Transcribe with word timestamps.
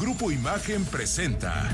Grupo 0.00 0.32
Imagen 0.32 0.84
presenta 0.86 1.70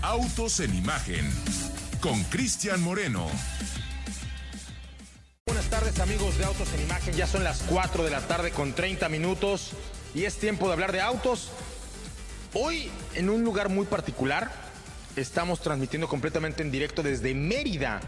Autos 0.00 0.60
en 0.60 0.74
Imagen 0.74 1.30
con 2.00 2.24
Cristian 2.24 2.80
Moreno. 2.80 3.26
Buenas 5.44 5.66
tardes 5.66 6.00
amigos 6.00 6.38
de 6.38 6.46
Autos 6.46 6.72
en 6.72 6.80
Imagen, 6.80 7.14
ya 7.14 7.26
son 7.26 7.44
las 7.44 7.62
4 7.64 8.02
de 8.02 8.10
la 8.10 8.20
tarde 8.22 8.50
con 8.50 8.72
30 8.72 9.10
minutos 9.10 9.72
y 10.14 10.24
es 10.24 10.38
tiempo 10.38 10.68
de 10.68 10.72
hablar 10.72 10.92
de 10.92 11.02
autos. 11.02 11.50
Hoy 12.54 12.90
en 13.14 13.28
un 13.28 13.44
lugar 13.44 13.68
muy 13.68 13.84
particular, 13.84 14.50
estamos 15.16 15.60
transmitiendo 15.60 16.08
completamente 16.08 16.62
en 16.62 16.70
directo 16.70 17.02
desde 17.02 17.34
Mérida, 17.34 18.00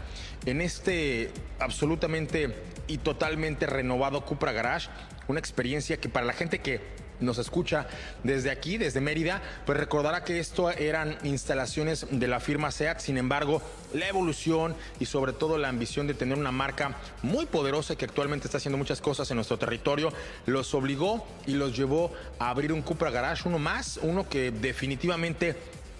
en 0.47 0.61
este 0.61 1.31
absolutamente 1.59 2.55
y 2.87 2.97
totalmente 2.97 3.67
renovado 3.67 4.25
Cupra 4.25 4.51
Garage, 4.51 4.89
una 5.27 5.39
experiencia 5.39 5.97
que 5.97 6.09
para 6.09 6.25
la 6.25 6.33
gente 6.33 6.59
que 6.59 7.00
nos 7.21 7.37
escucha 7.37 7.87
desde 8.23 8.51
aquí, 8.51 8.77
desde 8.77 9.01
Mérida, 9.01 9.41
pues 9.65 9.77
recordará 9.77 10.23
que 10.23 10.39
esto 10.39 10.71
eran 10.71 11.17
instalaciones 11.23 12.07
de 12.09 12.27
la 12.27 12.39
firma 12.39 12.71
SEAT, 12.71 12.99
sin 12.99 13.17
embargo, 13.17 13.61
la 13.93 14.07
evolución 14.07 14.75
y 14.99 15.05
sobre 15.05 15.33
todo 15.33 15.57
la 15.57 15.69
ambición 15.69 16.07
de 16.07 16.13
tener 16.13 16.37
una 16.37 16.51
marca 16.51 16.95
muy 17.21 17.45
poderosa 17.45 17.95
que 17.95 18.05
actualmente 18.05 18.47
está 18.47 18.57
haciendo 18.57 18.77
muchas 18.77 19.01
cosas 19.01 19.29
en 19.31 19.35
nuestro 19.35 19.57
territorio, 19.57 20.11
los 20.45 20.73
obligó 20.73 21.25
y 21.45 21.53
los 21.53 21.75
llevó 21.75 22.11
a 22.39 22.49
abrir 22.49 22.73
un 22.73 22.81
Cupra 22.81 23.11
Garage, 23.11 23.47
uno 23.47 23.59
más, 23.59 23.99
uno 24.01 24.27
que 24.27 24.51
definitivamente 24.51 25.55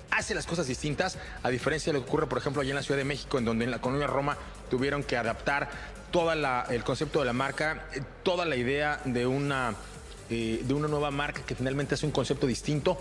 hace 0.10 0.36
las 0.36 0.46
cosas 0.46 0.68
distintas, 0.68 1.18
a 1.42 1.50
diferencia 1.50 1.92
de 1.92 2.00
lo 2.00 2.06
que 2.06 2.10
ocurre, 2.10 2.28
por 2.28 2.38
ejemplo, 2.38 2.62
allá 2.62 2.72
en 2.72 2.76
la 2.76 2.84
Ciudad 2.84 2.98
de 2.98 3.06
México, 3.06 3.38
en 3.38 3.46
donde 3.46 3.66
en 3.66 3.72
la 3.72 3.80
colonia 3.80 4.08
Roma 4.08 4.38
tuvieron 4.70 5.04
que 5.04 5.18
adaptar 5.18 5.70
todo 6.12 6.34
el 6.34 6.84
concepto 6.84 7.20
de 7.20 7.26
la 7.26 7.34
marca, 7.34 7.86
eh, 7.94 8.02
toda 8.24 8.46
la 8.46 8.58
idea 8.58 9.00
de 9.06 9.26
una 9.26 9.74
eh, 10.32 10.62
de 10.64 10.74
una 10.74 10.88
nueva 10.88 11.12
marca 11.12 11.42
que 11.46 11.56
finalmente 11.56 11.96
hace 11.96 12.06
un 12.06 12.14
concepto 12.14 12.48
distinto. 12.48 12.98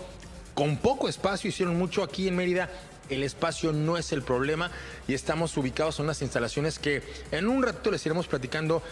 Con 0.53 0.77
poco 0.77 1.07
espacio, 1.07 1.49
hicieron 1.49 1.77
mucho 1.77 2.03
aquí 2.03 2.27
en 2.27 2.35
Mérida. 2.35 2.69
El 3.09 3.23
espacio 3.23 3.71
no 3.71 3.97
es 3.97 4.11
el 4.11 4.21
problema 4.21 4.69
y 5.07 5.13
estamos 5.13 5.55
ubicados 5.55 5.99
en 5.99 6.05
unas 6.05 6.21
instalaciones 6.21 6.77
que 6.77 7.01
en 7.31 7.47
un 7.47 7.63
rato 7.63 7.89
les 7.89 8.05
iremos 8.05 8.27
platicando 8.27 8.83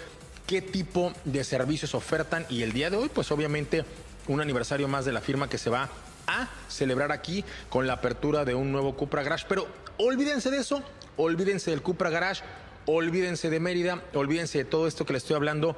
qué 0.47 0.61
tipo 0.61 1.11
de 1.25 1.43
servicios 1.43 1.93
ofertan 1.95 2.45
y 2.49 2.63
el 2.63 2.71
día 2.71 2.89
de 2.89 2.95
hoy, 2.97 3.09
pues 3.13 3.29
obviamente 3.31 3.83
un 4.27 4.39
aniversario 4.39 4.87
más 4.87 5.03
de 5.03 5.11
la 5.11 5.21
firma 5.21 5.49
que 5.49 5.57
se 5.57 5.69
va 5.69 5.89
a 6.27 6.47
celebrar 6.69 7.11
aquí 7.11 7.43
con 7.69 7.87
la 7.87 7.93
apertura 7.93 8.45
de 8.45 8.55
un 8.55 8.71
nuevo 8.71 8.95
Cupra 8.95 9.21
Garage. 9.21 9.45
Pero 9.49 9.67
olvídense 9.97 10.49
de 10.49 10.59
eso, 10.59 10.81
olvídense 11.17 11.71
del 11.71 11.81
Cupra 11.81 12.09
Garage, 12.09 12.43
olvídense 12.85 13.49
de 13.49 13.59
Mérida, 13.59 14.01
olvídense 14.13 14.59
de 14.59 14.65
todo 14.65 14.87
esto 14.87 15.05
que 15.05 15.13
les 15.13 15.23
estoy 15.23 15.35
hablando 15.35 15.75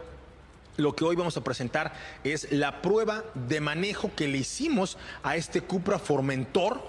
lo 0.78 0.96
que 0.96 1.04
hoy 1.04 1.16
vamos 1.16 1.38
a 1.38 1.44
presentar 1.44 1.94
es 2.24 2.52
la 2.52 2.82
prueba 2.82 3.24
de 3.34 3.60
manejo 3.60 4.12
que 4.16 4.28
le 4.28 4.40
hicimos 4.40 4.98
a 5.24 5.36
este 5.36 5.62
Cupra 5.62 6.00
Formentor 6.00 6.82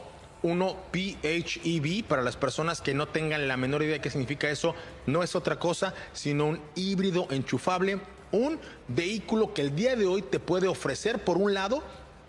1 0.42 0.77
PHEV. 0.92 2.05
Para 2.05 2.22
las 2.22 2.36
personas 2.36 2.80
que 2.80 2.94
no 2.94 3.08
tengan 3.08 3.48
la 3.48 3.56
menor 3.56 3.83
idea 3.83 3.94
de 3.94 4.00
qué 4.00 4.10
significa 4.10 4.50
eso, 4.50 4.75
no 5.06 5.22
es 5.22 5.34
otra 5.34 5.58
cosa 5.58 5.94
sino 6.12 6.47
un 6.47 6.60
híbrido 6.75 7.27
enchufable, 7.30 8.00
un 8.30 8.58
vehículo 8.88 9.55
que 9.55 9.62
el 9.62 9.75
día 9.75 9.97
de 9.97 10.06
hoy 10.06 10.22
te 10.22 10.41
puede 10.41 10.69
ofrecer, 10.69 11.25
por 11.25 11.38
un 11.38 11.55
lado, 11.55 11.83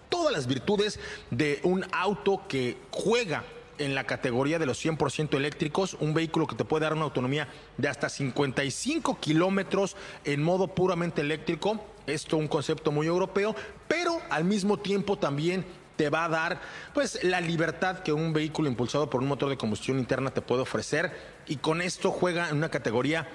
todas 0.09 0.33
las 0.33 0.47
virtudes 0.47 0.99
de 1.31 1.59
un 1.63 1.85
auto 1.91 2.43
que 2.47 2.77
juega 2.91 3.43
en 3.77 3.95
la 3.95 4.05
categoría 4.05 4.59
de 4.59 4.65
los 4.65 4.83
100% 4.83 5.35
eléctricos, 5.35 5.95
un 5.99 6.13
vehículo 6.13 6.47
que 6.47 6.55
te 6.55 6.65
puede 6.65 6.83
dar 6.83 6.93
una 6.93 7.03
autonomía 7.03 7.47
de 7.77 7.87
hasta 7.87 8.09
55 8.09 9.19
kilómetros 9.19 9.95
en 10.23 10.43
modo 10.43 10.67
puramente 10.67 11.21
eléctrico. 11.21 11.83
Esto 12.05 12.37
un 12.37 12.47
concepto 12.47 12.91
muy 12.91 13.07
europeo, 13.07 13.55
pero 13.87 14.21
al 14.29 14.43
mismo 14.43 14.77
tiempo 14.77 15.17
también 15.17 15.65
te 15.95 16.09
va 16.09 16.25
a 16.25 16.29
dar 16.29 16.61
pues 16.93 17.23
la 17.23 17.39
libertad 17.39 17.99
que 17.99 18.13
un 18.13 18.33
vehículo 18.33 18.67
impulsado 18.67 19.09
por 19.09 19.21
un 19.21 19.27
motor 19.27 19.49
de 19.49 19.57
combustión 19.57 19.99
interna 19.99 20.31
te 20.31 20.41
puede 20.41 20.61
ofrecer 20.63 21.11
y 21.47 21.57
con 21.57 21.81
esto 21.81 22.11
juega 22.11 22.49
en 22.49 22.57
una 22.57 22.69
categoría 22.69 23.27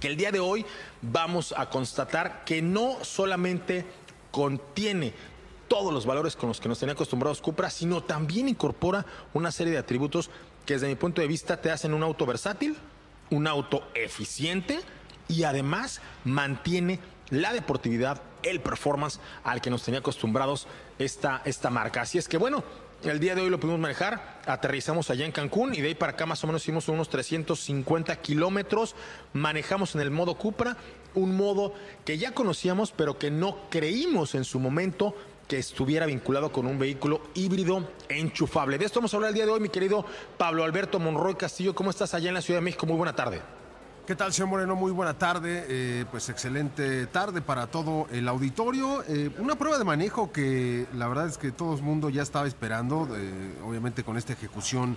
que 0.00 0.08
el 0.08 0.16
día 0.16 0.30
de 0.30 0.40
hoy 0.40 0.66
vamos 1.00 1.54
a 1.56 1.70
constatar 1.70 2.44
que 2.44 2.60
no 2.60 3.02
solamente 3.02 3.86
contiene 4.30 5.14
todos 5.68 5.92
los 5.92 6.06
valores 6.06 6.34
con 6.34 6.48
los 6.48 6.60
que 6.60 6.68
nos 6.68 6.78
tenía 6.78 6.94
acostumbrados 6.94 7.40
Cupra, 7.40 7.70
sino 7.70 8.02
también 8.02 8.48
incorpora 8.48 9.06
una 9.34 9.52
serie 9.52 9.72
de 9.72 9.78
atributos 9.78 10.30
que 10.66 10.74
desde 10.74 10.88
mi 10.88 10.96
punto 10.96 11.20
de 11.20 11.28
vista 11.28 11.60
te 11.60 11.70
hacen 11.70 11.94
un 11.94 12.02
auto 12.02 12.26
versátil, 12.26 12.76
un 13.30 13.46
auto 13.46 13.82
eficiente 13.94 14.80
y 15.28 15.44
además 15.44 16.00
mantiene 16.24 16.98
la 17.30 17.52
deportividad, 17.52 18.22
el 18.42 18.60
performance 18.60 19.20
al 19.44 19.60
que 19.60 19.70
nos 19.70 19.82
tenía 19.82 20.00
acostumbrados 20.00 20.66
esta, 20.98 21.42
esta 21.44 21.70
marca. 21.70 22.02
Así 22.02 22.18
es 22.18 22.28
que 22.28 22.38
bueno, 22.38 22.64
el 23.04 23.20
día 23.20 23.34
de 23.34 23.42
hoy 23.42 23.50
lo 23.50 23.60
pudimos 23.60 23.80
manejar, 23.80 24.40
aterrizamos 24.46 25.10
allá 25.10 25.24
en 25.24 25.32
Cancún 25.32 25.74
y 25.74 25.80
de 25.80 25.88
ahí 25.88 25.94
para 25.94 26.12
acá 26.12 26.26
más 26.26 26.42
o 26.42 26.46
menos 26.46 26.62
hicimos 26.62 26.88
unos 26.88 27.08
350 27.08 28.16
kilómetros, 28.16 28.96
manejamos 29.32 29.94
en 29.94 30.00
el 30.00 30.10
modo 30.10 30.34
Cupra, 30.34 30.76
un 31.14 31.36
modo 31.36 31.74
que 32.04 32.18
ya 32.18 32.32
conocíamos 32.32 32.92
pero 32.92 33.18
que 33.18 33.30
no 33.30 33.68
creímos 33.70 34.34
en 34.34 34.44
su 34.44 34.58
momento 34.58 35.14
que 35.48 35.58
estuviera 35.58 36.04
vinculado 36.04 36.52
con 36.52 36.66
un 36.66 36.78
vehículo 36.78 37.22
híbrido 37.34 37.88
enchufable. 38.10 38.76
De 38.76 38.84
esto 38.84 39.00
vamos 39.00 39.14
a 39.14 39.16
hablar 39.16 39.30
el 39.30 39.34
día 39.34 39.46
de 39.46 39.52
hoy, 39.52 39.60
mi 39.60 39.70
querido 39.70 40.04
Pablo 40.36 40.62
Alberto 40.62 41.00
Monroy 41.00 41.34
Castillo. 41.36 41.74
¿Cómo 41.74 41.88
estás 41.88 42.12
allá 42.12 42.28
en 42.28 42.34
la 42.34 42.42
Ciudad 42.42 42.58
de 42.60 42.64
México? 42.64 42.84
Muy 42.86 42.96
buena 42.96 43.16
tarde. 43.16 43.40
¿Qué 44.06 44.14
tal, 44.14 44.32
señor 44.32 44.48
Moreno? 44.48 44.76
Muy 44.76 44.92
buena 44.92 45.18
tarde. 45.18 45.64
Eh, 45.68 46.04
pues 46.10 46.28
excelente 46.28 47.06
tarde 47.06 47.40
para 47.40 47.66
todo 47.66 48.06
el 48.10 48.28
auditorio. 48.28 49.02
Eh, 49.08 49.30
una 49.38 49.56
prueba 49.56 49.78
de 49.78 49.84
manejo 49.84 50.32
que 50.32 50.86
la 50.94 51.08
verdad 51.08 51.26
es 51.26 51.38
que 51.38 51.50
todo 51.50 51.74
el 51.74 51.82
mundo 51.82 52.10
ya 52.10 52.22
estaba 52.22 52.46
esperando, 52.46 53.08
eh, 53.16 53.54
obviamente 53.66 54.04
con 54.04 54.16
esta 54.16 54.34
ejecución 54.34 54.96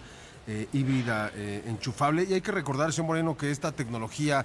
híbrida 0.73 1.31
enchufable. 1.65 2.25
Y 2.29 2.33
hay 2.33 2.41
que 2.41 2.51
recordar, 2.51 2.91
señor 2.93 3.07
Moreno, 3.07 3.37
que 3.37 3.51
esta 3.51 3.71
tecnología 3.71 4.43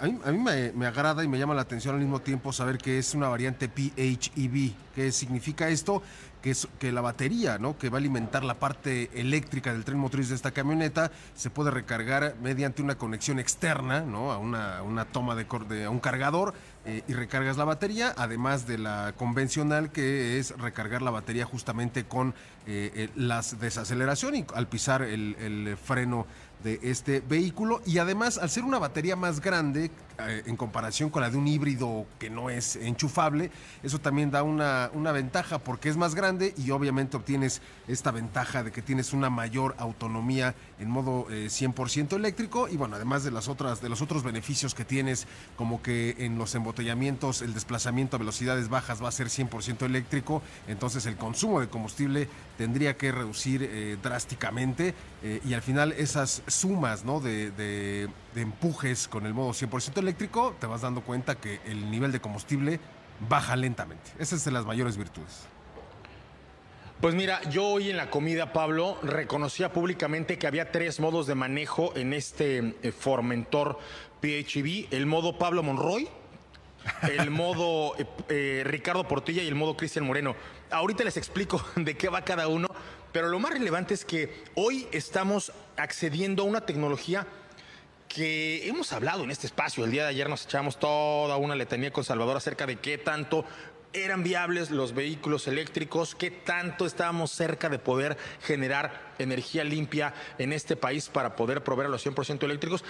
a 0.00 0.06
mí, 0.06 0.38
me, 0.38 0.72
me, 0.72 0.86
agrada 0.86 1.24
y 1.24 1.28
me 1.28 1.38
llama 1.38 1.54
la 1.54 1.62
atención 1.62 1.94
al 1.94 2.00
mismo 2.00 2.20
tiempo 2.20 2.52
saber 2.52 2.76
que 2.76 2.98
es 2.98 3.14
una 3.14 3.28
variante 3.28 3.68
PHEV. 3.68 4.72
¿Qué 4.94 5.10
significa 5.12 5.68
esto? 5.70 6.02
que 6.42 6.50
es 6.50 6.68
que 6.78 6.92
la 6.92 7.00
batería, 7.00 7.56
¿no? 7.58 7.78
Que 7.78 7.88
va 7.88 7.96
a 7.96 8.00
alimentar 8.00 8.44
la 8.44 8.54
parte 8.54 9.08
eléctrica 9.14 9.72
del 9.72 9.84
tren 9.84 9.98
motriz 9.98 10.28
de 10.28 10.34
esta 10.34 10.50
camioneta, 10.50 11.10
se 11.34 11.48
puede 11.48 11.70
recargar 11.70 12.34
mediante 12.42 12.82
una 12.82 12.96
conexión 12.96 13.38
externa, 13.38 14.00
¿no? 14.00 14.32
A 14.32 14.38
una, 14.38 14.82
una 14.82 15.04
toma 15.06 15.34
de, 15.36 15.46
de 15.68 15.84
a 15.84 15.90
un 15.90 16.00
cargador 16.00 16.52
eh, 16.84 17.02
y 17.06 17.12
recargas 17.12 17.56
la 17.56 17.64
batería, 17.64 18.12
además 18.16 18.66
de 18.66 18.76
la 18.76 19.14
convencional 19.16 19.92
que 19.92 20.38
es 20.38 20.50
recargar 20.58 21.00
la 21.00 21.12
batería 21.12 21.44
justamente 21.44 22.04
con 22.04 22.34
eh, 22.66 22.90
eh, 22.94 23.08
las 23.16 23.60
desaceleración 23.60 24.36
y 24.36 24.44
al 24.54 24.66
pisar 24.68 25.02
el, 25.02 25.36
el 25.40 25.76
freno 25.76 26.26
de 26.62 26.78
este 26.82 27.20
vehículo. 27.20 27.82
Y 27.86 27.98
además 27.98 28.38
al 28.38 28.50
ser 28.50 28.64
una 28.64 28.78
batería 28.78 29.16
más 29.16 29.40
grande 29.40 29.90
eh, 30.18 30.42
en 30.46 30.56
comparación 30.56 31.10
con 31.10 31.22
la 31.22 31.30
de 31.30 31.36
un 31.36 31.48
híbrido 31.48 32.06
que 32.18 32.30
no 32.30 32.50
es 32.50 32.76
enchufable, 32.76 33.50
eso 33.82 33.98
también 33.98 34.30
da 34.30 34.42
una, 34.42 34.90
una 34.94 35.12
ventaja 35.12 35.58
porque 35.58 35.88
es 35.88 35.96
más 35.96 36.14
grande 36.14 36.54
y 36.56 36.70
obviamente 36.70 37.16
obtienes 37.16 37.62
esta 37.88 38.10
ventaja 38.10 38.62
de 38.62 38.70
que 38.70 38.82
tienes 38.82 39.12
una 39.12 39.30
mayor 39.30 39.74
autonomía 39.78 40.54
en 40.82 40.90
modo 40.90 41.26
100% 41.28 42.12
eh, 42.12 42.16
eléctrico 42.16 42.68
y 42.68 42.76
bueno, 42.76 42.96
además 42.96 43.24
de 43.24 43.30
las 43.30 43.48
otras 43.48 43.80
de 43.80 43.88
los 43.88 44.02
otros 44.02 44.22
beneficios 44.22 44.74
que 44.74 44.84
tienes 44.84 45.26
como 45.56 45.80
que 45.80 46.16
en 46.18 46.36
los 46.38 46.54
embotellamientos 46.54 47.40
el 47.40 47.54
desplazamiento 47.54 48.16
a 48.16 48.18
velocidades 48.18 48.68
bajas 48.68 49.02
va 49.02 49.08
a 49.08 49.12
ser 49.12 49.28
100% 49.28 49.84
eléctrico, 49.86 50.42
entonces 50.66 51.06
el 51.06 51.16
consumo 51.16 51.60
de 51.60 51.68
combustible 51.68 52.28
tendría 52.58 52.96
que 52.96 53.12
reducir 53.12 53.62
eh, 53.62 53.96
drásticamente 54.02 54.94
y 55.44 55.54
al 55.54 55.62
final 55.62 55.92
esas 55.92 56.42
sumas 56.48 57.04
¿no? 57.04 57.20
de, 57.20 57.52
de, 57.52 58.08
empujes 58.34 59.06
con 59.06 59.24
el 59.24 59.34
modo 59.34 59.52
100% 59.52 59.98
eléctrico, 59.98 60.56
te 60.58 60.66
vas 60.66 60.80
dando 60.80 61.02
cuenta 61.02 61.36
que 61.36 61.60
el 61.64 61.92
nivel 61.92 62.10
de 62.10 62.20
combustible 62.20 62.80
baja 63.28 63.54
lentamente. 63.54 64.10
Esa 64.18 64.34
es 64.34 64.44
de 64.44 64.50
las 64.50 64.66
mayores 64.66 64.96
virtudes. 64.96 65.51
Pues 67.02 67.16
mira, 67.16 67.42
yo 67.50 67.66
hoy 67.66 67.90
en 67.90 67.96
la 67.96 68.10
comida, 68.10 68.52
Pablo, 68.52 68.96
reconocía 69.02 69.72
públicamente 69.72 70.38
que 70.38 70.46
había 70.46 70.70
tres 70.70 71.00
modos 71.00 71.26
de 71.26 71.34
manejo 71.34 71.92
en 71.96 72.12
este 72.12 72.76
eh, 72.80 72.92
Formentor 72.92 73.76
PHEV. 74.20 74.86
El 74.92 75.06
modo 75.06 75.36
Pablo 75.36 75.64
Monroy, 75.64 76.08
el 77.10 77.30
modo 77.32 77.96
eh, 77.98 78.06
eh, 78.28 78.62
Ricardo 78.64 79.08
Portilla 79.08 79.42
y 79.42 79.48
el 79.48 79.56
modo 79.56 79.76
Cristian 79.76 80.06
Moreno. 80.06 80.36
Ahorita 80.70 81.02
les 81.02 81.16
explico 81.16 81.60
de 81.74 81.96
qué 81.96 82.08
va 82.08 82.22
cada 82.22 82.46
uno, 82.46 82.68
pero 83.10 83.26
lo 83.26 83.40
más 83.40 83.50
relevante 83.50 83.94
es 83.94 84.04
que 84.04 84.44
hoy 84.54 84.86
estamos 84.92 85.52
accediendo 85.76 86.44
a 86.44 86.46
una 86.46 86.66
tecnología 86.66 87.26
que 88.06 88.68
hemos 88.68 88.92
hablado 88.92 89.24
en 89.24 89.30
este 89.30 89.46
espacio. 89.46 89.84
El 89.84 89.90
día 89.90 90.02
de 90.02 90.10
ayer 90.10 90.28
nos 90.28 90.44
echamos 90.44 90.78
toda 90.78 91.36
una 91.38 91.56
letanía 91.56 91.90
con 91.92 92.04
Salvador 92.04 92.36
acerca 92.36 92.66
de 92.66 92.76
qué 92.76 92.98
tanto 92.98 93.44
eran 93.92 94.22
viables 94.22 94.70
los 94.70 94.94
vehículos 94.94 95.46
eléctricos, 95.48 96.14
qué 96.14 96.30
tanto 96.30 96.86
estábamos 96.86 97.30
cerca 97.30 97.68
de 97.68 97.78
poder 97.78 98.16
generar 98.42 99.12
energía 99.18 99.64
limpia 99.64 100.14
en 100.38 100.52
este 100.52 100.76
país 100.76 101.08
para 101.08 101.36
poder 101.36 101.62
proveer 101.62 101.86
a 101.86 101.90
los 101.90 102.04
100% 102.04 102.42
eléctricos. 102.44 102.84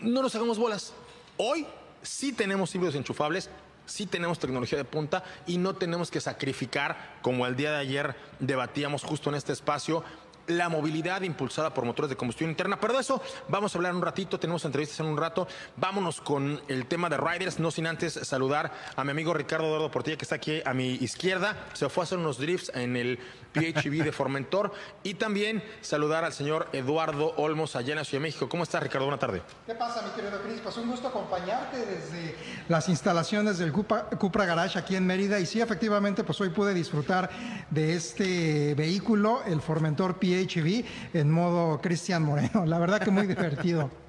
No 0.00 0.22
nos 0.22 0.34
hagamos 0.34 0.58
bolas. 0.58 0.94
Hoy 1.36 1.66
sí 2.02 2.32
tenemos 2.32 2.74
híbridos 2.74 2.94
enchufables, 2.94 3.50
sí 3.86 4.06
tenemos 4.06 4.38
tecnología 4.38 4.78
de 4.78 4.84
punta 4.84 5.24
y 5.46 5.58
no 5.58 5.74
tenemos 5.76 6.10
que 6.10 6.20
sacrificar, 6.20 7.18
como 7.22 7.46
el 7.46 7.56
día 7.56 7.72
de 7.72 7.78
ayer 7.78 8.16
debatíamos 8.40 9.02
justo 9.02 9.30
en 9.30 9.36
este 9.36 9.52
espacio, 9.52 10.04
la 10.46 10.68
movilidad 10.68 11.22
impulsada 11.22 11.72
por 11.72 11.84
motores 11.84 12.10
de 12.10 12.16
combustión 12.16 12.50
interna. 12.50 12.78
Pero 12.80 12.94
de 12.94 13.00
eso 13.00 13.20
vamos 13.48 13.74
a 13.74 13.78
hablar 13.78 13.94
un 13.94 14.02
ratito, 14.02 14.38
tenemos 14.38 14.64
entrevistas 14.64 15.00
en 15.00 15.06
un 15.06 15.16
rato. 15.16 15.46
Vámonos 15.76 16.20
con 16.20 16.60
el 16.68 16.86
tema 16.86 17.08
de 17.08 17.16
Riders, 17.16 17.58
no 17.58 17.70
sin 17.70 17.86
antes 17.86 18.14
saludar 18.14 18.72
a 18.94 19.04
mi 19.04 19.10
amigo 19.10 19.34
Ricardo 19.34 19.66
Eduardo 19.66 19.90
Portilla, 19.90 20.16
que 20.16 20.24
está 20.24 20.36
aquí 20.36 20.60
a 20.64 20.74
mi 20.74 20.94
izquierda. 20.94 21.66
Se 21.72 21.88
fue 21.88 22.02
a 22.02 22.04
hacer 22.04 22.18
unos 22.18 22.38
drifts 22.38 22.70
en 22.74 22.96
el 22.96 23.18
PHV 23.52 24.04
de 24.04 24.12
Formentor. 24.12 24.72
Y 25.02 25.14
también 25.14 25.62
saludar 25.80 26.24
al 26.24 26.32
señor 26.32 26.68
Eduardo 26.72 27.34
Olmos 27.36 27.76
allá 27.76 27.92
en 27.92 27.98
la 27.98 28.04
Ciudad 28.04 28.20
de 28.20 28.28
México. 28.28 28.48
¿Cómo 28.48 28.62
estás, 28.62 28.82
Ricardo? 28.82 29.06
Buena 29.06 29.18
tarde. 29.18 29.42
¿Qué 29.66 29.74
pasa, 29.74 30.02
mi 30.02 30.10
querido 30.10 30.40
Cris? 30.42 30.60
Pues 30.62 30.76
un 30.76 30.90
gusto 30.90 31.08
acompañarte 31.08 31.78
desde 31.78 32.36
las 32.68 32.88
instalaciones 32.88 33.58
del 33.58 33.72
Cupra, 33.72 34.04
Cupra 34.10 34.44
Garage 34.44 34.78
aquí 34.78 34.96
en 34.96 35.06
Mérida. 35.06 35.40
Y 35.40 35.46
sí, 35.46 35.60
efectivamente, 35.60 36.24
pues 36.24 36.40
hoy 36.40 36.50
pude 36.50 36.74
disfrutar 36.74 37.30
de 37.70 37.94
este 37.94 38.74
vehículo, 38.74 39.42
el 39.44 39.60
Formentor 39.60 40.18
PHV, 40.44 40.84
en 41.14 41.30
modo 41.30 41.80
Cristian 41.80 42.22
Moreno. 42.22 42.66
La 42.66 42.78
verdad 42.78 43.00
que 43.00 43.10
muy 43.10 43.26
divertido. 43.26 43.90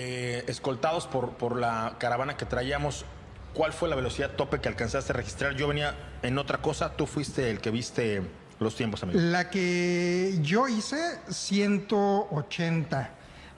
Eh, 0.00 0.44
escoltados 0.46 1.08
por, 1.08 1.30
por 1.30 1.58
la 1.58 1.96
caravana 1.98 2.36
que 2.36 2.44
traíamos, 2.44 3.04
¿cuál 3.52 3.72
fue 3.72 3.88
la 3.88 3.96
velocidad 3.96 4.30
tope 4.36 4.60
que 4.60 4.68
alcanzaste 4.68 5.12
a 5.12 5.16
registrar? 5.16 5.56
Yo 5.56 5.66
venía 5.66 5.96
en 6.22 6.38
otra 6.38 6.58
cosa, 6.58 6.92
tú 6.92 7.04
fuiste 7.06 7.50
el 7.50 7.58
que 7.60 7.72
viste 7.72 8.22
los 8.60 8.76
tiempos, 8.76 9.02
amigo. 9.02 9.18
La 9.18 9.50
que 9.50 10.38
yo 10.40 10.68
hice, 10.68 11.18
180. 11.28 13.10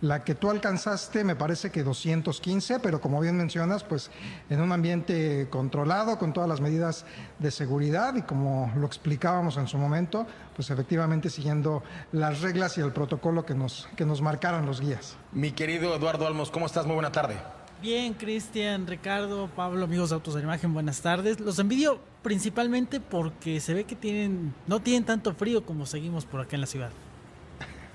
La 0.03 0.25
que 0.25 0.35
tú 0.35 0.51
alcanzaste 0.51 1.25
me 1.25 1.37
parece 1.37 1.71
que 1.71 1.83
215, 1.83 2.81
pero 2.81 3.03
como 3.03 3.21
bien 3.21 3.37
mencionas, 3.37 3.85
pues 3.85 4.11
en 4.49 4.63
un 4.63 4.73
ambiente 4.73 5.49
controlado, 5.51 6.19
con 6.19 6.33
todas 6.33 6.49
las 6.49 6.63
medidas 6.63 7.05
de 7.39 7.51
seguridad 7.51 8.15
y 8.15 8.23
como 8.23 8.73
lo 8.77 8.87
explicábamos 8.87 9.59
en 9.59 9.69
su 9.69 9.77
momento, 9.77 10.27
pues 10.57 10.71
efectivamente 10.71 11.29
siguiendo 11.29 11.83
las 12.13 12.41
reglas 12.41 12.79
y 12.79 12.81
el 12.81 12.93
protocolo 12.93 13.45
que 13.45 13.55
nos, 13.55 13.89
que 13.95 14.07
nos 14.07 14.23
marcaron 14.23 14.65
los 14.65 14.81
guías. 14.81 15.17
Mi 15.33 15.53
querido 15.53 15.95
Eduardo 15.95 16.27
Almos, 16.27 16.51
¿cómo 16.51 16.65
estás? 16.65 16.87
Muy 16.87 16.95
buena 16.95 17.13
tarde. 17.13 17.37
Bien, 17.83 18.15
Cristian, 18.15 18.87
Ricardo, 18.87 19.49
Pablo, 19.55 19.85
amigos 19.85 20.11
de 20.11 20.15
Autos 20.15 20.35
de 20.35 20.43
Imagen, 20.43 20.73
buenas 20.73 21.01
tardes. 21.01 21.41
Los 21.41 21.59
envidio 21.59 21.99
principalmente 22.23 23.01
porque 23.01 23.61
se 23.61 23.75
ve 23.75 23.85
que 23.85 23.97
tienen, 23.97 24.55
no 24.67 24.81
tienen 24.81 25.05
tanto 25.05 25.35
frío 25.35 25.65
como 25.65 25.85
seguimos 25.85 26.25
por 26.25 26.41
acá 26.41 26.57
en 26.57 26.61
la 26.61 26.67
ciudad. 26.67 26.91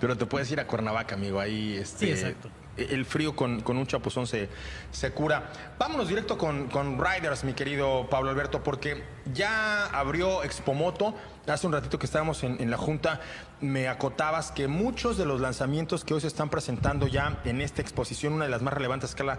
Pero 0.00 0.16
te 0.16 0.26
puedes 0.26 0.50
ir 0.50 0.60
a 0.60 0.66
Cuernavaca, 0.66 1.14
amigo. 1.14 1.40
Ahí 1.40 1.76
este, 1.76 2.06
Sí, 2.06 2.12
exacto. 2.12 2.50
el 2.76 3.04
frío 3.04 3.34
con, 3.34 3.60
con 3.60 3.76
un 3.76 3.86
chapuzón 3.86 4.26
se, 4.26 4.48
se 4.90 5.10
cura. 5.10 5.50
Vámonos 5.78 6.08
directo 6.08 6.38
con, 6.38 6.68
con 6.68 6.98
Riders, 7.02 7.44
mi 7.44 7.54
querido 7.54 8.08
Pablo 8.08 8.30
Alberto, 8.30 8.62
porque 8.62 9.02
ya 9.32 9.86
abrió 9.86 10.44
Expomoto. 10.44 11.14
Hace 11.46 11.66
un 11.66 11.72
ratito 11.72 11.98
que 11.98 12.06
estábamos 12.06 12.44
en, 12.44 12.60
en 12.60 12.70
la 12.70 12.76
junta, 12.76 13.20
me 13.60 13.88
acotabas 13.88 14.52
que 14.52 14.68
muchos 14.68 15.16
de 15.18 15.26
los 15.26 15.40
lanzamientos 15.40 16.04
que 16.04 16.14
hoy 16.14 16.20
se 16.20 16.26
están 16.28 16.50
presentando 16.50 17.06
ya 17.06 17.40
en 17.44 17.60
esta 17.60 17.82
exposición, 17.82 18.34
una 18.34 18.44
de 18.44 18.50
las 18.50 18.62
más 18.62 18.74
relevantes 18.74 19.10
a 19.10 19.12
escala 19.12 19.38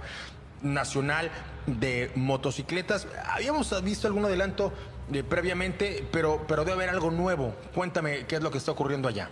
nacional 0.61 1.31
de 1.67 2.11
motocicletas, 2.15 3.07
habíamos 3.25 3.81
visto 3.83 4.07
algún 4.07 4.25
adelanto 4.25 4.73
eh, 5.13 5.23
previamente, 5.23 6.05
pero, 6.11 6.45
pero 6.47 6.63
debe 6.63 6.73
haber 6.73 6.89
algo 6.89 7.11
nuevo. 7.11 7.55
Cuéntame 7.73 8.25
qué 8.25 8.35
es 8.35 8.43
lo 8.43 8.51
que 8.51 8.57
está 8.57 8.71
ocurriendo 8.71 9.07
allá. 9.07 9.29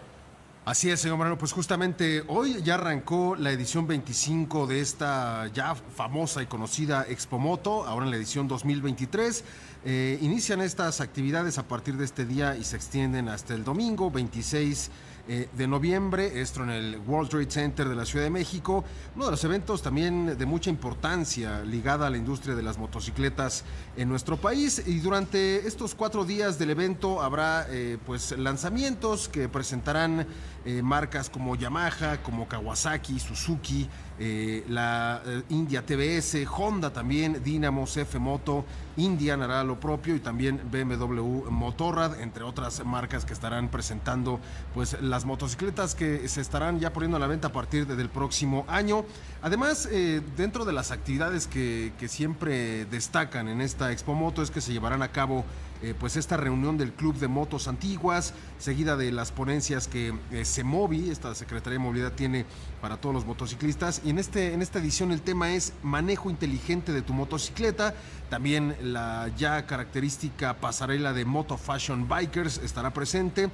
Así 0.68 0.90
es, 0.90 1.00
señor 1.00 1.16
Moreno. 1.16 1.38
Pues 1.38 1.54
justamente 1.54 2.26
hoy 2.28 2.62
ya 2.62 2.74
arrancó 2.74 3.38
la 3.38 3.52
edición 3.52 3.88
25 3.88 4.68
de 4.68 4.82
esta 4.82 5.48
ya 5.54 5.76
famosa 5.76 6.44
y 6.44 6.48
conocida 6.48 7.06
Expomoto, 7.08 7.86
ahora 7.86 8.04
en 8.06 8.12
la 8.12 8.18
edición 8.18 8.50
2023. 8.50 9.46
Eh, 9.90 10.20
inician 10.22 10.60
estas 10.60 11.00
actividades 11.00 11.58
a 11.58 11.64
partir 11.66 11.96
de 11.96 12.04
este 12.04 12.26
día 12.26 12.58
y 12.58 12.66
se 12.66 12.76
extienden 12.76 13.30
hasta 13.30 13.54
el 13.54 13.64
domingo 13.64 14.12
26 14.12 14.92
eh, 15.30 15.48
de 15.56 15.66
noviembre, 15.66 16.42
esto 16.42 16.64
en 16.64 16.72
el 16.72 17.00
World 17.08 17.30
Trade 17.30 17.50
Center 17.50 17.88
de 17.88 17.96
la 17.96 18.04
Ciudad 18.04 18.26
de 18.26 18.30
México, 18.30 18.84
uno 19.16 19.24
de 19.24 19.32
los 19.32 19.44
eventos 19.46 19.82
también 19.82 20.38
de 20.38 20.46
mucha 20.46 20.70
importancia 20.70 21.62
ligada 21.64 22.08
a 22.08 22.10
la 22.10 22.18
industria 22.18 22.54
de 22.54 22.64
las 22.64 22.78
motocicletas 22.78 23.64
en 23.96 24.10
nuestro 24.10 24.36
país. 24.36 24.84
Y 24.86 25.00
durante 25.00 25.66
estos 25.66 25.96
cuatro 25.96 26.26
días 26.26 26.60
del 26.60 26.72
evento 26.72 27.22
habrá 27.22 27.66
eh, 27.70 27.98
pues 28.06 28.38
lanzamientos 28.38 29.30
que 29.30 29.48
presentarán 29.48 30.28
marcas 30.84 31.30
como 31.30 31.56
Yamaha, 31.56 32.22
como 32.22 32.46
Kawasaki, 32.46 33.22
Suzuki, 33.22 33.88
eh, 34.20 34.64
la 34.68 35.22
eh, 35.26 35.44
India 35.50 35.86
TBS, 35.86 36.46
Honda 36.50 36.92
también, 36.92 37.42
Dynamo, 37.44 37.86
CF 37.86 38.16
Moto, 38.20 38.66
Indian 38.98 39.44
hará 39.44 39.64
lo 39.64 39.80
propio 39.80 40.16
y 40.16 40.20
también 40.20 40.60
BMW 40.72 41.50
Motorrad, 41.52 42.20
entre 42.20 42.44
otras 42.44 42.84
marcas 42.84 43.26
que 43.26 43.34
estarán 43.34 43.70
presentando 43.70 44.40
pues 44.74 45.00
las 45.02 45.26
motocicletas 45.26 45.94
que 45.94 46.28
se 46.28 46.42
estarán 46.42 46.80
ya 46.80 46.94
poniendo 46.94 47.18
a 47.18 47.20
la 47.20 47.28
venta 47.28 47.50
a 47.50 47.52
partir 47.52 47.86
de- 47.86 47.96
del 47.96 48.10
próximo 48.10 48.66
año. 48.68 49.06
Además, 49.44 49.88
eh, 49.92 50.22
dentro 50.36 50.66
de 50.66 50.74
las 50.74 50.92
actividades 50.92 51.46
que, 51.46 51.94
que 52.00 52.08
siempre 52.08 52.86
destacan 52.86 53.48
en 53.48 53.62
esta 53.62 53.92
Expo 53.92 54.16
Moto 54.16 54.42
es 54.42 54.50
que 54.50 54.62
se 54.62 54.74
llevarán 54.74 55.04
a 55.04 55.10
cabo 55.12 55.46
eh, 55.82 55.94
pues 55.98 56.18
esta 56.18 56.38
reunión 56.38 56.78
del 56.78 56.92
Club 56.92 57.16
de 57.18 57.28
Motos 57.28 57.68
Antiguas, 57.68 58.34
seguida 58.58 58.98
de 58.98 59.12
las 59.12 59.32
ponencias 59.32 59.88
que 59.88 60.14
eh, 60.32 60.46
CEMOVI, 60.46 61.10
esta 61.10 61.36
Secretaría 61.36 61.78
de 61.78 61.84
Movilidad, 61.84 62.14
tiene 62.14 62.46
para 62.82 62.98
todos 62.98 63.14
los 63.14 63.26
motociclistas. 63.26 64.02
Y 64.04 64.10
en, 64.10 64.20
este, 64.20 64.54
en 64.54 64.62
esta 64.62 64.80
edición 64.80 65.12
el 65.12 65.22
tema 65.22 65.54
es 65.54 65.74
manejo 65.84 66.30
inteligente 66.30 66.92
de 66.92 67.02
tu 67.02 67.14
motocicleta. 67.14 67.94
También 68.30 68.76
la 68.82 69.30
ya 69.38 69.66
característica 69.66 70.56
pasarela 70.56 71.14
de 71.14 71.26
Moto 71.26 71.58
Fashion 71.58 72.08
Bikers 72.08 72.58
estará 72.60 72.92
presente. 72.92 73.50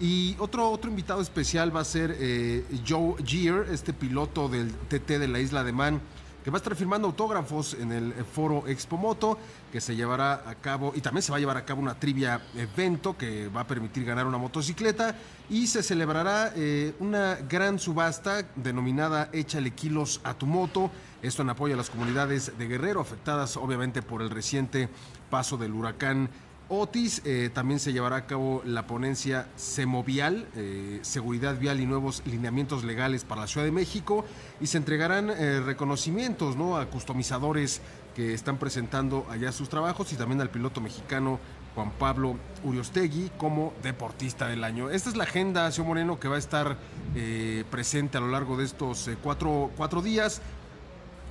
Y 0.00 0.36
otro, 0.38 0.70
otro 0.70 0.90
invitado 0.90 1.20
especial 1.20 1.74
va 1.74 1.80
a 1.80 1.84
ser 1.84 2.16
eh, 2.18 2.64
Joe 2.86 3.14
Gear, 3.24 3.66
este 3.70 3.92
piloto 3.92 4.48
del 4.48 4.72
TT 4.72 5.18
de 5.18 5.28
la 5.28 5.40
Isla 5.40 5.64
de 5.64 5.72
Man 5.72 6.00
que 6.48 6.50
va 6.50 6.56
a 6.56 6.64
estar 6.64 6.76
firmando 6.76 7.08
autógrafos 7.08 7.74
en 7.74 7.92
el 7.92 8.12
eh, 8.12 8.24
foro 8.24 8.66
Expo 8.66 8.96
Moto, 8.96 9.36
que 9.70 9.82
se 9.82 9.94
llevará 9.94 10.48
a 10.48 10.54
cabo, 10.54 10.94
y 10.96 11.02
también 11.02 11.20
se 11.20 11.30
va 11.30 11.36
a 11.36 11.40
llevar 11.40 11.58
a 11.58 11.66
cabo 11.66 11.82
una 11.82 12.00
trivia 12.00 12.40
evento 12.56 13.18
que 13.18 13.48
va 13.48 13.60
a 13.60 13.66
permitir 13.66 14.06
ganar 14.06 14.26
una 14.26 14.38
motocicleta, 14.38 15.14
y 15.50 15.66
se 15.66 15.82
celebrará 15.82 16.54
eh, 16.56 16.94
una 17.00 17.34
gran 17.34 17.78
subasta 17.78 18.46
denominada 18.56 19.28
Échale 19.34 19.72
kilos 19.72 20.22
a 20.24 20.32
tu 20.32 20.46
moto, 20.46 20.90
esto 21.20 21.42
en 21.42 21.50
apoyo 21.50 21.74
a 21.74 21.76
las 21.76 21.90
comunidades 21.90 22.56
de 22.56 22.66
Guerrero, 22.66 23.02
afectadas 23.02 23.58
obviamente 23.58 24.00
por 24.00 24.22
el 24.22 24.30
reciente 24.30 24.88
paso 25.28 25.58
del 25.58 25.74
huracán 25.74 26.30
Otis, 26.70 27.22
eh, 27.24 27.48
también 27.52 27.80
se 27.80 27.94
llevará 27.94 28.16
a 28.16 28.26
cabo 28.26 28.60
la 28.66 28.86
ponencia 28.86 29.48
Semovial, 29.56 30.46
eh, 30.54 30.98
Seguridad 31.00 31.58
Vial 31.58 31.80
y 31.80 31.86
Nuevos 31.86 32.22
Lineamientos 32.26 32.84
Legales 32.84 33.24
para 33.24 33.40
la 33.42 33.46
Ciudad 33.46 33.64
de 33.64 33.72
México, 33.72 34.26
y 34.60 34.66
se 34.66 34.76
entregarán 34.76 35.30
eh, 35.30 35.60
reconocimientos 35.60 36.56
¿no? 36.56 36.76
a 36.76 36.84
customizadores 36.86 37.80
que 38.14 38.34
están 38.34 38.58
presentando 38.58 39.26
allá 39.30 39.50
sus 39.50 39.70
trabajos 39.70 40.12
y 40.12 40.16
también 40.16 40.42
al 40.42 40.50
piloto 40.50 40.82
mexicano 40.82 41.40
Juan 41.74 41.90
Pablo 41.92 42.36
Uriostegui 42.64 43.30
como 43.38 43.72
deportista 43.82 44.46
del 44.48 44.62
año. 44.62 44.90
Esta 44.90 45.08
es 45.08 45.16
la 45.16 45.24
agenda, 45.24 45.70
señor 45.72 45.88
Moreno, 45.88 46.20
que 46.20 46.28
va 46.28 46.36
a 46.36 46.40
estar 46.40 46.76
presente 47.70 48.18
a 48.18 48.20
lo 48.20 48.28
largo 48.28 48.56
de 48.56 48.64
estos 48.64 49.08
cuatro, 49.22 49.70
cuatro 49.76 50.02
días. 50.02 50.42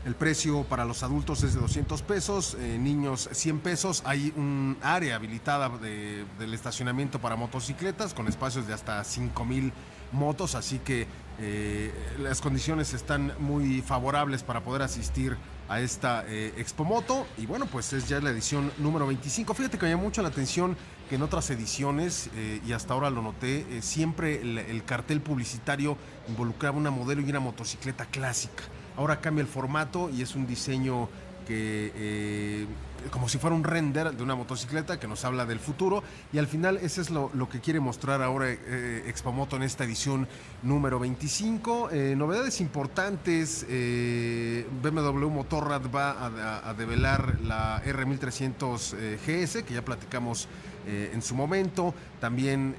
El 0.06 0.16
precio 0.16 0.63
para 0.63 0.86
los 0.86 1.04
adultos 1.04 1.44
es 1.44 1.54
de 1.54 1.60
200 1.60 2.01
pesos, 2.01 2.56
eh, 2.60 2.77
niños 2.80 3.27
100 3.34 3.60
pesos. 3.60 4.04
Hay 4.06 4.32
un 4.38 4.77
área 4.82 5.16
habilitada 5.18 5.68
de- 5.70 6.25
del 6.39 6.54
estacionamiento 6.54 7.20
para 7.20 7.36
motocicletas 7.36 8.13
con 8.13 8.27
espacios 8.27 8.68
de 8.68 8.74
hasta 8.74 9.04
5 9.04 9.44
mil 9.44 9.74
motos, 10.13 10.56
así 10.56 10.80
que 10.80 11.08
eh, 11.39 11.94
las 12.20 12.39
condiciones 12.39 12.94
están 12.94 13.34
muy 13.39 13.82
favorables 13.82 14.44
para 14.44 14.62
poder 14.63 14.82
asistir 14.82 15.36
a 15.68 15.82
esta 15.82 16.24
eh, 16.25 16.54
Expo 16.58 16.86
Moto. 16.86 17.27
Y 17.38 17.46
bueno, 17.46 17.66
pues 17.66 17.92
es 17.92 18.08
ya 18.08 18.22
la 18.22 18.30
edición 18.30 18.72
número 18.77 19.06
25. 19.08 19.54
Fíjate 19.54 19.77
que 19.77 19.86
me 19.86 19.92
llamó 19.92 20.04
mucho 20.04 20.22
la 20.22 20.30
atención 20.30 20.77
que 21.10 21.16
en 21.16 21.22
otras 21.22 21.50
ediciones, 21.50 22.30
y 22.66 22.72
hasta 22.74 22.94
ahora 22.94 23.10
lo 23.10 23.22
noté, 23.22 23.82
siempre 23.82 24.42
el 24.42 24.84
cartel 24.84 25.22
publicitario 25.22 25.98
involucraba 26.27 26.77
una 26.77 26.92
modelo 26.92 27.22
y 27.22 27.30
una 27.30 27.39
motocicleta 27.39 28.06
clásica. 28.06 28.63
Ahora 28.98 29.22
cambia 29.22 29.42
el 29.42 29.48
formato 29.48 30.10
y 30.10 30.22
es 30.22 30.36
un 30.36 30.48
diseño 30.48 31.08
que 31.48 31.92
eh, 31.96 32.68
como 33.12 33.30
si 33.30 33.38
fuera 33.38 33.56
un 33.56 33.63
render 33.63 34.12
de 34.12 34.24
una 34.24 34.36
motocicleta 34.36 35.00
que 35.00 35.08
nos 35.08 35.24
habla 35.25 35.46
del 35.46 35.60
futuro 35.60 36.04
y 36.34 36.38
al 36.38 36.48
final 36.48 36.77
ese 36.77 37.01
es 37.01 37.10
lo, 37.10 37.32
que 37.50 37.60
quiere 37.60 37.80
mostrar 37.80 38.22
ahora 38.22 38.50
eh, 38.50 39.04
Expomoto 39.08 39.56
en 39.56 39.63
esta 39.63 39.84
edición 39.84 40.27
número 40.63 41.00
25. 41.00 41.89
Eh, 41.92 42.16
novedades 42.18 42.60
importantes, 42.62 43.66
eh, 43.70 44.68
BMW 44.82 45.27
Motorrad 45.30 45.82
va 45.94 46.12
a, 46.12 46.70
a, 46.70 46.74
develar 46.74 47.39
la 47.42 47.82
R1300 47.84 49.18
GS 49.25 49.63
que 49.63 49.74
ya 49.74 49.84
platicamos 49.84 50.48
en 50.88 51.22
su 51.22 51.36
momento, 51.36 51.94
también 52.22 52.75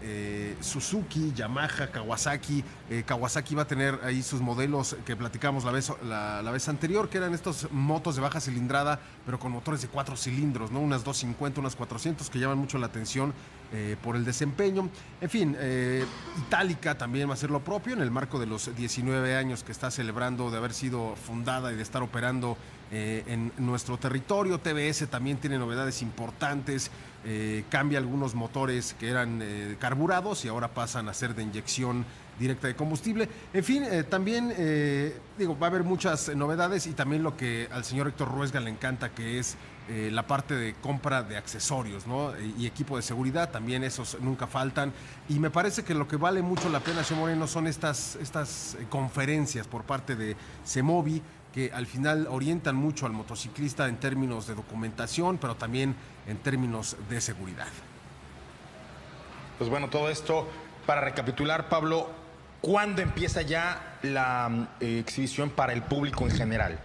Suzuki, 0.60 1.32
Yamaha, 1.34 1.90
Kawasaki, 1.92 2.64
Kawasaki 3.04 3.54
va 3.54 3.62
a 3.62 3.66
tener 3.66 4.00
ahí 4.02 4.22
sus 4.22 4.40
modelos 4.40 4.96
que 5.04 5.14
platicamos 5.14 5.64
la 5.64 5.72
vez, 5.72 5.92
la, 6.02 6.40
la 6.42 6.50
vez 6.50 6.68
anterior, 6.68 7.10
que 7.10 7.18
eran 7.18 7.34
estos 7.34 7.70
motos 7.70 8.16
de 8.16 8.22
baja 8.22 8.40
cilindrada, 8.40 8.98
pero 9.26 9.38
con 9.38 9.52
motores 9.52 9.82
de 9.82 9.88
cuatro 9.88 10.16
cilindros, 10.16 10.70
¿no? 10.70 10.80
Unas 10.80 11.04
250, 11.04 11.60
unas 11.60 11.76
400 11.76 12.30
que 12.30 12.38
llaman 12.38 12.58
mucho 12.58 12.78
la 12.78 12.86
atención 12.86 13.34
eh, 13.70 13.96
por 14.02 14.16
el 14.16 14.24
desempeño. 14.24 14.88
En 15.20 15.28
fin, 15.28 15.54
eh, 15.58 16.06
Itálica 16.38 16.96
también 16.96 17.28
va 17.28 17.32
a 17.32 17.34
hacer 17.34 17.50
lo 17.50 17.60
propio 17.60 17.92
en 17.92 18.00
el 18.00 18.10
marco 18.10 18.38
de 18.38 18.46
los 18.46 18.74
19 18.74 19.36
años 19.36 19.62
que 19.62 19.72
está 19.72 19.90
celebrando 19.90 20.50
de 20.50 20.56
haber 20.56 20.72
sido 20.72 21.14
fundada 21.16 21.70
y 21.70 21.76
de 21.76 21.82
estar 21.82 22.02
operando 22.02 22.56
eh, 22.90 23.24
en 23.26 23.52
nuestro 23.58 23.98
territorio. 23.98 24.58
TBS 24.58 25.08
también 25.10 25.36
tiene 25.36 25.58
novedades 25.58 26.00
importantes. 26.00 26.90
Cambia 27.68 27.98
algunos 27.98 28.34
motores 28.34 28.94
que 28.98 29.08
eran 29.08 29.42
carburados 29.78 30.44
y 30.44 30.48
ahora 30.48 30.68
pasan 30.68 31.08
a 31.08 31.14
ser 31.14 31.34
de 31.34 31.42
inyección 31.42 32.06
directa 32.38 32.68
de 32.68 32.76
combustible. 32.76 33.28
En 33.52 33.64
fin, 33.64 33.84
también 34.08 34.54
digo, 35.37 35.58
va 35.58 35.66
a 35.66 35.70
haber 35.70 35.84
muchas 35.84 36.34
novedades 36.34 36.87
y 36.87 36.92
también 36.92 37.22
lo 37.22 37.37
que 37.37 37.68
al 37.70 37.84
señor 37.84 38.08
Héctor 38.08 38.30
Ruesga 38.30 38.60
le 38.60 38.70
encanta, 38.70 39.10
que 39.10 39.38
es 39.38 39.58
eh, 39.90 40.10
la 40.12 40.26
parte 40.26 40.54
de 40.54 40.75
compra 40.75 41.22
de 41.22 41.38
accesorios 41.38 42.06
¿no? 42.06 42.34
y 42.58 42.66
equipo 42.66 42.96
de 42.96 43.02
seguridad, 43.02 43.50
también 43.50 43.82
esos 43.84 44.18
nunca 44.20 44.46
faltan. 44.46 44.92
Y 45.30 45.38
me 45.38 45.48
parece 45.48 45.82
que 45.82 45.94
lo 45.94 46.06
que 46.06 46.16
vale 46.16 46.42
mucho 46.42 46.68
la 46.68 46.80
pena, 46.80 47.02
señor 47.02 47.22
Moreno, 47.22 47.46
son 47.46 47.66
estas, 47.66 48.16
estas 48.16 48.75
eh, 48.75 48.87
conferencias 48.90 49.66
por 49.66 49.84
parte 49.84 50.14
de 50.14 50.37
CEMOVI 50.66 51.22
que 51.54 51.72
al 51.72 51.87
final 51.87 52.26
orientan 52.28 52.76
mucho 52.76 53.06
al 53.06 53.12
motociclista 53.12 53.88
en 53.88 53.96
términos 53.96 54.46
de 54.46 54.54
documentación, 54.54 55.38
pero 55.38 55.56
también 55.56 55.96
en 56.28 56.37
términos 56.38 56.97
de 57.08 57.20
seguridad. 57.20 57.66
Pues 59.58 59.68
bueno, 59.68 59.88
todo 59.88 60.08
esto 60.08 60.47
para 60.87 61.00
recapitular, 61.00 61.68
Pablo, 61.68 62.08
¿cuándo 62.61 63.02
empieza 63.02 63.42
ya 63.42 63.99
la 64.02 64.68
eh, 64.80 65.00
exhibición 65.00 65.50
para 65.50 65.73
el 65.73 65.82
público 65.82 66.25
en 66.25 66.30
general? 66.30 66.78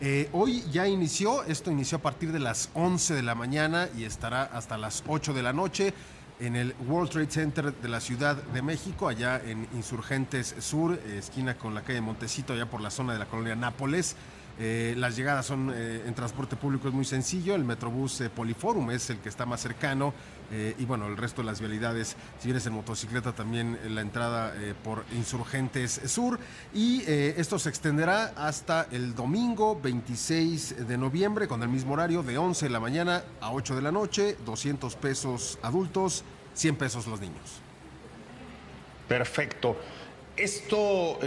Eh, 0.00 0.28
hoy 0.32 0.62
ya 0.70 0.86
inició, 0.86 1.42
esto 1.44 1.70
inició 1.70 1.98
a 1.98 2.02
partir 2.02 2.30
de 2.30 2.38
las 2.38 2.70
11 2.74 3.14
de 3.14 3.22
la 3.22 3.34
mañana 3.34 3.88
y 3.96 4.04
estará 4.04 4.44
hasta 4.44 4.78
las 4.78 5.02
8 5.08 5.32
de 5.32 5.42
la 5.42 5.52
noche 5.52 5.92
en 6.38 6.54
el 6.54 6.74
World 6.86 7.10
Trade 7.10 7.30
Center 7.30 7.74
de 7.74 7.88
la 7.88 8.00
Ciudad 8.00 8.36
de 8.36 8.62
México, 8.62 9.08
allá 9.08 9.40
en 9.44 9.66
Insurgentes 9.74 10.54
Sur, 10.60 11.00
esquina 11.16 11.56
con 11.56 11.74
la 11.74 11.82
calle 11.82 12.00
Montecito, 12.00 12.52
allá 12.52 12.66
por 12.66 12.80
la 12.80 12.90
zona 12.90 13.12
de 13.12 13.18
la 13.18 13.26
colonia 13.26 13.56
Nápoles. 13.56 14.14
Eh, 14.60 14.94
las 14.96 15.14
llegadas 15.14 15.46
son 15.46 15.72
eh, 15.72 16.02
en 16.04 16.14
transporte 16.14 16.56
público 16.56 16.88
es 16.88 16.94
muy 16.94 17.04
sencillo, 17.04 17.54
el 17.54 17.62
Metrobús 17.64 18.20
eh, 18.20 18.28
Poliforum 18.28 18.90
es 18.90 19.08
el 19.08 19.18
que 19.18 19.28
está 19.28 19.46
más 19.46 19.60
cercano 19.60 20.12
y 20.78 20.86
bueno, 20.86 21.06
el 21.08 21.18
resto 21.18 21.42
de 21.42 21.46
las 21.46 21.60
vialidades, 21.60 22.16
si 22.38 22.46
vienes 22.46 22.64
en 22.66 22.72
motocicleta 22.72 23.34
también 23.34 23.78
la 23.94 24.00
entrada 24.00 24.54
por 24.82 25.04
Insurgentes 25.14 26.00
Sur 26.06 26.40
y 26.72 27.02
esto 27.06 27.58
se 27.58 27.68
extenderá 27.68 28.32
hasta 28.34 28.86
el 28.90 29.14
domingo 29.14 29.78
26 29.78 30.88
de 30.88 30.96
noviembre 30.96 31.48
con 31.48 31.62
el 31.62 31.68
mismo 31.68 31.92
horario 31.92 32.22
de 32.22 32.38
11 32.38 32.64
de 32.64 32.70
la 32.70 32.80
mañana 32.80 33.24
a 33.42 33.52
8 33.52 33.76
de 33.76 33.82
la 33.82 33.92
noche, 33.92 34.38
200 34.46 34.96
pesos 34.96 35.58
adultos, 35.60 36.24
100 36.54 36.76
pesos 36.76 37.06
los 37.06 37.20
niños. 37.20 37.60
Perfecto. 39.06 39.76
Esto, 40.38 41.18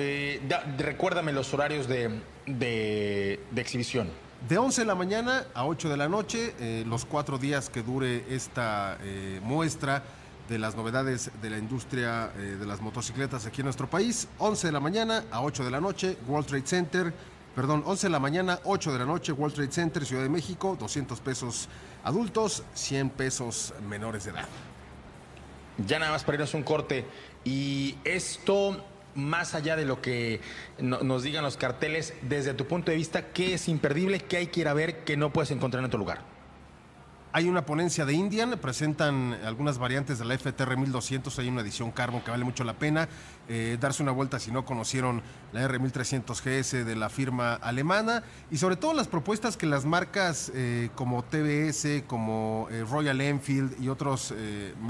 recuérdame 0.77 1.33
los 1.33 1.53
horarios 1.53 1.87
de, 1.87 2.21
de, 2.45 3.39
exhibición? 3.55 4.09
De 4.47 4.57
11 4.57 4.81
de 4.81 4.87
la 4.87 4.95
mañana 4.95 5.45
a 5.53 5.65
8 5.65 5.89
de 5.89 5.97
la 5.97 6.09
noche, 6.09 6.55
eh, 6.59 6.83
los 6.87 7.05
cuatro 7.05 7.37
días 7.37 7.69
que 7.69 7.83
dure 7.83 8.23
esta 8.33 8.97
eh, 9.01 9.39
muestra 9.43 10.03
de 10.49 10.57
las 10.57 10.75
novedades 10.75 11.29
de 11.41 11.49
la 11.49 11.57
industria 11.57 12.31
eh, 12.37 12.57
de 12.59 12.65
las 12.65 12.81
motocicletas 12.81 13.45
aquí 13.45 13.61
en 13.61 13.65
nuestro 13.65 13.89
país. 13.89 14.27
11 14.39 14.67
de 14.67 14.73
la 14.73 14.79
mañana 14.79 15.23
a 15.29 15.41
8 15.43 15.63
de 15.63 15.71
la 15.71 15.79
noche, 15.79 16.17
World 16.27 16.47
Trade 16.47 16.65
Center. 16.65 17.13
Perdón, 17.55 17.83
11 17.85 18.07
de 18.07 18.11
la 18.11 18.19
mañana, 18.19 18.59
8 18.63 18.93
de 18.93 18.99
la 18.99 19.05
noche, 19.05 19.33
World 19.33 19.55
Trade 19.55 19.71
Center, 19.71 20.05
Ciudad 20.05 20.23
de 20.23 20.29
México, 20.29 20.77
200 20.79 21.19
pesos 21.19 21.67
adultos, 22.03 22.63
100 22.73 23.09
pesos 23.09 23.73
menores 23.87 24.23
de 24.23 24.31
edad. 24.31 24.47
Ya 25.85 25.99
nada 25.99 26.13
más 26.13 26.23
para 26.23 26.35
irnos 26.35 26.53
un 26.53 26.63
corte. 26.63 27.05
Y 27.43 27.97
esto 28.03 28.83
más 29.15 29.55
allá 29.55 29.75
de 29.75 29.85
lo 29.85 30.01
que 30.01 30.41
nos 30.79 31.23
digan 31.23 31.43
los 31.43 31.57
carteles, 31.57 32.13
desde 32.21 32.53
tu 32.53 32.67
punto 32.67 32.91
de 32.91 32.97
vista, 32.97 33.31
¿qué 33.33 33.53
es 33.53 33.67
imperdible? 33.67 34.19
¿Qué 34.19 34.37
hay 34.37 34.47
que 34.47 34.61
ir 34.61 34.67
a 34.67 34.73
ver 34.73 35.03
que 35.03 35.17
no 35.17 35.31
puedes 35.31 35.51
encontrar 35.51 35.79
en 35.79 35.85
otro 35.85 35.99
lugar? 35.99 36.40
Hay 37.33 37.47
una 37.47 37.65
ponencia 37.65 38.03
de 38.03 38.11
Indian, 38.11 38.59
presentan 38.61 39.37
algunas 39.45 39.77
variantes 39.77 40.19
de 40.19 40.25
la 40.25 40.37
FTR 40.37 40.75
1200, 40.75 41.39
hay 41.39 41.47
una 41.47 41.61
edición 41.61 41.89
Carbon 41.91 42.19
que 42.19 42.29
vale 42.29 42.43
mucho 42.43 42.65
la 42.65 42.73
pena. 42.73 43.07
Eh, 43.47 43.77
darse 43.79 44.03
una 44.03 44.11
vuelta 44.11 44.37
si 44.37 44.51
no 44.51 44.65
conocieron 44.65 45.21
la 45.53 45.65
R1300 45.65 46.41
GS 46.43 46.85
de 46.85 46.95
la 46.97 47.09
firma 47.09 47.53
alemana 47.53 48.23
y 48.49 48.57
sobre 48.57 48.75
todo 48.75 48.93
las 48.93 49.07
propuestas 49.07 49.55
que 49.55 49.65
las 49.65 49.85
marcas 49.85 50.51
eh, 50.53 50.89
como 50.93 51.23
TBS, 51.23 52.03
como 52.05 52.67
eh, 52.69 52.83
Royal 52.83 53.21
Enfield 53.21 53.81
y 53.81 53.87
otros, 53.87 54.33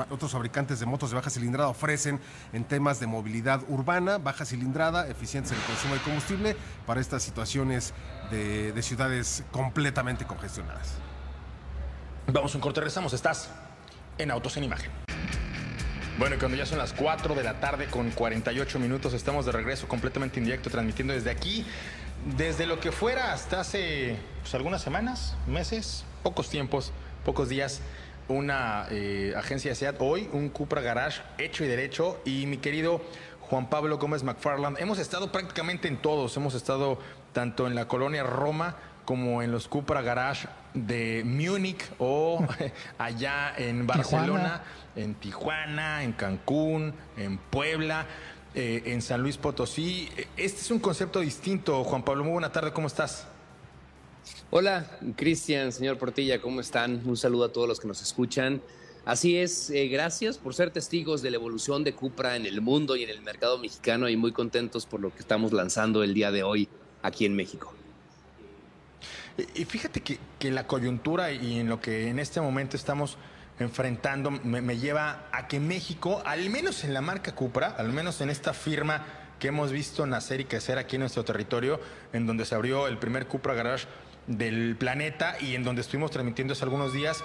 otros 0.09 0.31
fabricantes 0.31 0.79
de 0.79 0.87
motos 0.87 1.11
de 1.11 1.17
baja 1.17 1.29
cilindrada 1.29 1.69
ofrecen 1.69 2.19
en 2.53 2.63
temas 2.63 2.99
de 2.99 3.05
movilidad 3.05 3.61
urbana, 3.69 4.17
baja 4.17 4.45
cilindrada, 4.45 5.07
eficiencia 5.07 5.53
en 5.55 5.61
el 5.61 5.67
consumo 5.67 5.93
de 5.93 6.01
combustible 6.01 6.55
para 6.87 7.01
estas 7.01 7.21
situaciones 7.21 7.93
de, 8.31 8.71
de 8.71 8.81
ciudades 8.81 9.43
completamente 9.51 10.25
congestionadas. 10.25 11.10
Vamos 12.27 12.55
un 12.55 12.61
corte, 12.61 12.79
regresamos. 12.79 13.13
Estás 13.13 13.49
en 14.17 14.31
Autos 14.31 14.55
en 14.55 14.63
Imagen. 14.63 14.91
Bueno, 16.17 16.35
y 16.35 16.39
cuando 16.39 16.55
ya 16.55 16.65
son 16.65 16.77
las 16.77 16.93
4 16.93 17.33
de 17.33 17.43
la 17.43 17.59
tarde 17.59 17.87
con 17.87 18.11
48 18.11 18.79
minutos, 18.79 19.13
estamos 19.13 19.45
de 19.45 19.51
regreso 19.51 19.87
completamente 19.87 20.39
en 20.39 20.45
directo, 20.45 20.69
transmitiendo 20.69 21.13
desde 21.13 21.31
aquí, 21.31 21.65
desde 22.37 22.67
lo 22.67 22.79
que 22.79 22.91
fuera 22.91 23.33
hasta 23.33 23.61
hace 23.61 24.17
pues, 24.41 24.53
algunas 24.53 24.81
semanas, 24.81 25.35
meses, 25.47 26.05
pocos 26.21 26.49
tiempos, 26.49 26.93
pocos 27.25 27.49
días, 27.49 27.81
una 28.27 28.85
eh, 28.91 29.33
agencia 29.35 29.71
de 29.71 29.75
SEAT, 29.75 29.95
hoy 29.99 30.29
un 30.31 30.49
Cupra 30.49 30.81
Garage 30.81 31.21
hecho 31.39 31.65
y 31.65 31.67
derecho, 31.67 32.21
y 32.23 32.45
mi 32.45 32.57
querido 32.57 33.01
Juan 33.41 33.69
Pablo 33.69 33.97
Gómez 33.97 34.23
McFarland, 34.23 34.79
hemos 34.79 34.99
estado 34.99 35.31
prácticamente 35.31 35.87
en 35.87 35.97
todos, 35.97 36.37
hemos 36.37 36.53
estado 36.53 36.99
tanto 37.33 37.65
en 37.65 37.73
la 37.73 37.87
colonia 37.87 38.23
Roma, 38.23 38.77
como 39.05 39.41
en 39.41 39.51
los 39.51 39.67
Cupra 39.67 40.01
Garage 40.01 40.47
de 40.73 41.23
Múnich 41.25 41.83
o 41.99 42.45
allá 42.97 43.53
en 43.57 43.87
Barcelona, 43.87 44.63
en 44.95 45.15
Tijuana, 45.15 46.03
en 46.03 46.13
Cancún, 46.13 46.93
en 47.17 47.37
Puebla, 47.37 48.05
eh, 48.53 48.83
en 48.85 49.01
San 49.01 49.21
Luis 49.21 49.37
Potosí. 49.37 50.09
Este 50.37 50.61
es 50.61 50.71
un 50.71 50.79
concepto 50.79 51.19
distinto. 51.19 51.83
Juan 51.83 52.03
Pablo, 52.03 52.23
muy 52.23 52.33
buena 52.33 52.51
tarde, 52.51 52.71
¿cómo 52.71 52.87
estás? 52.87 53.27
Hola, 54.49 54.99
Cristian, 55.15 55.71
señor 55.71 55.97
Portilla, 55.97 56.41
¿cómo 56.41 56.61
están? 56.61 57.01
Un 57.05 57.17
saludo 57.17 57.45
a 57.45 57.53
todos 57.53 57.67
los 57.67 57.79
que 57.79 57.87
nos 57.87 58.01
escuchan. 58.01 58.61
Así 59.03 59.37
es, 59.37 59.71
eh, 59.71 59.87
gracias 59.87 60.37
por 60.37 60.53
ser 60.53 60.69
testigos 60.69 61.23
de 61.23 61.31
la 61.31 61.37
evolución 61.37 61.83
de 61.83 61.93
Cupra 61.93 62.35
en 62.35 62.45
el 62.45 62.61
mundo 62.61 62.95
y 62.95 63.03
en 63.03 63.09
el 63.09 63.21
mercado 63.21 63.57
mexicano 63.57 64.07
y 64.09 64.15
muy 64.15 64.31
contentos 64.31 64.85
por 64.85 64.99
lo 64.99 65.11
que 65.11 65.19
estamos 65.19 65.53
lanzando 65.53 66.03
el 66.03 66.13
día 66.13 66.31
de 66.31 66.43
hoy 66.43 66.69
aquí 67.01 67.25
en 67.25 67.35
México. 67.35 67.73
Y 69.55 69.65
fíjate 69.65 70.01
que, 70.01 70.51
la 70.51 70.67
coyuntura 70.67 71.31
y 71.31 71.59
en 71.59 71.69
lo 71.69 71.79
que 71.79 72.09
en 72.09 72.19
este 72.19 72.41
momento 72.41 72.75
estamos 72.75 73.17
enfrentando 73.59 74.31
me, 74.31 74.77
lleva 74.77 75.27
a 75.31 75.47
que 75.47 75.59
México, 75.59 76.21
al 76.25 76.49
menos 76.49 76.83
en 76.83 76.93
la 76.93 77.01
marca 77.01 77.33
Cupra, 77.33 77.67
al 77.77 77.93
menos 77.93 78.21
en 78.21 78.29
esta 78.29 78.53
firma 78.53 79.05
que 79.39 79.49
hemos 79.49 79.71
visto 79.71 80.05
nacer 80.05 80.41
y 80.41 80.45
crecer 80.45 80.77
aquí 80.77 80.95
en 80.95 81.01
nuestro 81.01 81.23
territorio, 81.23 81.79
en 82.13 82.27
donde 82.27 82.45
se 82.45 82.55
abrió 82.55 82.87
el 82.87 82.97
primer 82.97 83.27
Cupra 83.27 83.53
Garage 83.53 83.87
del 84.27 84.75
planeta 84.77 85.35
y 85.39 85.55
en 85.55 85.63
donde 85.63 85.81
estuvimos 85.81 86.11
transmitiendo 86.11 86.53
hace 86.53 86.63
algunos 86.63 86.93
días, 86.93 87.23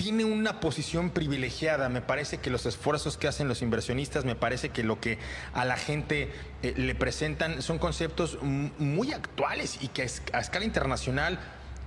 tiene 0.00 0.24
una 0.24 0.60
posición 0.60 1.10
privilegiada. 1.10 1.90
Me 1.90 2.00
parece 2.00 2.38
que 2.38 2.48
los 2.48 2.64
esfuerzos 2.64 3.18
que 3.18 3.28
hacen 3.28 3.48
los 3.48 3.60
inversionistas, 3.60 4.24
me 4.24 4.34
parece 4.34 4.70
que 4.70 4.82
lo 4.82 4.98
que 4.98 5.18
a 5.52 5.66
la 5.66 5.76
gente 5.76 6.32
eh, 6.62 6.72
le 6.74 6.94
presentan 6.94 7.60
son 7.60 7.76
conceptos 7.78 8.38
muy 8.40 9.12
actuales 9.12 9.76
y 9.82 9.88
que 9.88 10.00
a 10.32 10.40
escala 10.40 10.64
internacional 10.64 11.38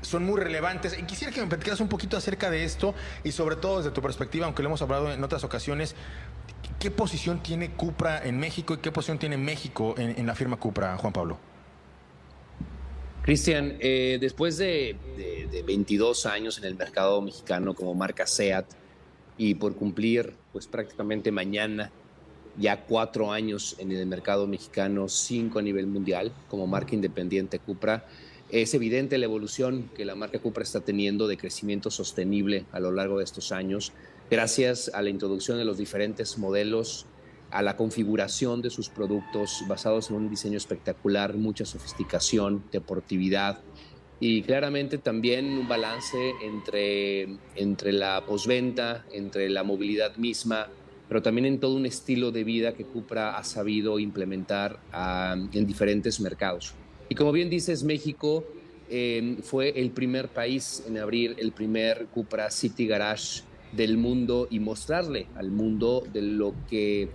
son 0.03 0.25
muy 0.25 0.39
relevantes. 0.39 0.95
Y 0.95 1.01
quisiera 1.03 1.33
que 1.33 1.41
me 1.41 1.47
platicaras 1.47 1.79
un 1.79 1.87
poquito 1.87 2.15
acerca 2.15 2.51
de 2.51 2.63
esto 2.65 2.93
y 3.23 3.31
sobre 3.31 3.55
todo 3.55 3.79
desde 3.79 3.89
tu 3.89 4.03
perspectiva, 4.03 4.45
aunque 4.45 4.61
lo 4.61 4.69
hemos 4.69 4.83
hablado 4.83 5.11
en 5.11 5.23
otras 5.23 5.43
ocasiones, 5.43 5.95
¿qué 6.77 6.91
posición 6.91 7.41
tiene 7.41 7.71
Cupra 7.71 8.23
en 8.23 8.37
México 8.37 8.75
y 8.75 8.77
qué 8.77 8.91
posición 8.91 9.17
tiene 9.17 9.37
México 9.37 9.95
en, 9.97 10.27
la 10.27 10.35
firma 10.35 10.57
Cupra, 10.57 10.95
Juan 10.97 11.13
Pablo? 11.13 11.39
Cristian, 13.23 13.77
eh, 13.79 14.17
después 14.19 14.57
de 14.57 14.95
de 15.53 15.61
22 15.61 16.25
años 16.25 16.57
en 16.57 16.63
el 16.63 16.75
mercado 16.75 17.21
mexicano 17.21 17.75
como 17.75 17.93
marca 17.93 18.25
SEAT 18.25 18.65
y 19.37 19.53
por 19.53 19.75
cumplir 19.75 20.33
pues 20.51 20.65
prácticamente 20.65 21.31
mañana 21.31 21.91
ya 22.57 22.81
cuatro 22.85 23.31
años 23.31 23.75
en 23.77 23.91
el 23.91 24.05
mercado 24.07 24.47
mexicano, 24.47 25.07
cinco 25.09 25.59
a 25.59 25.61
nivel 25.61 25.85
mundial 25.85 26.33
como 26.49 26.65
marca 26.65 26.95
independiente 26.95 27.59
Cupra. 27.59 28.05
Es 28.49 28.73
evidente 28.73 29.17
la 29.19 29.25
evolución 29.25 29.91
que 29.95 30.05
la 30.05 30.15
marca 30.15 30.39
Cupra 30.39 30.63
está 30.63 30.81
teniendo 30.81 31.27
de 31.27 31.37
crecimiento 31.37 31.91
sostenible 31.91 32.65
a 32.71 32.79
lo 32.79 32.91
largo 32.91 33.19
de 33.19 33.23
estos 33.23 33.51
años, 33.51 33.91
gracias 34.29 34.89
a 34.93 35.03
la 35.03 35.09
introducción 35.09 35.59
de 35.59 35.65
los 35.65 35.77
diferentes 35.77 36.37
modelos, 36.39 37.05
a 37.53 37.61
la 37.61 37.77
configuración 37.77 38.61
de 38.61 38.71
sus 38.71 38.89
productos 38.89 39.63
basados 39.67 40.09
en 40.09 40.15
un 40.15 40.29
diseño 40.29 40.57
espectacular, 40.57 41.35
mucha 41.35 41.65
sofisticación, 41.65 42.63
deportividad 42.71 43.59
y 44.19 44.41
claramente 44.41 44.97
también 44.97 45.57
un 45.57 45.67
balance 45.67 46.33
entre, 46.41 47.27
entre 47.55 47.91
la 47.91 48.25
posventa, 48.25 49.05
entre 49.11 49.49
la 49.49 49.63
movilidad 49.63 50.15
misma, 50.15 50.69
pero 51.09 51.21
también 51.21 51.45
en 51.45 51.59
todo 51.59 51.75
un 51.75 51.85
estilo 51.85 52.31
de 52.31 52.43
vida 52.43 52.73
que 52.73 52.85
Cupra 52.85 53.37
ha 53.37 53.43
sabido 53.43 53.99
implementar 53.99 54.79
ah, 54.91 55.35
en 55.51 55.67
diferentes 55.67 56.19
mercados. 56.21 56.73
Y 57.09 57.15
como 57.15 57.31
bien 57.33 57.49
dices, 57.49 57.83
México 57.83 58.45
em, 58.89 59.37
fue 59.37 59.69
el 59.79 59.91
primer 59.91 60.29
país 60.29 60.83
en 60.87 60.97
abrir 60.97 61.35
el 61.37 61.51
primer 61.51 62.07
Cupra 62.07 62.49
City 62.49 62.87
Garage 62.87 63.43
del 63.73 63.97
mundo 63.97 64.47
y 64.49 64.59
mostrarle 64.59 65.27
al 65.35 65.51
mundo 65.51 66.03
de 66.13 66.21
lo 66.21 66.55
que 66.69 67.09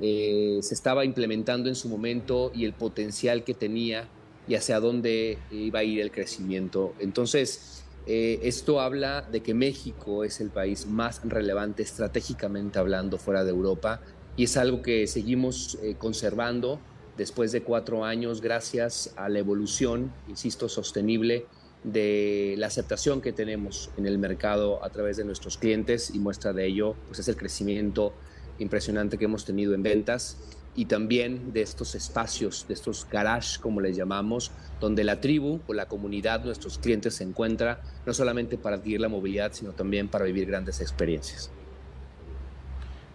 eh, 0.00 0.58
se 0.62 0.74
estaba 0.74 1.04
implementando 1.04 1.68
en 1.68 1.74
su 1.74 1.88
momento 1.88 2.50
y 2.54 2.64
el 2.64 2.72
potencial 2.72 3.44
que 3.44 3.54
tenía 3.54 4.08
y 4.46 4.54
hacia 4.54 4.80
dónde 4.80 5.38
iba 5.50 5.78
a 5.78 5.84
ir 5.84 6.00
el 6.00 6.10
crecimiento. 6.10 6.94
Entonces, 6.98 7.84
eh, 8.06 8.40
esto 8.42 8.80
habla 8.80 9.22
de 9.22 9.42
que 9.42 9.54
México 9.54 10.24
es 10.24 10.40
el 10.40 10.50
país 10.50 10.86
más 10.86 11.22
relevante 11.24 11.82
estratégicamente 11.82 12.78
hablando 12.78 13.16
fuera 13.16 13.44
de 13.44 13.50
Europa 13.50 14.00
y 14.36 14.44
es 14.44 14.56
algo 14.58 14.82
que 14.82 15.06
seguimos 15.06 15.78
eh, 15.82 15.94
conservando 15.96 16.80
después 17.16 17.52
de 17.52 17.62
cuatro 17.62 18.04
años 18.04 18.42
gracias 18.42 19.14
a 19.16 19.28
la 19.30 19.38
evolución, 19.38 20.12
insisto, 20.28 20.68
sostenible 20.68 21.46
de 21.82 22.54
la 22.58 22.66
aceptación 22.66 23.22
que 23.22 23.32
tenemos 23.32 23.90
en 23.96 24.06
el 24.06 24.18
mercado 24.18 24.84
a 24.84 24.90
través 24.90 25.16
de 25.16 25.24
nuestros 25.24 25.56
clientes 25.56 26.10
y 26.14 26.18
muestra 26.18 26.52
de 26.52 26.66
ello 26.66 26.96
pues 27.06 27.20
es 27.20 27.28
el 27.28 27.36
crecimiento 27.36 28.12
impresionante 28.58 29.18
que 29.18 29.24
hemos 29.24 29.44
tenido 29.44 29.74
en 29.74 29.82
ventas 29.82 30.38
y 30.76 30.86
también 30.86 31.52
de 31.52 31.62
estos 31.62 31.94
espacios, 31.94 32.66
de 32.66 32.74
estos 32.74 33.06
garage, 33.08 33.60
como 33.60 33.80
les 33.80 33.96
llamamos, 33.96 34.50
donde 34.80 35.04
la 35.04 35.20
tribu 35.20 35.60
o 35.66 35.72
la 35.72 35.86
comunidad, 35.86 36.44
nuestros 36.44 36.78
clientes 36.78 37.14
se 37.14 37.24
encuentra, 37.24 37.80
no 38.06 38.12
solamente 38.12 38.58
para 38.58 38.76
adquirir 38.76 39.00
la 39.00 39.08
movilidad, 39.08 39.52
sino 39.52 39.72
también 39.72 40.08
para 40.08 40.24
vivir 40.24 40.46
grandes 40.46 40.80
experiencias. 40.80 41.50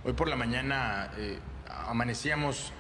Hoy 0.06 0.14
por 0.14 0.30
la 0.30 0.38
mañana 0.38 1.12
eh, 1.18 1.38
amanecíamos, 1.68 2.72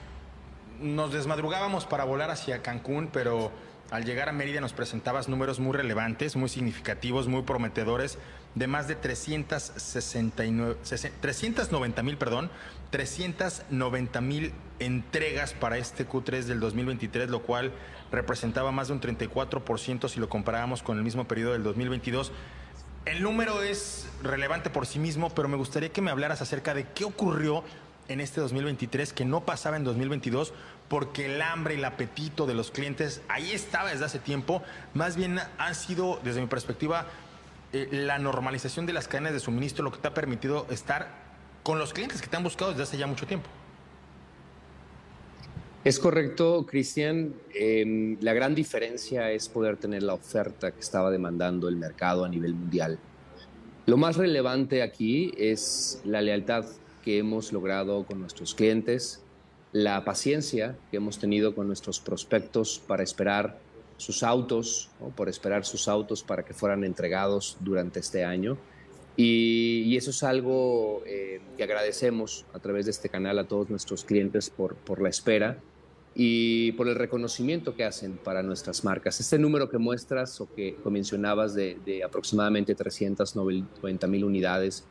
nos 0.79 1.11
desmadrugábamos 1.11 1.85
para 1.85 2.05
volar 2.05 2.31
hacia 2.31 2.61
Cancún, 2.61 3.09
pero 3.11 3.51
al 3.91 4.05
llegar 4.05 4.29
a 4.29 4.31
Mérida 4.31 4.61
nos 4.61 4.73
presentabas 4.73 5.27
números 5.27 5.59
muy 5.59 5.75
relevantes, 5.75 6.35
muy 6.35 6.49
significativos, 6.49 7.27
muy 7.27 7.41
prometedores, 7.41 8.17
de 8.55 8.67
más 8.67 8.87
de 8.87 8.95
369, 8.95 10.77
390 11.21 12.03
mil, 12.03 12.17
perdón, 12.17 12.51
390 12.91 14.21
mil 14.21 14.53
entregas 14.79 15.53
para 15.53 15.77
este 15.77 16.07
Q3 16.07 16.43
del 16.43 16.59
2023, 16.59 17.29
lo 17.29 17.41
cual 17.41 17.71
representaba 18.11 18.71
más 18.71 18.87
de 18.87 18.93
un 18.93 19.01
34% 19.01 20.07
si 20.07 20.19
lo 20.19 20.29
comparábamos 20.29 20.83
con 20.83 20.97
el 20.97 21.03
mismo 21.03 21.27
periodo 21.27 21.53
del 21.53 21.63
2022. 21.63 22.31
El 23.05 23.23
número 23.23 23.63
es 23.63 24.07
relevante 24.21 24.69
por 24.69 24.85
sí 24.85 24.99
mismo, 24.99 25.29
pero 25.29 25.47
me 25.47 25.57
gustaría 25.57 25.89
que 25.89 26.01
me 26.01 26.11
hablaras 26.11 26.41
acerca 26.41 26.73
de 26.73 26.85
qué 26.93 27.05
ocurrió 27.05 27.63
en 28.07 28.19
este 28.19 28.41
2023 28.41 29.13
que 29.13 29.25
no 29.25 29.45
pasaba 29.45 29.77
en 29.77 29.83
2022 29.83 30.53
porque 30.89 31.27
el 31.27 31.41
hambre 31.41 31.75
y 31.75 31.77
el 31.77 31.85
apetito 31.85 32.45
de 32.45 32.55
los 32.55 32.71
clientes 32.71 33.21
ahí 33.27 33.51
estaba 33.51 33.91
desde 33.91 34.05
hace 34.05 34.19
tiempo, 34.19 34.63
más 34.93 35.15
bien 35.15 35.39
han 35.57 35.75
sido, 35.75 36.19
desde 36.23 36.41
mi 36.41 36.47
perspectiva, 36.47 37.05
eh, 37.71 37.87
la 37.91 38.17
normalización 38.17 38.87
de 38.87 38.93
las 38.93 39.07
cadenas 39.07 39.33
de 39.33 39.39
suministro 39.39 39.83
lo 39.83 39.91
que 39.91 39.99
te 39.99 40.07
ha 40.07 40.13
permitido 40.13 40.65
estar 40.71 41.07
con 41.61 41.77
los 41.77 41.93
clientes 41.93 42.21
que 42.21 42.27
te 42.27 42.35
han 42.35 42.43
buscado 42.43 42.71
desde 42.71 42.83
hace 42.83 42.97
ya 42.97 43.05
mucho 43.05 43.27
tiempo. 43.27 43.47
Es 45.83 45.99
correcto, 45.99 46.65
Cristian. 46.65 47.33
Em, 47.53 48.17
la 48.19 48.33
gran 48.33 48.53
diferencia 48.53 49.31
es 49.31 49.47
poder 49.47 49.77
tener 49.77 50.03
la 50.03 50.13
oferta 50.13 50.71
que 50.71 50.79
estaba 50.81 51.09
demandando 51.09 51.69
el 51.69 51.77
mercado 51.77 52.25
a 52.25 52.29
nivel 52.29 52.53
mundial. 52.53 52.99
Lo 53.85 53.95
más 53.95 54.17
relevante 54.17 54.81
aquí 54.81 55.31
es 55.37 56.01
la 56.03 56.21
lealtad 56.21 56.65
que 57.03 57.19
hemos 57.19 57.53
logrado 57.53 58.03
con 58.03 58.19
nuestros 58.19 58.53
clientes, 58.53 59.23
la 59.71 60.03
paciencia 60.03 60.77
que 60.89 60.97
hemos 60.97 61.19
tenido 61.19 61.53
con 61.53 61.67
nuestros 61.67 61.99
prospectos 61.99 62.81
para 62.87 63.03
esperar 63.03 63.59
sus 63.97 64.23
autos, 64.23 64.89
por 65.15 65.29
esperar 65.29 65.65
sus 65.65 65.87
autos 65.87 66.23
para 66.23 66.43
que 66.43 66.53
fueran 66.53 66.83
entregados 66.83 67.57
durante 67.59 67.99
este 67.99 68.23
año 68.23 68.57
y, 69.21 69.97
eso 69.97 70.11
es 70.11 70.23
algo 70.23 71.03
eh, 71.05 71.41
que 71.57 71.63
agradecemos 71.63 72.45
a 72.53 72.59
través 72.59 72.85
de 72.85 72.91
este 72.91 73.09
canal 73.09 73.37
a 73.37 73.43
todos 73.43 73.69
nuestros 73.69 74.05
clientes 74.05 74.49
por, 74.49 74.75
por 74.75 75.01
la 75.01 75.09
espera 75.09 75.57
y 76.15 76.71
por 76.73 76.87
el 76.87 76.95
reconocimiento 76.95 77.75
que 77.75 77.83
hacen 77.83 78.13
para 78.15 78.43
nuestras 78.43 78.85
marcas. 78.85 79.19
Este 79.19 79.37
número 79.37 79.69
que 79.69 79.77
muestras 79.77 80.39
o 80.39 80.47
que 80.55 80.77
mencionabas 80.85 81.53
de, 81.53 81.77
de 81.85 82.01
aproximadamente 82.01 82.75
390 82.75 84.07
mil 84.07 84.23
unidades 84.23 84.85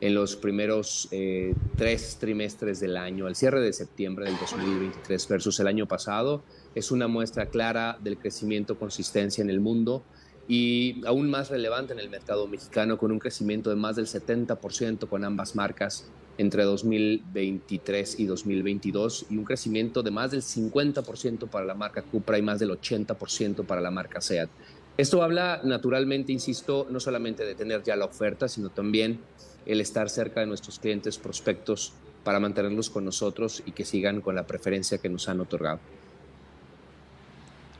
en 0.00 0.14
los 0.14 0.36
primeros 0.36 1.08
eh, 1.10 1.54
tres 1.76 2.16
trimestres 2.18 2.80
del 2.80 2.96
año, 2.96 3.26
al 3.26 3.36
cierre 3.36 3.60
de 3.60 3.72
septiembre 3.72 4.26
del 4.26 4.38
2023 4.38 5.28
versus 5.28 5.60
el 5.60 5.66
año 5.66 5.86
pasado, 5.86 6.42
es 6.74 6.90
una 6.90 7.06
muestra 7.06 7.46
clara 7.46 7.98
del 8.00 8.16
crecimiento, 8.18 8.78
consistencia 8.78 9.42
en 9.42 9.50
el 9.50 9.60
mundo 9.60 10.02
y 10.48 11.04
aún 11.06 11.30
más 11.30 11.50
relevante 11.50 11.92
en 11.92 12.00
el 12.00 12.08
mercado 12.08 12.48
mexicano 12.48 12.98
con 12.98 13.12
un 13.12 13.18
crecimiento 13.18 13.70
de 13.70 13.76
más 13.76 13.96
del 13.96 14.06
70% 14.06 15.08
con 15.08 15.24
ambas 15.24 15.54
marcas 15.54 16.06
entre 16.38 16.64
2023 16.64 18.18
y 18.18 18.24
2022 18.24 19.26
y 19.28 19.36
un 19.36 19.44
crecimiento 19.44 20.02
de 20.02 20.10
más 20.10 20.30
del 20.30 20.42
50% 20.42 21.48
para 21.48 21.66
la 21.66 21.74
marca 21.74 22.02
Cupra 22.02 22.38
y 22.38 22.42
más 22.42 22.58
del 22.58 22.70
80% 22.70 23.66
para 23.66 23.82
la 23.82 23.90
marca 23.90 24.20
Seat. 24.20 24.48
Esto 24.96 25.22
habla 25.22 25.60
naturalmente, 25.64 26.32
insisto, 26.32 26.86
no 26.90 26.98
solamente 26.98 27.44
de 27.44 27.54
tener 27.54 27.82
ya 27.82 27.94
la 27.94 28.06
oferta, 28.06 28.48
sino 28.48 28.70
también 28.70 29.20
el 29.66 29.80
estar 29.80 30.08
cerca 30.10 30.40
de 30.40 30.46
nuestros 30.46 30.78
clientes 30.78 31.18
prospectos 31.18 31.92
para 32.24 32.40
mantenerlos 32.40 32.90
con 32.90 33.04
nosotros 33.04 33.62
y 33.66 33.72
que 33.72 33.84
sigan 33.84 34.20
con 34.20 34.34
la 34.34 34.46
preferencia 34.46 34.98
que 34.98 35.08
nos 35.08 35.28
han 35.28 35.40
otorgado. 35.40 35.80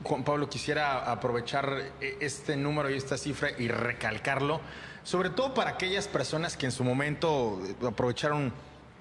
Juan 0.03 0.25
Pablo, 0.25 0.49
quisiera 0.49 1.11
aprovechar 1.11 1.93
e, 2.01 2.17
este 2.21 2.57
número 2.57 2.91
y 2.91 2.95
esta 2.95 3.19
cifra 3.19 3.51
y 3.59 3.69
recalcarlo, 3.69 4.61
sobre 5.03 5.31
todo 5.31 5.53
para 5.53 5.71
aquellas 5.71 6.09
personas 6.09 6.57
que 6.57 6.67
en 6.67 6.73
su 6.73 6.85
momento 6.85 7.61
eh, 7.67 7.87
aprovecharon, 7.87 8.53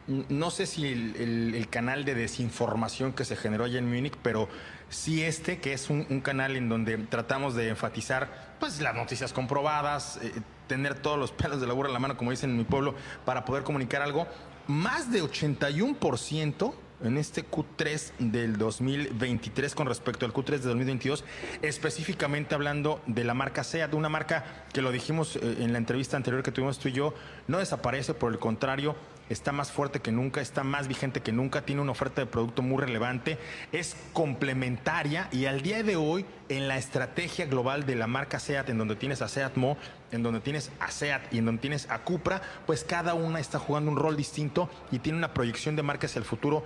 no 0.08 0.52
sé 0.52 0.66
si 0.66 0.88
el, 0.88 1.68
canal 1.70 2.04
de 2.04 2.16
desinformación 2.16 3.14
que 3.14 3.24
se 3.24 3.36
generó 3.36 3.64
allá 3.64 3.80
en 3.80 3.88
Múnich, 3.88 4.16
pero 4.22 4.50
sí 4.90 5.24
este, 5.24 5.60
que 5.60 5.72
es 5.74 5.90
un, 5.90 6.04
canal 6.22 6.58
en 6.58 6.68
donde 6.68 6.98
tratamos 6.98 7.56
de 7.56 7.70
enfatizar 7.70 8.56
pues, 8.60 8.82
las 8.82 8.96
noticias 8.96 9.32
comprobadas, 9.32 10.20
eh, 10.22 10.34
tener 10.70 10.96
todos 10.96 11.20
los 11.20 11.34
pelos 11.34 11.60
de 11.60 11.68
la 11.68 11.74
burra 11.74 11.90
en 11.90 11.94
la 11.94 12.00
mano, 12.00 12.16
como 12.16 12.32
dicen 12.32 12.52
en 12.52 12.58
mi 12.58 12.64
pueblo, 12.64 12.96
para 13.26 13.44
poder 13.44 13.64
comunicar 13.64 14.02
algo. 14.02 14.28
Más 14.68 15.12
de 15.12 15.22
81% 15.22 16.74
en 17.02 17.18
este 17.18 17.46
Q3 17.46 18.12
del 18.20 18.58
2023 18.58 19.74
con 19.74 19.88
respecto 19.88 20.26
al 20.26 20.34
Q3 20.34 20.60
de 20.60 20.68
2022, 20.68 21.24
específicamente 21.62 22.56
hablando 22.56 23.02
de 23.08 23.24
la 23.24 23.34
marca 23.34 23.64
SEAT, 23.64 23.94
una 23.94 24.10
marca 24.10 24.66
que 24.72 24.82
lo 24.82 24.92
dijimos 24.92 25.38
eh, 25.38 25.58
en 25.60 25.72
la 25.72 25.80
entrevista 25.80 26.18
anterior 26.18 26.44
que 26.44 26.52
tuvimos 26.52 26.78
tú 26.78 26.90
y 26.90 26.92
yo, 26.92 27.14
no 27.48 27.58
desaparece, 27.58 28.14
por 28.14 28.32
el 28.32 28.40
contrario, 28.40 28.96
está 29.30 29.52
más 29.52 29.72
fuerte 29.72 30.00
que 30.00 30.12
nunca, 30.12 30.42
está 30.42 30.64
más 30.64 30.88
vigente 30.88 31.22
que 31.22 31.32
nunca, 31.32 31.62
tiene 31.62 31.82
una 31.82 31.92
oferta 31.92 32.22
de 32.22 32.28
producto 32.28 32.62
muy 32.62 32.82
relevante, 32.82 33.38
es 33.72 33.96
complementaria 34.14 35.30
y 35.32 35.46
al 35.46 35.62
día 35.62 35.84
de 35.84 35.96
hoy 35.96 36.26
en 36.50 36.68
la 36.68 36.78
estrategia 36.78 37.46
global 37.46 37.86
de 37.86 37.96
la 37.96 38.08
marca 38.08 38.40
SEAT, 38.40 38.70
en 38.70 38.78
donde 38.78 38.96
tienes 38.96 39.22
a 39.22 39.28
SEAT 39.28 39.56
Mo, 39.56 39.78
en 40.12 40.24
donde 40.24 40.40
tienes 40.40 40.72
a 40.80 40.92
SEAT 40.92 41.34
y 41.34 41.38
en 41.38 41.46
donde 41.46 41.62
tienes 41.62 41.90
a 41.90 42.00
Cupra, 42.00 42.42
pues 42.66 42.84
cada 42.84 43.14
una 43.14 43.40
está 43.40 43.60
jugando 43.60 43.92
un 43.92 43.98
rol 43.98 44.18
distinto 44.18 44.70
y 44.92 45.00
tiene 45.00 45.18
una 45.18 45.34
proyección 45.34 45.76
de 45.76 45.84
marca 45.84 46.08
hacia 46.08 46.20
el 46.20 46.26
futuro 46.26 46.64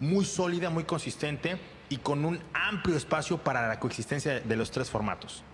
muy 0.00 0.24
sólida, 0.24 0.70
muy 0.70 0.84
consistente 0.84 1.58
y 1.88 1.98
con 1.98 2.24
un 2.24 2.40
amplio 2.52 2.96
espacio 2.96 3.38
para 3.38 3.68
la 3.68 3.78
coexistencia 3.78 4.40
de 4.40 4.56
los 4.56 4.70
tres 4.70 4.90
formatos. 4.90 5.44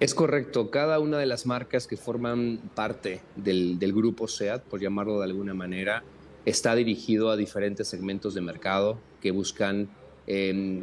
Es 0.00 0.14
correcto, 0.14 0.70
cada 0.70 0.98
una 0.98 1.18
de 1.18 1.26
las 1.26 1.46
marcas 1.46 1.86
que 1.86 1.96
forman 1.96 2.58
parte 2.74 3.20
del, 3.36 3.78
grupo 3.92 4.26
SEAT, 4.26 4.62
por 4.64 4.80
llamarlo 4.80 5.18
de 5.18 5.24
alguna 5.24 5.54
manera, 5.54 6.02
está 6.44 6.74
dirigido 6.74 7.30
a 7.30 7.36
diferentes 7.36 7.88
segmentos 7.88 8.34
de 8.34 8.40
mercado 8.40 8.98
que 9.22 9.30
buscan 9.30 9.88
em, 10.26 10.82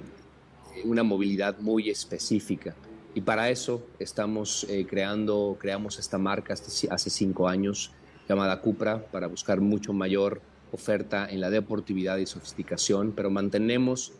una 0.85 1.03
movilidad 1.03 1.59
muy 1.59 1.89
específica. 1.89 2.73
Y 3.13 3.21
para 3.21 3.49
eso 3.49 3.85
estamos 3.99 4.65
eh, 4.69 4.87
creando, 4.89 5.57
creamos 5.59 5.99
esta 5.99 6.17
marca 6.17 6.53
hace 6.53 7.09
cinco 7.09 7.49
años 7.49 7.91
llamada 8.29 8.61
Cupra 8.61 9.05
para 9.11 9.27
buscar 9.27 9.59
mucho 9.59 9.91
mayor 9.91 10.41
oferta 10.71 11.27
en 11.29 11.41
la 11.41 11.49
deportividad 11.49 12.17
y 12.17 12.25
sofisticación, 12.25 13.11
pero 13.11 13.29
mantenemos 13.29 14.13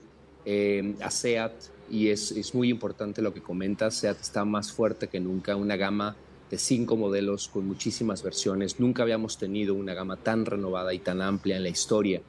eh, 0.45 0.95
a 1.01 1.12
SEAT 1.12 1.54
y 1.89 2.10
es, 2.10 2.32
es, 2.32 2.54
muy 2.54 2.69
importante 2.69 3.21
lo 3.21 3.34
que 3.34 3.41
comentas, 3.41 3.95
SEAT 3.95 4.21
está 4.21 4.45
más 4.45 4.71
fuerte 4.71 5.08
que 5.08 5.19
nunca, 5.19 5.56
una 5.56 5.75
gama 5.75 6.15
de 6.49 6.58
cinco 6.58 6.95
modelos 6.97 7.47
con 7.47 7.67
muchísimas 7.67 8.23
versiones, 8.23 8.80
nunca 8.80 9.04
habíamos 9.04 9.38
tenido 9.38 9.73
una 9.73 9.93
gama 9.93 10.17
tan 10.17 10.45
renovada 10.45 10.93
y 10.93 10.99
tan 10.99 11.21
amplia 11.21 11.58
en 11.58 11.63
la 11.63 11.69
historia 11.69 12.21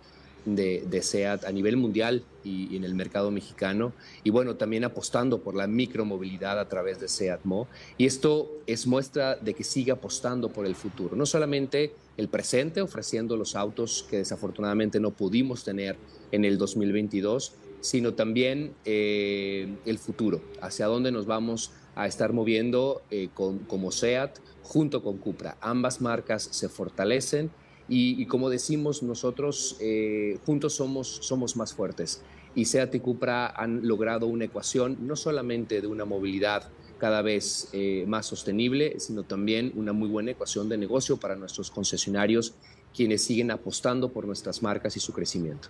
de, 0.44 0.84
de 0.88 1.02
SEAT 1.02 1.44
a 1.44 1.52
nivel 1.52 1.76
mundial 1.76 2.24
y, 2.44 2.76
en 2.76 2.84
el 2.84 2.94
mercado 2.94 3.30
mexicano. 3.30 3.92
Y 4.24 4.30
bueno, 4.30 4.56
también 4.56 4.84
apostando 4.84 5.40
por 5.40 5.54
la 5.54 5.66
micromovilidad 5.66 6.58
a 6.58 6.68
través 6.68 7.00
de 7.00 7.08
SEAT 7.08 7.44
Mo. 7.44 7.68
Y 7.98 8.06
esto 8.06 8.50
es 8.66 8.86
muestra 8.86 9.36
de 9.36 9.54
que 9.54 9.64
sigue 9.64 9.92
apostando 9.92 10.48
por 10.48 10.66
el 10.66 10.74
futuro. 10.74 11.16
No 11.16 11.26
solamente 11.26 11.94
el 12.16 12.28
presente, 12.28 12.80
ofreciendo 12.80 13.36
los 13.36 13.56
autos 13.56 14.06
que 14.08 14.18
desafortunadamente 14.18 15.00
no 15.00 15.12
pudimos 15.12 15.64
tener 15.64 15.96
en 16.30 16.44
el 16.44 16.58
2022, 16.58 17.54
sino 17.82 18.14
también 18.14 18.74
eh, 18.86 19.76
el 19.84 19.98
futuro, 19.98 20.40
hacia 20.62 20.86
dónde 20.86 21.12
nos 21.12 21.26
vamos 21.26 21.72
a 21.94 22.06
estar 22.06 22.32
moviendo 22.32 23.02
eh, 23.10 23.28
con, 23.34 23.58
como 23.60 23.92
SEAT 23.92 24.38
junto 24.62 25.02
con 25.02 25.18
Cupra. 25.18 25.58
Ambas 25.60 26.00
marcas 26.00 26.42
se 26.50 26.70
fortalecen 26.70 27.50
y, 27.88 28.24
como 28.26 28.48
decimos 28.48 29.02
nosotros, 29.02 29.76
eh, 29.80 30.38
juntos 30.46 30.74
somos, 30.74 31.08
somos 31.20 31.56
más 31.56 31.74
fuertes. 31.74 32.22
Y 32.54 32.64
SEAT 32.64 32.94
y 32.94 33.00
Cupra 33.00 33.48
han 33.48 33.86
logrado 33.86 34.26
una 34.26 34.46
ecuación 34.46 34.96
no 35.06 35.16
solamente 35.16 35.80
de 35.80 35.86
una 35.86 36.06
movilidad 36.06 36.70
cada 36.98 37.20
vez 37.20 37.68
eh, 37.72 38.04
más 38.06 38.26
sostenible, 38.26 38.98
sino 39.00 39.24
también 39.24 39.72
una 39.74 39.92
muy 39.92 40.08
buena 40.08 40.30
ecuación 40.30 40.68
de 40.68 40.78
negocio 40.78 41.16
para 41.16 41.34
nuestros 41.36 41.70
concesionarios, 41.70 42.54
quienes 42.94 43.22
siguen 43.22 43.50
apostando 43.50 44.12
por 44.12 44.26
nuestras 44.26 44.62
marcas 44.62 44.96
y 44.96 45.00
su 45.00 45.12
crecimiento. 45.12 45.68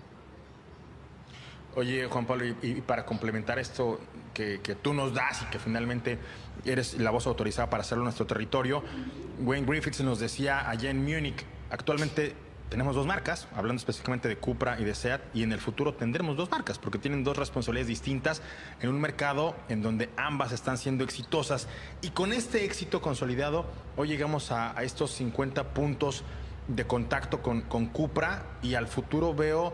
Oye, 1.74 2.06
Juan 2.06 2.26
Pablo, 2.26 2.44
y, 2.62 2.82
para 2.82 3.06
complementar 3.06 3.58
esto 3.58 3.98
que, 4.35 4.58
tú 4.82 4.92
nos 4.92 5.14
das 5.14 5.42
y 5.42 5.46
que 5.46 5.58
finalmente 5.58 6.18
eres 6.64 6.98
la 6.98 7.11
voz 7.11 7.26
autorizada 7.26 7.70
para 7.70 7.80
hacerlo 7.80 8.02
en 8.02 8.06
nuestro 8.06 8.26
territorio, 8.26 8.82
Wayne 9.40 9.66
Griffiths 9.66 10.02
nos 10.02 10.18
decía 10.20 10.68
allá 10.68 10.90
en 10.90 11.02
Múnich, 11.02 11.44
Actualmente 11.72 12.35
tenemos 12.68 12.94
dos 12.94 13.06
marcas, 13.06 13.48
hablando 13.54 13.78
específicamente 13.78 14.28
de 14.28 14.37
Cupra 14.37 14.78
y 14.78 14.85
de 14.85 14.94
SEAT, 14.94 15.22
y 15.32 15.42
en 15.42 15.52
el 15.52 15.58
futuro 15.58 15.94
tendremos 15.94 16.37
dos 16.37 16.50
marcas, 16.50 16.78
porque 16.78 16.98
tienen 16.98 17.24
dos 17.24 17.38
responsabilidades 17.38 17.88
distintas 17.88 18.42
en 18.80 18.90
un 18.90 19.00
mercado 19.00 19.56
en 19.70 19.80
donde 19.80 20.11
ambas 20.18 20.52
están 20.52 20.76
siendo 20.76 21.02
exitosas. 21.02 21.68
Y 22.02 22.11
con 22.11 22.35
este 22.35 22.66
éxito 22.66 23.00
consolidado, 23.00 23.64
hoy 23.96 24.08
llegamos 24.08 24.52
a, 24.52 24.74
estos 24.82 25.12
50 25.12 25.72
puntos 25.72 26.24
de 26.68 26.87
contacto 26.87 27.40
con, 27.40 27.62
con 27.62 27.87
Cupra 27.87 28.44
y 28.62 28.74
al 28.74 28.87
futuro 28.87 29.35
veo 29.35 29.72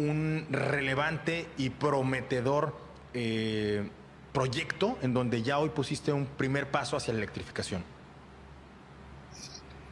un 0.00 0.46
relevante 0.50 1.46
y 1.58 1.70
prometedor 1.70 2.74
eh, 3.12 3.86
proyecto 4.32 4.96
en 5.02 5.12
donde 5.12 5.42
ya 5.42 5.58
hoy 5.58 5.68
pusiste 5.68 6.12
un 6.12 6.24
primer 6.24 6.70
paso 6.70 6.96
hacia 6.96 7.12
la 7.12 7.18
electrificación. 7.18 7.84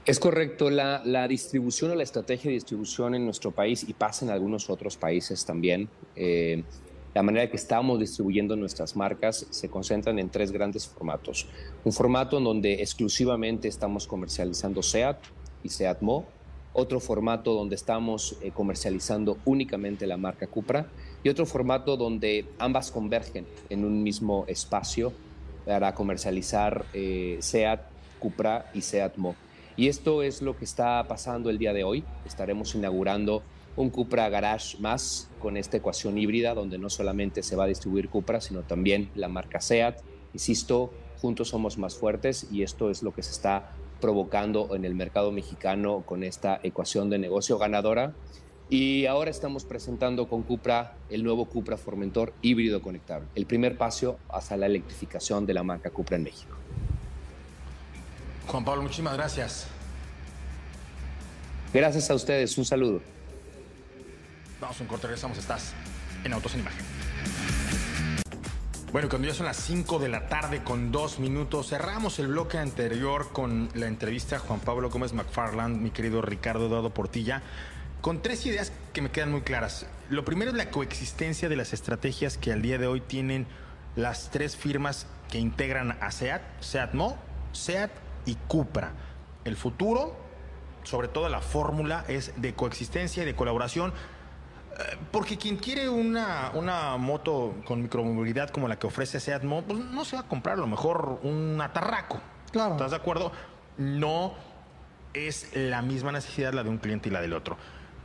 Es 0.06 0.18
correcto, 0.18 0.70
la, 0.70 1.28
distribución 1.28 1.90
o 1.90 1.94
la 1.94 2.02
estrategia 2.02 2.48
de 2.48 2.54
distribución 2.54 3.14
en 3.14 3.26
nuestro 3.26 3.50
país 3.50 3.84
y 3.86 3.92
pasa 3.92 4.24
en 4.24 4.30
algunos 4.30 4.70
otros 4.70 4.96
países 4.96 5.44
también. 5.44 5.90
Eh, 6.16 6.64
la 7.14 7.22
manera 7.22 7.50
que 7.50 7.56
estamos 7.56 8.00
distribuyendo 8.00 8.56
nuestras 8.56 8.96
marcas 8.96 9.46
se 9.50 9.68
concentran 9.68 10.18
en 10.18 10.30
tres 10.30 10.50
grandes 10.50 10.86
formatos. 10.86 11.46
Un 11.84 11.92
formato 11.92 12.38
en 12.38 12.44
donde 12.44 12.74
exclusivamente 12.74 13.68
estamos 13.68 14.06
comercializando 14.06 14.82
SEAT 14.82 15.18
y 15.62 15.68
SEAT 15.68 16.00
Mo. 16.00 16.26
Otro 16.72 17.00
formato 17.00 17.54
donde 17.54 17.74
estamos 17.74 18.36
eh, 18.42 18.50
comercializando 18.52 19.38
únicamente 19.44 20.06
la 20.06 20.16
marca 20.16 20.46
Cupra. 20.46 20.86
Y 21.22 21.28
otro 21.28 21.46
formato 21.46 21.96
donde 21.96 22.46
ambas 22.58 22.90
convergen 22.90 23.46
en 23.68 23.84
un 23.84 24.02
mismo 24.02 24.44
espacio 24.46 25.12
para 25.66 25.94
comercializar 25.94 26.86
eh, 26.94 27.38
SEAT, 27.40 27.80
Cupra 28.18 28.70
y 28.74 28.82
SEAT 28.82 29.16
Mo. 29.16 29.34
Y 29.76 29.88
esto 29.88 30.22
es 30.22 30.42
lo 30.42 30.56
que 30.56 30.64
está 30.64 31.06
pasando 31.06 31.50
el 31.50 31.58
día 31.58 31.72
de 31.72 31.84
hoy. 31.84 32.04
Estaremos 32.26 32.74
inaugurando 32.74 33.42
un 33.76 33.90
Cupra 33.90 34.28
Garage 34.28 34.76
más 34.78 35.30
con 35.38 35.56
esta 35.56 35.76
ecuación 35.76 36.18
híbrida 36.18 36.52
donde 36.52 36.78
no 36.78 36.90
solamente 36.90 37.44
se 37.44 37.54
va 37.54 37.64
a 37.64 37.68
distribuir 37.68 38.08
Cupra, 38.08 38.40
sino 38.40 38.62
también 38.62 39.10
la 39.14 39.28
marca 39.28 39.60
SEAT. 39.60 40.00
Insisto, 40.32 40.92
juntos 41.20 41.48
somos 41.48 41.78
más 41.78 41.96
fuertes 41.96 42.48
y 42.50 42.62
esto 42.62 42.90
es 42.90 43.02
lo 43.02 43.14
que 43.14 43.22
se 43.22 43.30
está 43.30 43.70
provocando 44.00 44.74
en 44.74 44.84
el 44.84 44.94
mercado 44.94 45.32
mexicano 45.32 46.02
con 46.06 46.22
esta 46.22 46.60
ecuación 46.62 47.10
de 47.10 47.18
negocio 47.18 47.58
ganadora. 47.58 48.14
Y 48.70 49.06
ahora 49.06 49.30
estamos 49.30 49.64
presentando 49.64 50.28
con 50.28 50.42
Cupra 50.42 50.96
el 51.08 51.24
nuevo 51.24 51.46
Cupra 51.46 51.78
Formentor 51.78 52.34
híbrido 52.42 52.82
conectable, 52.82 53.26
el 53.34 53.46
primer 53.46 53.78
paso 53.78 54.18
hacia 54.28 54.58
la 54.58 54.66
electrificación 54.66 55.46
de 55.46 55.54
la 55.54 55.62
marca 55.62 55.90
Cupra 55.90 56.16
en 56.16 56.24
México. 56.24 56.54
Juan 58.46 58.64
Pablo, 58.64 58.82
muchísimas 58.82 59.14
gracias. 59.14 59.68
Gracias 61.72 62.10
a 62.10 62.14
ustedes, 62.14 62.56
un 62.58 62.64
saludo. 62.64 63.00
Vamos 64.60 64.78
a 64.80 64.82
un 64.82 64.88
corte, 64.88 65.06
regresamos, 65.06 65.38
estás 65.38 65.72
en 66.24 66.32
Autos 66.32 66.54
en 66.54 66.60
Imagen. 66.60 66.97
Bueno, 68.90 69.10
cuando 69.10 69.28
ya 69.28 69.34
son 69.34 69.44
las 69.44 69.58
5 69.58 69.98
de 69.98 70.08
la 70.08 70.28
tarde 70.28 70.62
con 70.62 70.90
dos 70.90 71.18
minutos, 71.18 71.68
cerramos 71.68 72.18
el 72.20 72.28
bloque 72.28 72.56
anterior 72.56 73.30
con 73.32 73.68
la 73.74 73.86
entrevista 73.86 74.36
a 74.36 74.38
Juan 74.38 74.60
Pablo 74.60 74.88
Gómez 74.88 75.12
McFarland, 75.12 75.78
mi 75.78 75.90
querido 75.90 76.22
Ricardo 76.22 76.68
Eduardo 76.68 76.88
Portilla, 76.88 77.42
con 78.00 78.22
tres 78.22 78.46
ideas 78.46 78.72
que 78.94 79.02
me 79.02 79.10
quedan 79.10 79.30
muy 79.30 79.42
claras. 79.42 79.84
Lo 80.08 80.24
primero 80.24 80.52
es 80.52 80.56
la 80.56 80.70
coexistencia 80.70 81.50
de 81.50 81.56
las 81.56 81.74
estrategias 81.74 82.38
que 82.38 82.50
al 82.50 82.62
día 82.62 82.78
de 82.78 82.86
hoy 82.86 83.02
tienen 83.02 83.46
las 83.94 84.30
tres 84.30 84.56
firmas 84.56 85.06
que 85.30 85.38
integran 85.38 85.98
a 86.00 86.10
SEAT, 86.10 86.40
SEAT 86.60 86.94
Mo, 86.94 87.18
SEAT 87.52 87.90
y 88.24 88.36
Cupra. 88.46 88.92
El 89.44 89.56
futuro, 89.56 90.16
sobre 90.84 91.08
todo 91.08 91.28
la 91.28 91.42
fórmula, 91.42 92.06
es 92.08 92.32
de 92.36 92.54
coexistencia 92.54 93.22
y 93.22 93.26
de 93.26 93.36
colaboración. 93.36 93.92
Porque 95.10 95.36
quien 95.36 95.56
quiere 95.56 95.88
una, 95.88 96.52
una 96.54 96.96
moto 96.96 97.56
con 97.64 97.82
micromovilidad 97.82 98.50
como 98.50 98.68
la 98.68 98.78
que 98.78 98.86
ofrece 98.86 99.18
Seat 99.18 99.42
Mo, 99.42 99.62
pues 99.62 99.78
no 99.78 100.04
se 100.04 100.16
va 100.16 100.22
a 100.22 100.28
comprar 100.28 100.56
a 100.56 100.60
lo 100.60 100.66
mejor 100.66 101.20
un 101.22 101.60
atarraco. 101.60 102.20
Claro. 102.52 102.72
¿Estás 102.72 102.92
de 102.92 102.96
acuerdo? 102.96 103.32
No 103.76 104.34
es 105.14 105.50
la 105.54 105.82
misma 105.82 106.12
necesidad 106.12 106.52
la 106.52 106.62
de 106.62 106.70
un 106.70 106.78
cliente 106.78 107.08
y 107.08 107.12
la 107.12 107.20
del 107.20 107.32
otro. 107.32 107.56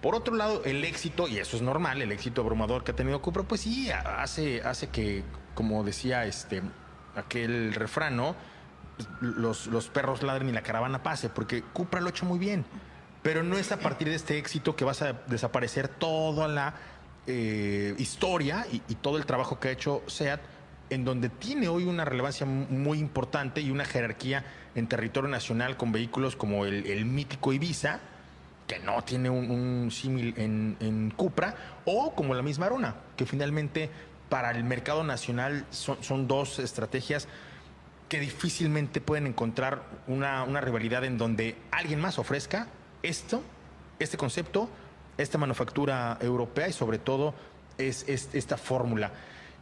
Por 0.01 0.15
otro 0.15 0.35
lado, 0.35 0.63
el 0.65 0.83
éxito, 0.83 1.27
y 1.27 1.37
eso 1.37 1.55
es 1.55 1.61
normal, 1.61 2.01
el 2.01 2.11
éxito 2.11 2.41
abrumador 2.41 2.83
que 2.83 2.91
ha 2.91 2.95
tenido 2.95 3.21
Cupra, 3.21 3.43
pues 3.43 3.61
sí, 3.61 3.89
hace, 3.91 4.61
hace 4.61 4.89
que, 4.89 5.23
como 5.55 5.83
decía 5.83 6.25
este, 6.25 6.61
aquel 7.15 7.73
refrán, 7.73 8.17
¿no? 8.17 8.35
los, 9.21 9.67
los 9.67 9.87
perros 9.87 10.23
ladren 10.23 10.49
y 10.49 10.51
la 10.51 10.61
caravana 10.61 11.03
pase, 11.03 11.29
porque 11.29 11.61
Cupra 11.61 12.01
lo 12.01 12.07
ha 12.07 12.09
hecho 12.09 12.25
muy 12.25 12.39
bien. 12.39 12.65
Pero 13.23 13.41
no 13.41 13.57
es 13.57 13.71
a 13.71 13.79
partir 13.79 14.09
de 14.09 14.15
este 14.15 14.37
éxito 14.37 14.75
que 14.75 14.85
vas 14.85 15.01
a 15.01 15.13
desaparecer 15.27 15.87
toda 15.87 16.47
la 16.47 16.75
eh, 17.25 17.95
historia 17.97 18.67
y, 18.71 18.79
todo 18.95 19.17
el 19.17 19.25
trabajo 19.25 19.59
que 19.59 19.69
ha 19.69 19.71
hecho 19.71 20.03
SEAT, 20.07 20.41
en 20.89 21.05
donde 21.05 21.29
tiene 21.29 21.69
hoy 21.69 21.85
una 21.85 22.05
relevancia 22.05 22.45
muy 22.45 22.99
importante 22.99 23.61
y 23.61 23.71
una 23.71 23.85
jerarquía 23.85 24.45
en 24.75 24.87
territorio 24.87 25.29
nacional 25.29 25.77
con 25.77 25.91
vehículos 25.91 26.35
como 26.35 26.65
el, 26.65 27.05
mítico 27.05 27.53
Ibiza, 27.53 27.99
que 28.67 28.79
no 28.79 29.01
tiene 29.03 29.29
un, 29.29 29.89
símil 29.89 30.33
en, 30.37 31.13
Cupra, 31.15 31.55
o 31.85 32.13
como 32.13 32.35
la 32.35 32.43
misma 32.43 32.65
Arona, 32.65 32.95
que 33.15 33.25
finalmente 33.25 33.89
para 34.29 34.51
el 34.51 34.63
mercado 34.63 35.03
nacional 35.03 35.65
son, 35.69 36.03
son 36.03 36.27
dos 36.27 36.59
estrategias 36.59 37.27
que 38.13 38.19
difícilmente 38.19 39.01
pueden 39.01 39.25
encontrar 39.25 39.81
una, 40.05 40.45
rivalidad 40.61 41.03
en 41.03 41.17
donde 41.17 41.55
alguien 41.71 41.99
más 41.99 42.19
ofrezca 42.19 42.67
esto, 43.03 43.41
este 43.99 44.17
concepto, 44.17 44.69
esta 45.17 45.37
manufactura 45.37 46.17
europea 46.21 46.67
y 46.67 46.73
sobre 46.73 46.97
todo 46.97 47.35
es, 47.77 48.07
esta 48.07 48.57
fórmula. 48.57 49.11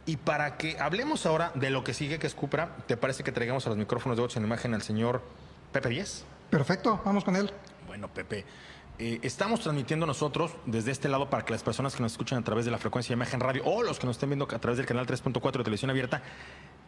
Y 0.06 0.16
para 0.16 0.56
que 0.56 0.78
hablemos 0.80 1.26
ahora 1.26 1.52
de 1.54 1.70
lo 1.70 1.84
que 1.84 1.94
sigue, 1.94 2.18
que 2.18 2.26
es 2.26 2.34
Cupra, 2.34 2.76
¿te 2.86 2.96
parece 2.96 3.22
que 3.22 3.30
traigamos 3.30 3.66
a 3.66 3.68
los 3.68 3.78
micrófonos 3.78 4.16
de 4.16 4.22
voz 4.22 4.36
en 4.36 4.44
imagen 4.44 4.74
al 4.74 4.82
señor 4.82 5.22
Pepe 5.72 5.90
Díez? 5.90 6.24
Perfecto, 6.50 7.00
vamos 7.04 7.24
con 7.24 7.36
él. 7.36 7.52
Bueno, 7.86 8.08
Pepe, 8.08 8.44
eh, 8.98 9.20
estamos 9.22 9.60
transmitiendo 9.60 10.06
nosotros 10.06 10.52
desde 10.66 10.90
este 10.90 11.08
lado 11.08 11.30
para 11.30 11.44
que 11.44 11.52
las 11.52 11.62
personas 11.62 11.94
que 11.94 12.02
nos 12.02 12.12
escuchan 12.12 12.38
a 12.38 12.44
través 12.44 12.64
de 12.64 12.70
la 12.70 12.78
frecuencia 12.78 13.10
de 13.10 13.18
imagen 13.18 13.40
radio 13.40 13.62
o 13.64 13.82
los 13.82 13.98
que 13.98 14.06
nos 14.06 14.16
estén 14.16 14.30
viendo 14.30 14.44
a 14.44 14.58
través 14.58 14.76
del 14.76 14.86
canal 14.86 15.06
3.4 15.06 15.42
de 15.42 15.64
televisión 15.64 15.90
abierta 15.90 16.22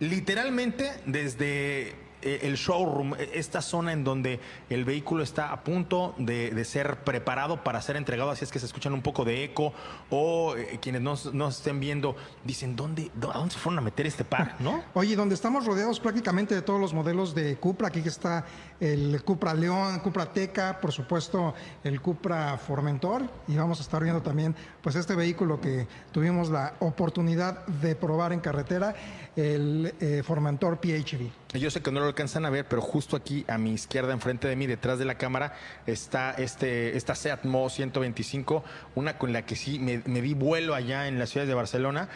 literalmente 0.00 0.90
desde 1.06 1.94
el 2.24 2.56
showroom, 2.56 3.14
eh, 3.14 3.30
esta 3.34 3.60
zona 3.60 3.92
en 3.92 4.04
donde 4.04 4.40
el 4.70 4.84
vehículo 4.84 5.22
está 5.22 5.52
a 5.52 5.62
punto 5.62 6.14
de, 6.18 6.64
ser 6.64 7.04
preparado 7.04 7.62
para 7.62 7.82
ser 7.82 7.96
entregado, 7.96 8.30
así 8.30 8.44
es 8.44 8.50
que 8.50 8.58
se 8.58 8.66
escuchan 8.66 8.94
un 8.94 9.02
poco 9.02 9.24
de 9.24 9.44
eco 9.44 9.74
o 10.08 10.56
eh, 10.56 10.78
quienes 10.80 11.02
no, 11.02 11.48
estén 11.48 11.78
viendo 11.78 12.16
dicen, 12.42 12.74
¿dónde, 12.74 13.10
¿a 13.20 13.38
dónde 13.38 13.54
se 13.54 13.60
fueron 13.60 13.78
a 13.78 13.82
meter 13.82 14.06
este 14.06 14.24
par? 14.24 14.56
¿no? 14.60 14.82
Oye, 14.94 15.14
donde 15.14 15.34
estamos 15.34 15.66
rodeados 15.66 16.00
prácticamente 16.00 16.54
de 16.54 16.62
todos 16.62 16.80
los 16.80 16.94
modelos 16.94 17.34
de 17.34 17.56
Cupra, 17.56 17.88
aquí 17.88 18.00
está 18.00 18.46
el 18.80 19.22
Cupra 19.22 19.52
León, 19.52 20.00
Cupra 20.00 20.32
Teca, 20.32 20.80
por 20.80 20.92
supuesto 20.92 21.54
el 21.84 22.00
Cupra 22.00 22.56
Formentor 22.56 23.28
y 23.46 23.56
vamos 23.56 23.80
a 23.80 23.82
estar 23.82 24.02
viendo 24.02 24.22
también 24.22 24.56
pues 24.80 24.96
este 24.96 25.14
vehículo 25.14 25.60
que 25.60 25.86
tuvimos 26.12 26.48
la 26.48 26.74
oportunidad 26.80 27.66
de 27.66 27.94
probar 27.94 28.32
en 28.32 28.40
carretera, 28.40 28.94
el 29.36 30.22
Formentor 30.24 30.78
PHV. 30.78 31.58
Yo 31.58 31.70
sé 31.70 31.80
que 31.80 31.92
no 31.92 32.00
lo 32.00 32.13
alcanzan 32.14 32.46
a 32.46 32.50
ver, 32.50 32.66
pero 32.66 32.80
justo 32.80 33.16
aquí 33.16 33.44
a 33.48 33.58
mi 33.58 33.72
izquierda, 33.72 34.12
enfrente 34.12 34.46
de 34.46 34.54
mí, 34.54 34.68
detrás 34.68 35.00
de 35.00 35.04
la 35.04 35.18
cámara, 35.18 35.52
está 35.84 36.30
este, 36.30 36.96
esta 36.96 37.16
Seat 37.16 37.44
Mo 37.44 37.68
125, 37.68 38.62
una 38.94 39.18
con 39.18 39.32
la 39.32 39.44
que 39.44 39.56
sí 39.56 39.80
me, 39.80 39.98
di 39.98 40.34
vuelo 40.34 40.76
allá 40.76 41.08
en 41.08 41.18
la 41.18 41.26
ciudad 41.26 41.44
de 41.44 41.54
Barcelona 41.54 42.08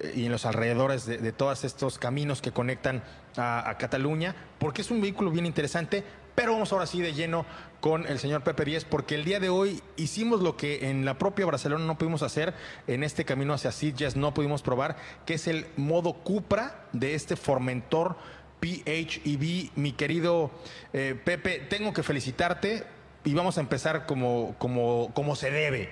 eh, 0.00 0.14
y 0.16 0.24
en 0.24 0.32
los 0.32 0.46
alrededores 0.46 1.04
de, 1.04 1.32
todos 1.32 1.64
estos 1.64 1.98
caminos 1.98 2.40
que 2.40 2.50
conectan 2.50 3.02
a, 3.36 3.76
Cataluña, 3.78 4.34
porque 4.58 4.80
es 4.80 4.90
un 4.90 5.02
vehículo 5.02 5.30
bien 5.30 5.44
interesante, 5.44 6.02
pero 6.34 6.52
vamos 6.52 6.72
ahora 6.72 6.86
sí 6.86 7.02
de 7.02 7.12
lleno 7.12 7.44
con 7.80 8.06
el 8.06 8.18
señor 8.18 8.42
Pepe 8.42 8.64
Díez, 8.64 8.86
porque 8.86 9.16
el 9.16 9.24
día 9.24 9.38
de 9.38 9.50
hoy 9.50 9.82
hicimos 9.96 10.40
lo 10.40 10.56
que 10.56 10.88
en 10.88 11.04
la 11.04 11.18
propia 11.18 11.44
Barcelona 11.44 11.84
no 11.84 11.98
pudimos 11.98 12.22
hacer, 12.22 12.54
en 12.86 13.04
este 13.04 13.26
camino 13.26 13.52
hacia 13.52 13.70
Sitges 13.70 14.16
no 14.16 14.32
pudimos 14.32 14.62
probar, 14.62 14.96
que 15.26 15.34
es 15.34 15.46
el 15.46 15.66
modo 15.76 16.14
Cupra 16.14 16.86
de 16.92 17.14
este 17.14 17.36
Formentor 17.36 18.16
PHEV. 18.62 19.70
Mi 19.74 19.92
querido 19.92 20.52
eh, 20.92 21.20
Pepe, 21.22 21.58
tengo 21.68 21.92
que 21.92 22.04
felicitarte 22.04 22.84
y 23.24 23.34
vamos 23.34 23.58
a 23.58 23.60
empezar 23.60 24.06
como, 24.06 24.54
como, 24.58 25.10
como 25.14 25.34
se 25.34 25.50
debe. 25.50 25.90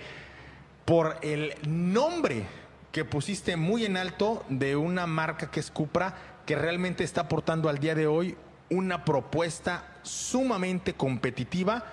Por 0.85 1.17
el 1.23 1.57
nombre 1.67 2.45
que 2.93 3.05
pusiste 3.05 3.57
muy 3.57 3.85
en 3.85 3.97
alto 3.97 4.45
de 4.49 4.77
una 4.77 5.09
marca 5.09 5.51
que 5.51 5.59
es 5.61 5.71
Cupra, 5.71 6.17
que 6.47 6.57
realmente 6.57 7.05
está 7.05 7.21
aportando 7.23 7.69
al 7.69 7.79
día 7.79 7.95
de 7.95 8.07
hoy 8.07 8.37
una 8.71 9.05
propuesta 9.05 9.85
sumamente 10.03 10.95
competitiva, 10.95 11.85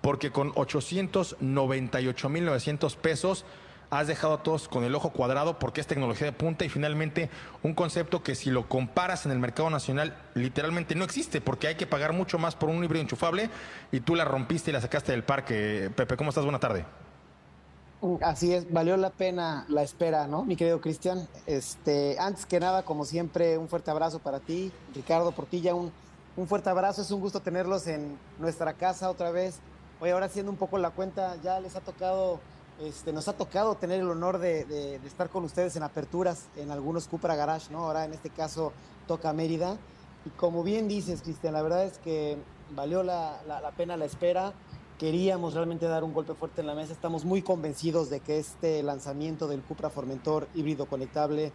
porque 0.00 0.30
con 0.30 0.52
898.900 0.54 2.96
pesos 2.96 3.44
has 3.92 4.06
dejado 4.06 4.32
a 4.32 4.42
todos 4.42 4.68
con 4.68 4.84
el 4.84 4.94
ojo 4.94 5.10
cuadrado 5.10 5.58
porque 5.58 5.82
es 5.82 5.86
tecnología 5.86 6.26
de 6.26 6.32
punta 6.32 6.64
y 6.64 6.70
finalmente 6.70 7.28
un 7.62 7.74
concepto 7.74 8.22
que 8.22 8.34
si 8.34 8.50
lo 8.50 8.66
comparas 8.66 9.26
en 9.26 9.32
el 9.32 9.38
mercado 9.38 9.68
nacional 9.68 10.16
literalmente 10.32 10.94
no 10.94 11.04
existe 11.04 11.42
porque 11.42 11.66
hay 11.66 11.74
que 11.74 11.86
pagar 11.86 12.14
mucho 12.14 12.38
más 12.38 12.56
por 12.56 12.70
un 12.70 12.82
híbrido 12.82 13.02
enchufable 13.02 13.50
y 13.92 14.00
tú 14.00 14.14
la 14.14 14.24
rompiste 14.24 14.70
y 14.70 14.72
la 14.72 14.80
sacaste 14.80 15.12
del 15.12 15.24
parque. 15.24 15.90
Pepe, 15.94 16.16
¿cómo 16.16 16.30
estás? 16.30 16.42
Buena 16.42 16.58
tarde. 16.58 16.86
Así 18.22 18.54
es, 18.54 18.72
valió 18.72 18.96
la 18.96 19.10
pena 19.10 19.66
la 19.68 19.82
espera, 19.82 20.26
¿no? 20.26 20.42
Mi 20.42 20.56
querido 20.56 20.80
Cristian. 20.80 21.28
Este, 21.46 22.16
antes 22.18 22.46
que 22.46 22.58
nada, 22.60 22.84
como 22.84 23.04
siempre, 23.04 23.58
un 23.58 23.68
fuerte 23.68 23.90
abrazo 23.90 24.20
para 24.20 24.40
ti, 24.40 24.72
Ricardo 24.94 25.32
Portilla, 25.32 25.74
un, 25.74 25.92
un 26.36 26.48
fuerte 26.48 26.70
abrazo, 26.70 27.02
es 27.02 27.10
un 27.10 27.20
gusto 27.20 27.40
tenerlos 27.40 27.86
en 27.86 28.18
nuestra 28.38 28.72
casa 28.72 29.10
otra 29.10 29.30
vez. 29.30 29.60
Hoy 30.00 30.10
ahora 30.10 30.26
haciendo 30.26 30.50
un 30.50 30.56
poco 30.56 30.78
la 30.78 30.90
cuenta, 30.90 31.36
ya 31.44 31.60
les 31.60 31.76
ha 31.76 31.80
tocado 31.80 32.40
este, 32.80 33.12
nos 33.12 33.28
ha 33.28 33.34
tocado 33.34 33.76
tener 33.76 34.00
el 34.00 34.08
honor 34.08 34.38
de, 34.38 34.96
estar 35.04 35.28
con 35.28 35.44
ustedes 35.44 35.76
en 35.76 35.82
aperturas 35.82 36.46
en 36.56 36.70
algunos 36.70 37.06
Cupra 37.08 37.36
Garage, 37.36 37.72
¿no? 37.72 37.84
Ahora 37.84 38.04
en 38.04 38.12
este 38.12 38.30
caso 38.30 38.72
toca 39.06 39.32
Mérida. 39.32 39.78
Y 40.24 40.30
como 40.30 40.62
bien 40.62 40.88
dices, 40.88 41.22
Cristian, 41.22 41.54
la 41.54 41.62
verdad 41.62 41.84
es 41.84 41.98
que 41.98 42.38
valió 42.74 43.02
la, 43.02 43.40
pena 43.76 43.96
la 43.96 44.04
espera. 44.04 44.52
Queríamos 44.98 45.54
realmente 45.54 45.86
dar 45.86 46.04
un 46.04 46.12
golpe 46.12 46.34
fuerte 46.34 46.60
en 46.60 46.68
la 46.68 46.74
mesa. 46.74 46.92
Estamos 46.92 47.24
muy 47.24 47.42
convencidos 47.42 48.08
de 48.08 48.20
que 48.20 48.38
este 48.38 48.82
lanzamiento 48.82 49.48
del 49.48 49.62
Cupra 49.62 49.90
Formentor 49.90 50.48
híbrido 50.54 50.86
conectable 50.86 51.52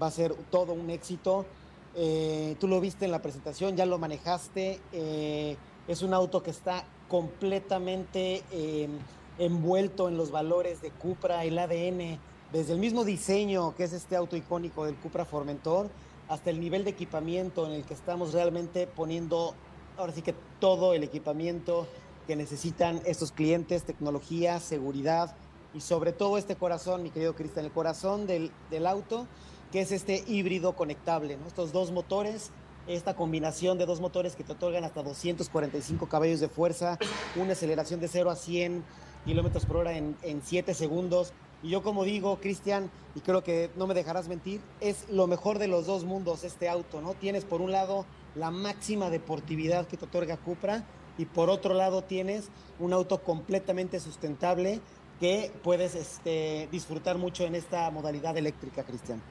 va 0.00 0.08
a 0.08 0.10
ser 0.10 0.34
todo 0.50 0.72
un 0.72 0.90
éxito. 0.90 1.46
Eh, 1.94 2.56
tú 2.58 2.68
lo 2.68 2.80
viste 2.80 3.04
en 3.04 3.10
la 3.10 3.22
presentación, 3.22 3.76
ya 3.76 3.86
lo 3.86 3.98
manejaste. 3.98 4.80
Eh, 4.92 5.56
es 5.88 6.02
un 6.02 6.14
auto 6.14 6.42
que 6.42 6.50
está 6.50 6.84
completamente 7.08 8.42
eh, 8.50 8.88
envuelto 9.38 10.08
en 10.08 10.16
los 10.16 10.30
valores 10.30 10.82
de 10.82 10.90
Cupra, 10.90 11.44
el 11.44 11.58
ADN, 11.58 12.18
desde 12.52 12.74
el 12.74 12.78
mismo 12.78 13.04
diseño 13.04 13.74
que 13.76 13.84
es 13.84 13.92
este 13.92 14.16
auto 14.16 14.36
icónico 14.36 14.84
del 14.84 14.96
Cupra 14.96 15.24
Formentor, 15.24 15.90
hasta 16.28 16.50
el 16.50 16.60
nivel 16.60 16.84
de 16.84 16.90
equipamiento 16.90 17.66
en 17.66 17.72
el 17.72 17.84
que 17.84 17.94
estamos 17.94 18.32
realmente 18.32 18.86
poniendo, 18.86 19.54
ahora 19.96 20.12
sí 20.12 20.22
que 20.22 20.34
todo 20.60 20.94
el 20.94 21.02
equipamiento 21.02 21.86
que 22.26 22.36
necesitan 22.36 23.00
estos 23.04 23.32
clientes, 23.32 23.82
tecnología, 23.84 24.60
seguridad 24.60 25.34
y 25.74 25.80
sobre 25.80 26.12
todo 26.12 26.38
este 26.38 26.56
corazón, 26.56 27.02
mi 27.02 27.10
querido 27.10 27.34
Cristian, 27.34 27.64
el 27.64 27.72
corazón 27.72 28.26
del, 28.26 28.52
auto, 28.86 29.26
que 29.72 29.80
es 29.80 29.90
este 29.90 30.22
híbrido 30.26 30.74
conectable, 30.74 31.38
estos 31.46 31.72
dos 31.72 31.90
motores 31.90 32.50
esta 32.88 33.14
combinación 33.14 33.78
de 33.78 33.86
dos 33.86 34.00
motores 34.00 34.34
que 34.34 34.42
te 34.42 34.52
otorgan 34.52 34.82
hasta 34.82 35.04
245 35.04 36.08
caballos 36.08 36.40
de 36.40 36.48
fuerza, 36.48 36.98
una 37.36 37.52
aceleración 37.52 38.00
de 38.00 38.08
0 38.08 38.28
a 38.28 38.34
100 38.34 38.82
kilómetros 39.24 39.66
por 39.66 39.78
hora 39.78 39.92
en, 39.92 40.42
7 40.44 40.74
segundos. 40.74 41.32
Y 41.62 41.70
yo 41.70 41.82
como 41.82 42.04
digo, 42.04 42.38
Cristian, 42.40 42.90
y 43.14 43.20
creo 43.20 43.44
que 43.44 43.70
no 43.76 43.86
me 43.86 43.94
dejarás 43.94 44.28
mentir, 44.28 44.60
es 44.80 45.08
lo 45.08 45.26
mejor 45.26 45.58
de 45.58 45.68
los 45.68 45.86
dos 45.86 46.04
mundos 46.04 46.42
este 46.44 46.68
auto, 46.68 47.00
¿no? 47.00 47.14
Tienes 47.14 47.44
por 47.44 47.60
un 47.60 47.70
lado 47.70 48.04
la 48.34 48.50
máxima 48.50 49.10
deportividad 49.10 49.86
que 49.86 49.96
te 49.96 50.06
otorga 50.06 50.36
Cupra 50.36 50.84
y 51.18 51.26
por 51.26 51.50
otro 51.50 51.74
lado 51.74 52.02
tienes 52.02 52.48
un 52.80 52.92
auto 52.92 53.22
completamente 53.22 54.00
sustentable 54.00 54.80
que 55.20 55.52
puedes 55.62 55.94
este, 55.94 56.68
disfrutar 56.72 57.16
mucho 57.16 57.44
en 57.44 57.54
esta 57.54 57.88
modalidad 57.90 58.36
eléctrica, 58.36 58.82
Cristian. 58.82 59.22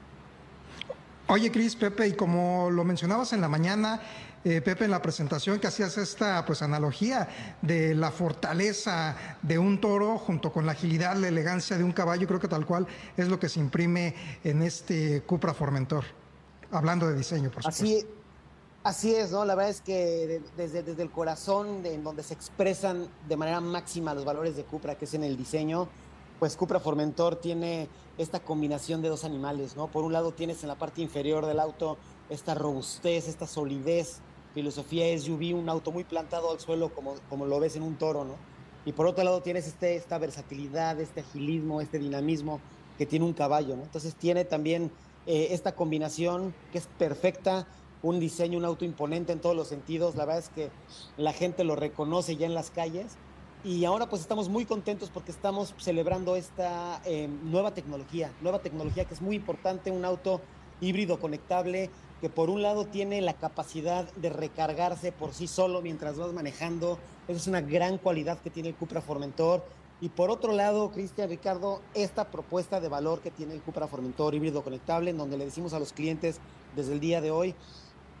Oye, 1.28 1.50
Cris, 1.52 1.76
Pepe, 1.76 2.08
y 2.08 2.12
como 2.12 2.70
lo 2.70 2.84
mencionabas 2.84 3.32
en 3.32 3.40
la 3.40 3.48
mañana, 3.48 4.00
eh, 4.44 4.60
Pepe, 4.60 4.86
en 4.86 4.90
la 4.90 5.00
presentación 5.00 5.60
que 5.60 5.68
hacías 5.68 5.96
esta 5.98 6.44
pues 6.44 6.62
analogía 6.62 7.28
de 7.62 7.94
la 7.94 8.10
fortaleza 8.10 9.16
de 9.40 9.56
un 9.58 9.80
toro 9.80 10.18
junto 10.18 10.52
con 10.52 10.66
la 10.66 10.72
agilidad, 10.72 11.14
la 11.16 11.28
elegancia 11.28 11.78
de 11.78 11.84
un 11.84 11.92
caballo, 11.92 12.26
creo 12.26 12.40
que 12.40 12.48
tal 12.48 12.66
cual 12.66 12.86
es 13.16 13.28
lo 13.28 13.38
que 13.38 13.48
se 13.48 13.60
imprime 13.60 14.14
en 14.42 14.62
este 14.62 15.22
Cupra 15.22 15.54
Formentor. 15.54 16.04
Hablando 16.72 17.06
de 17.06 17.16
diseño, 17.16 17.50
por 17.50 17.62
supuesto. 17.62 17.84
Así, 17.84 18.06
así 18.82 19.14
es, 19.14 19.30
¿no? 19.30 19.44
La 19.44 19.54
verdad 19.54 19.70
es 19.70 19.80
que 19.80 20.42
desde, 20.56 20.82
desde 20.82 21.02
el 21.02 21.10
corazón, 21.10 21.86
en 21.86 22.02
donde 22.02 22.22
se 22.22 22.34
expresan 22.34 23.08
de 23.28 23.36
manera 23.36 23.60
máxima 23.60 24.14
los 24.14 24.24
valores 24.24 24.56
de 24.56 24.64
Cupra, 24.64 24.96
que 24.96 25.04
es 25.04 25.14
en 25.14 25.22
el 25.22 25.36
diseño, 25.36 25.88
pues 26.40 26.56
Cupra 26.56 26.80
Formentor 26.80 27.36
tiene 27.36 27.88
esta 28.18 28.40
combinación 28.40 29.02
de 29.02 29.08
dos 29.08 29.24
animales, 29.24 29.76
¿no? 29.76 29.86
Por 29.86 30.02
un 30.02 30.12
lado 30.12 30.32
tienes 30.32 30.62
en 30.62 30.68
la 30.68 30.74
parte 30.74 31.00
inferior 31.00 31.46
del 31.46 31.60
auto 31.60 31.98
esta 32.28 32.54
robustez, 32.54 33.28
esta 33.28 33.46
solidez 33.46 34.20
filosofía 34.54 35.18
SUV, 35.18 35.54
un 35.54 35.68
auto 35.68 35.92
muy 35.92 36.04
plantado 36.04 36.50
al 36.50 36.60
suelo 36.60 36.90
como, 36.94 37.14
como 37.28 37.46
lo 37.46 37.58
ves 37.60 37.76
en 37.76 37.82
un 37.82 37.96
toro, 37.96 38.24
¿no? 38.24 38.34
Y 38.84 38.92
por 38.92 39.06
otro 39.06 39.24
lado 39.24 39.42
tienes 39.42 39.66
este, 39.66 39.96
esta 39.96 40.18
versatilidad, 40.18 41.00
este 41.00 41.20
agilismo, 41.20 41.80
este 41.80 41.98
dinamismo 41.98 42.60
que 42.98 43.06
tiene 43.06 43.24
un 43.24 43.32
caballo, 43.32 43.76
¿no? 43.76 43.82
Entonces 43.82 44.14
tiene 44.14 44.44
también 44.44 44.90
eh, 45.26 45.48
esta 45.50 45.74
combinación 45.74 46.54
que 46.72 46.78
es 46.78 46.88
perfecta, 46.98 47.66
un 48.02 48.18
diseño, 48.18 48.58
un 48.58 48.64
auto 48.64 48.84
imponente 48.84 49.32
en 49.32 49.40
todos 49.40 49.54
los 49.54 49.68
sentidos, 49.68 50.16
la 50.16 50.24
verdad 50.24 50.42
es 50.42 50.48
que 50.48 50.70
la 51.16 51.32
gente 51.32 51.62
lo 51.62 51.76
reconoce 51.76 52.36
ya 52.36 52.46
en 52.46 52.54
las 52.54 52.70
calles 52.70 53.16
y 53.64 53.84
ahora 53.84 54.08
pues 54.08 54.22
estamos 54.22 54.48
muy 54.48 54.64
contentos 54.64 55.08
porque 55.10 55.30
estamos 55.30 55.72
celebrando 55.78 56.34
esta 56.34 57.00
eh, 57.04 57.28
nueva 57.44 57.72
tecnología, 57.74 58.32
nueva 58.40 58.58
tecnología 58.58 59.04
que 59.04 59.14
es 59.14 59.22
muy 59.22 59.36
importante, 59.36 59.92
un 59.92 60.04
auto 60.04 60.40
híbrido 60.82 61.18
conectable 61.18 61.88
que 62.20 62.28
por 62.28 62.50
un 62.50 62.60
lado 62.60 62.84
tiene 62.84 63.22
la 63.22 63.34
capacidad 63.34 64.04
de 64.14 64.28
recargarse 64.28 65.10
por 65.10 65.32
sí 65.32 65.48
solo 65.48 65.80
mientras 65.80 66.18
vas 66.18 66.32
manejando. 66.32 66.98
Esa 67.26 67.38
es 67.38 67.46
una 67.46 67.62
gran 67.62 67.98
cualidad 67.98 68.38
que 68.38 68.50
tiene 68.50 68.68
el 68.68 68.74
Cupra 68.74 69.00
Formentor. 69.00 69.64
Y 70.00 70.08
por 70.08 70.30
otro 70.30 70.52
lado, 70.52 70.90
Cristian 70.90 71.30
Ricardo, 71.30 71.80
esta 71.94 72.30
propuesta 72.30 72.80
de 72.80 72.88
valor 72.88 73.20
que 73.20 73.30
tiene 73.30 73.54
el 73.54 73.60
Cupra 73.60 73.86
Formentor 73.86 74.34
híbrido 74.34 74.62
conectable, 74.62 75.10
en 75.10 75.18
donde 75.18 75.38
le 75.38 75.46
decimos 75.46 75.72
a 75.72 75.78
los 75.78 75.92
clientes 75.92 76.38
desde 76.76 76.92
el 76.92 77.00
día 77.00 77.20
de 77.20 77.30
hoy, 77.30 77.54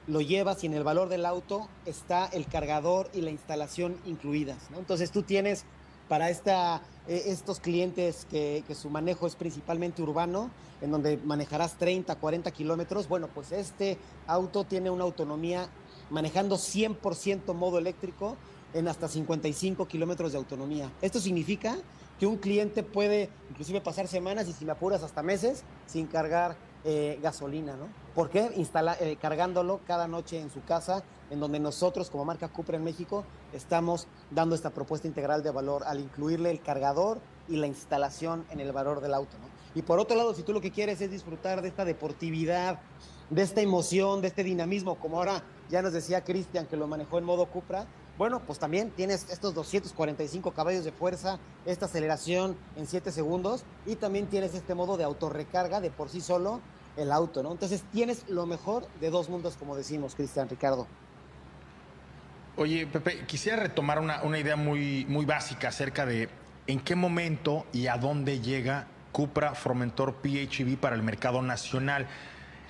lo 0.06 0.20
llevas 0.20 0.62
y 0.64 0.66
en 0.66 0.74
el 0.74 0.84
valor 0.84 1.08
del 1.08 1.26
auto 1.26 1.68
está 1.86 2.26
el 2.26 2.46
cargador 2.46 3.08
y 3.14 3.20
la 3.20 3.30
instalación 3.30 3.96
incluidas. 4.04 4.58
Entonces 4.76 5.12
tú 5.12 5.22
tienes 5.22 5.64
para 6.08 6.30
esta, 6.30 6.82
eh, 7.08 7.24
estos 7.26 7.60
clientes 7.60 8.26
que, 8.30 8.64
su 8.74 8.88
manejo 8.90 9.26
es 9.26 9.34
principalmente 9.34 10.02
urbano, 10.02 10.50
en 10.80 10.90
donde 10.90 11.16
manejarás 11.16 11.78
30, 11.78 12.14
40 12.16 12.50
kilómetros, 12.50 13.08
bueno, 13.08 13.28
pues 13.34 13.52
este 13.52 13.98
auto 14.26 14.64
tiene 14.64 14.90
una 14.90 15.04
autonomía 15.04 15.68
manejando 16.10 16.56
100% 16.56 17.54
modo 17.54 17.78
eléctrico 17.78 18.36
en 18.74 18.88
hasta 18.88 19.08
55 19.08 19.86
kilómetros 19.86 20.32
de 20.32 20.38
autonomía. 20.38 20.90
Esto 21.00 21.20
significa 21.20 21.76
que 22.18 22.26
un 22.26 22.36
cliente 22.36 22.82
puede 22.82 23.30
inclusive 23.50 23.80
pasar 23.80 24.06
semanas 24.08 24.48
y 24.48 24.52
si 24.52 24.64
me 24.64 24.72
apuras 24.72 25.02
hasta 25.02 25.22
meses 25.22 25.64
sin 25.86 26.06
cargar 26.06 26.56
eh, 26.84 27.18
gasolina, 27.22 27.76
¿no? 27.76 27.86
¿Por 28.14 28.28
qué? 28.28 28.50
Instala, 28.56 28.96
eh, 29.00 29.16
cargándolo 29.20 29.80
cada 29.86 30.08
noche 30.08 30.40
en 30.40 30.50
su 30.50 30.62
casa, 30.64 31.02
en 31.30 31.40
donde 31.40 31.60
nosotros 31.60 32.10
como 32.10 32.24
marca 32.24 32.48
Cupra 32.48 32.76
en 32.76 32.84
México 32.84 33.24
estamos 33.52 34.08
dando 34.30 34.54
esta 34.54 34.70
propuesta 34.70 35.06
integral 35.06 35.42
de 35.42 35.50
valor 35.50 35.82
al 35.86 36.00
incluirle 36.00 36.50
el 36.50 36.60
cargador 36.60 37.20
y 37.48 37.56
la 37.56 37.66
instalación 37.66 38.44
en 38.50 38.60
el 38.60 38.72
valor 38.72 39.00
del 39.00 39.14
auto, 39.14 39.38
¿no? 39.38 39.46
Y 39.74 39.82
por 39.82 39.98
otro 39.98 40.16
lado, 40.16 40.34
si 40.34 40.42
tú 40.42 40.52
lo 40.52 40.60
que 40.60 40.70
quieres 40.70 41.00
es 41.00 41.10
disfrutar 41.10 41.62
de 41.62 41.68
esta 41.68 41.84
deportividad, 41.84 42.80
de 43.30 43.42
esta 43.42 43.62
emoción, 43.62 44.20
de 44.20 44.28
este 44.28 44.44
dinamismo, 44.44 44.96
como 44.96 45.16
ahora 45.16 45.42
ya 45.70 45.80
nos 45.80 45.94
decía 45.94 46.24
Cristian 46.24 46.66
que 46.66 46.76
lo 46.76 46.86
manejó 46.86 47.18
en 47.18 47.24
modo 47.24 47.46
Cupra, 47.46 47.86
bueno, 48.22 48.38
pues 48.38 48.60
también 48.60 48.92
tienes 48.92 49.28
estos 49.30 49.52
245 49.52 50.52
caballos 50.52 50.84
de 50.84 50.92
fuerza, 50.92 51.40
esta 51.66 51.86
aceleración 51.86 52.56
en 52.76 52.86
7 52.86 53.10
segundos 53.10 53.64
y 53.84 53.96
también 53.96 54.28
tienes 54.28 54.54
este 54.54 54.76
modo 54.76 54.96
de 54.96 55.02
autorrecarga 55.02 55.80
de 55.80 55.90
por 55.90 56.08
sí 56.08 56.20
solo 56.20 56.60
el 56.96 57.10
auto, 57.10 57.42
¿no? 57.42 57.50
Entonces 57.50 57.82
tienes 57.90 58.28
lo 58.28 58.46
mejor 58.46 58.86
de 59.00 59.10
dos 59.10 59.28
mundos, 59.28 59.56
como 59.56 59.74
decimos, 59.74 60.14
Cristian 60.14 60.48
Ricardo. 60.48 60.86
Oye, 62.56 62.86
Pepe, 62.86 63.26
quisiera 63.26 63.56
retomar 63.56 63.98
una, 63.98 64.38
idea 64.38 64.54
muy, 64.54 65.04
muy 65.08 65.24
básica 65.24 65.70
acerca 65.70 66.06
de 66.06 66.28
en 66.68 66.78
qué 66.78 66.94
momento 66.94 67.66
y 67.72 67.88
a 67.88 67.96
dónde 67.96 68.38
llega 68.38 68.86
Cupra 69.10 69.56
Formentor 69.56 70.22
PHEV 70.22 70.78
para 70.78 70.94
el 70.94 71.02
mercado 71.02 71.42
nacional. 71.42 72.06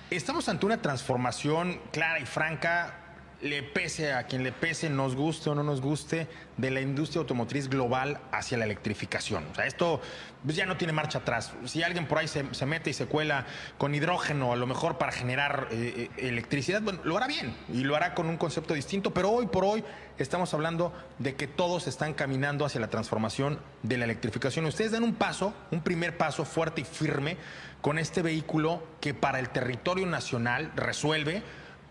Estamos 0.09 0.49
ante 0.49 0.65
una 0.65 0.81
transformación 0.81 1.79
clara 1.91 2.19
y 2.19 2.25
franca 2.25 3.02
le 3.43 3.61
pese 3.61 4.13
a 4.13 4.23
quien 4.23 4.41
le 4.41 4.53
pese, 4.53 4.89
nos 4.89 5.15
guste 5.15 5.49
o 5.49 5.55
no 5.55 5.63
nos 5.63 5.81
guste, 5.81 6.27
de 6.55 6.71
la 6.71 6.79
industria 6.79 7.19
automotriz 7.19 7.67
global 7.67 8.19
hacia 8.31 8.57
la 8.57 8.63
electrificación. 8.63 9.45
O 9.51 9.55
sea, 9.55 9.65
esto 9.65 10.01
pues, 10.43 10.55
ya 10.55 10.65
no 10.65 10.77
tiene 10.77 10.93
marcha 10.93 11.19
atrás. 11.19 11.51
Si 11.65 11.83
alguien 11.83 12.07
por 12.07 12.19
ahí 12.19 12.27
se, 12.29 12.65
mete 12.65 12.91
y 12.91 12.93
se 12.93 13.05
cuela 13.05 13.45
con 13.77 13.93
hidrógeno, 13.93 14.53
a 14.53 14.55
lo 14.55 14.65
mejor 14.65 14.97
para 14.97 15.11
generar 15.11 15.67
eh, 15.71 16.09
eh, 16.17 16.27
electricidad, 16.29 16.81
bueno, 16.81 17.01
lo 17.03 17.17
hará 17.17 17.27
bien 17.27 17.53
y 17.71 17.83
lo 17.83 17.97
hará 17.97 18.15
con 18.15 18.27
un 18.27 18.37
concepto 18.37 18.73
distinto, 18.75 19.13
pero 19.13 19.29
hoy 19.29 19.47
por 19.47 19.65
hoy 19.65 19.83
estamos 20.17 20.53
hablando 20.53 20.93
de 21.19 21.35
que 21.35 21.47
todos 21.47 21.87
están 21.87 22.13
caminando 22.13 22.65
hacia 22.65 22.79
la 22.79 22.87
transformación 22.87 23.59
de 23.81 23.97
la 23.97 24.05
electrificación. 24.05 24.65
Ustedes 24.65 24.93
dan 24.93 25.03
un 25.03 25.15
paso, 25.15 25.53
un 25.71 25.81
primer 25.81 26.17
paso 26.17 26.45
fuerte 26.45 26.81
y 26.81 26.85
firme 26.85 27.35
con 27.81 27.99
este 27.99 28.21
vehículo 28.21 28.81
que 29.01 29.13
para 29.13 29.39
el 29.39 29.49
territorio 29.49 30.05
nacional 30.05 30.71
resuelve 30.77 31.43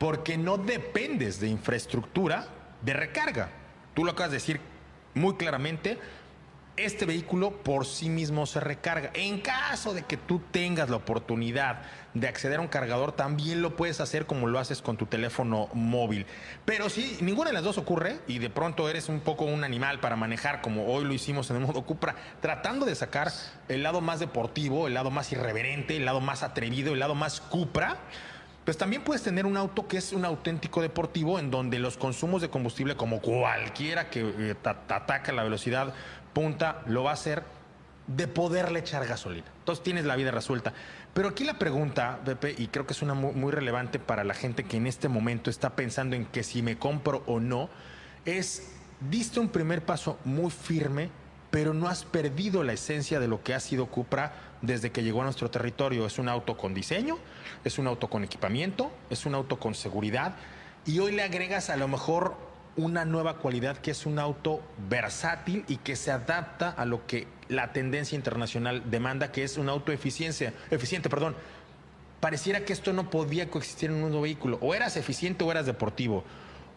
porque 0.02 0.36
no 0.36 0.58
dependes 0.58 1.38
de 1.38 1.46
infraestructura 1.46 2.48
de 2.80 2.92
recarga. 2.92 3.50
Tú 3.94 4.04
lo 4.04 4.10
acabas 4.10 4.32
de 4.32 4.38
decir 4.38 4.60
muy 5.14 5.36
claramente, 5.36 5.96
este 6.76 7.06
vehículo 7.06 7.62
por 7.62 7.86
sí 7.86 8.08
mismo 8.08 8.44
se 8.46 8.58
recarga. 8.58 9.12
En 9.14 9.40
caso 9.40 9.94
de 9.94 10.02
que 10.02 10.16
tú 10.16 10.40
tengas 10.50 10.90
la 10.90 10.96
oportunidad 10.96 11.82
de 12.14 12.26
acceder 12.26 12.58
a 12.58 12.62
un 12.62 12.66
cargador, 12.66 13.12
también 13.12 13.62
lo 13.62 13.76
puedes 13.76 14.00
hacer 14.00 14.26
como 14.26 14.48
lo 14.48 14.58
haces 14.58 14.82
con 14.82 14.96
tu 14.96 15.06
teléfono 15.06 15.68
móvil. 15.72 16.26
Pero 16.64 16.90
si 16.90 17.18
ninguna 17.20 17.50
de 17.50 17.54
las 17.54 17.62
dos 17.62 17.78
ocurre 17.78 18.18
y 18.26 18.40
de 18.40 18.50
pronto 18.50 18.88
eres 18.88 19.08
un 19.08 19.20
poco 19.20 19.44
un 19.44 19.62
animal 19.62 20.00
para 20.00 20.16
manejar 20.16 20.62
como 20.62 20.92
hoy 20.92 21.04
lo 21.04 21.12
hicimos 21.12 21.48
en 21.50 21.58
el 21.58 21.62
modo 21.62 21.82
Cupra, 21.82 22.16
tratando 22.40 22.86
de 22.86 22.96
sacar 22.96 23.30
el 23.68 23.84
lado 23.84 24.00
más 24.00 24.18
deportivo, 24.18 24.88
el 24.88 24.94
lado 24.94 25.12
más 25.12 25.30
irreverente, 25.30 25.96
el 25.96 26.06
lado 26.06 26.20
más 26.20 26.42
atrevido, 26.42 26.92
el 26.92 26.98
lado 26.98 27.14
más 27.14 27.40
Cupra, 27.40 27.98
pues 28.64 28.78
también 28.78 29.02
puedes 29.02 29.22
tener 29.22 29.46
un 29.46 29.56
auto 29.56 29.88
que 29.88 29.96
es 29.96 30.12
un 30.12 30.24
auténtico 30.24 30.82
deportivo 30.82 31.38
en 31.38 31.50
donde 31.50 31.78
los 31.78 31.96
consumos 31.96 32.42
de 32.42 32.50
combustible, 32.50 32.96
como 32.96 33.20
cualquiera 33.20 34.08
que 34.08 34.20
eh, 34.20 34.54
ataca 34.64 35.32
la 35.32 35.42
velocidad 35.42 35.94
punta, 36.32 36.82
lo 36.86 37.02
va 37.04 37.10
a 37.10 37.14
hacer 37.14 37.42
de 38.06 38.28
poderle 38.28 38.80
echar 38.80 39.06
gasolina. 39.06 39.46
Entonces 39.58 39.82
tienes 39.82 40.04
la 40.04 40.16
vida 40.16 40.30
resuelta. 40.30 40.72
Pero 41.14 41.28
aquí 41.28 41.44
la 41.44 41.58
pregunta, 41.58 42.20
Pepe, 42.24 42.54
y 42.56 42.68
creo 42.68 42.86
que 42.86 42.92
es 42.92 43.02
una 43.02 43.14
muy, 43.14 43.52
relevante 43.52 43.98
para 43.98 44.24
la 44.24 44.34
gente 44.34 44.64
que 44.64 44.76
en 44.76 44.86
este 44.86 45.08
momento 45.08 45.50
está 45.50 45.76
pensando 45.76 46.16
en 46.16 46.24
que 46.26 46.42
si 46.42 46.62
me 46.62 46.78
compro 46.78 47.22
o 47.26 47.38
no, 47.38 47.68
es, 48.24 48.72
diste 49.00 49.40
un 49.40 49.48
primer 49.48 49.84
paso 49.84 50.18
muy 50.24 50.50
firme, 50.50 51.10
pero 51.52 51.74
no 51.74 51.86
has 51.86 52.04
perdido 52.04 52.64
la 52.64 52.72
esencia 52.72 53.20
de 53.20 53.28
lo 53.28 53.44
que 53.44 53.54
ha 53.54 53.60
sido 53.60 53.86
Cupra 53.86 54.32
desde 54.62 54.90
que 54.90 55.02
llegó 55.02 55.20
a 55.20 55.24
nuestro 55.24 55.50
territorio. 55.50 56.06
Es 56.06 56.18
un 56.18 56.28
auto 56.28 56.56
con 56.56 56.72
diseño, 56.72 57.18
es 57.62 57.78
un 57.78 57.86
auto 57.86 58.08
con 58.08 58.24
equipamiento, 58.24 58.90
es 59.10 59.26
un 59.26 59.34
auto 59.34 59.60
con 59.60 59.74
seguridad 59.74 60.34
y 60.86 60.98
hoy 60.98 61.12
le 61.12 61.22
agregas 61.22 61.68
a 61.68 61.76
lo 61.76 61.86
mejor 61.88 62.34
una 62.76 63.04
nueva 63.04 63.36
cualidad 63.36 63.76
que 63.76 63.90
es 63.90 64.06
un 64.06 64.18
auto 64.18 64.62
versátil 64.88 65.64
y 65.68 65.76
que 65.76 65.94
se 65.94 66.10
adapta 66.10 66.70
a 66.70 66.86
lo 66.86 67.06
que 67.06 67.28
la 67.48 67.72
tendencia 67.72 68.16
internacional 68.16 68.90
demanda, 68.90 69.30
que 69.30 69.44
es 69.44 69.58
un 69.58 69.68
auto 69.68 69.92
eficiencia, 69.92 70.54
eficiente. 70.70 71.10
Perdón. 71.10 71.36
Pareciera 72.20 72.64
que 72.64 72.72
esto 72.72 72.92
no 72.92 73.10
podía 73.10 73.50
coexistir 73.50 73.90
en 73.90 73.96
un 73.96 74.02
nuevo 74.02 74.22
vehículo. 74.22 74.56
O 74.62 74.74
eras 74.74 74.96
eficiente 74.96 75.42
o 75.42 75.50
eras 75.50 75.66
deportivo. 75.66 76.24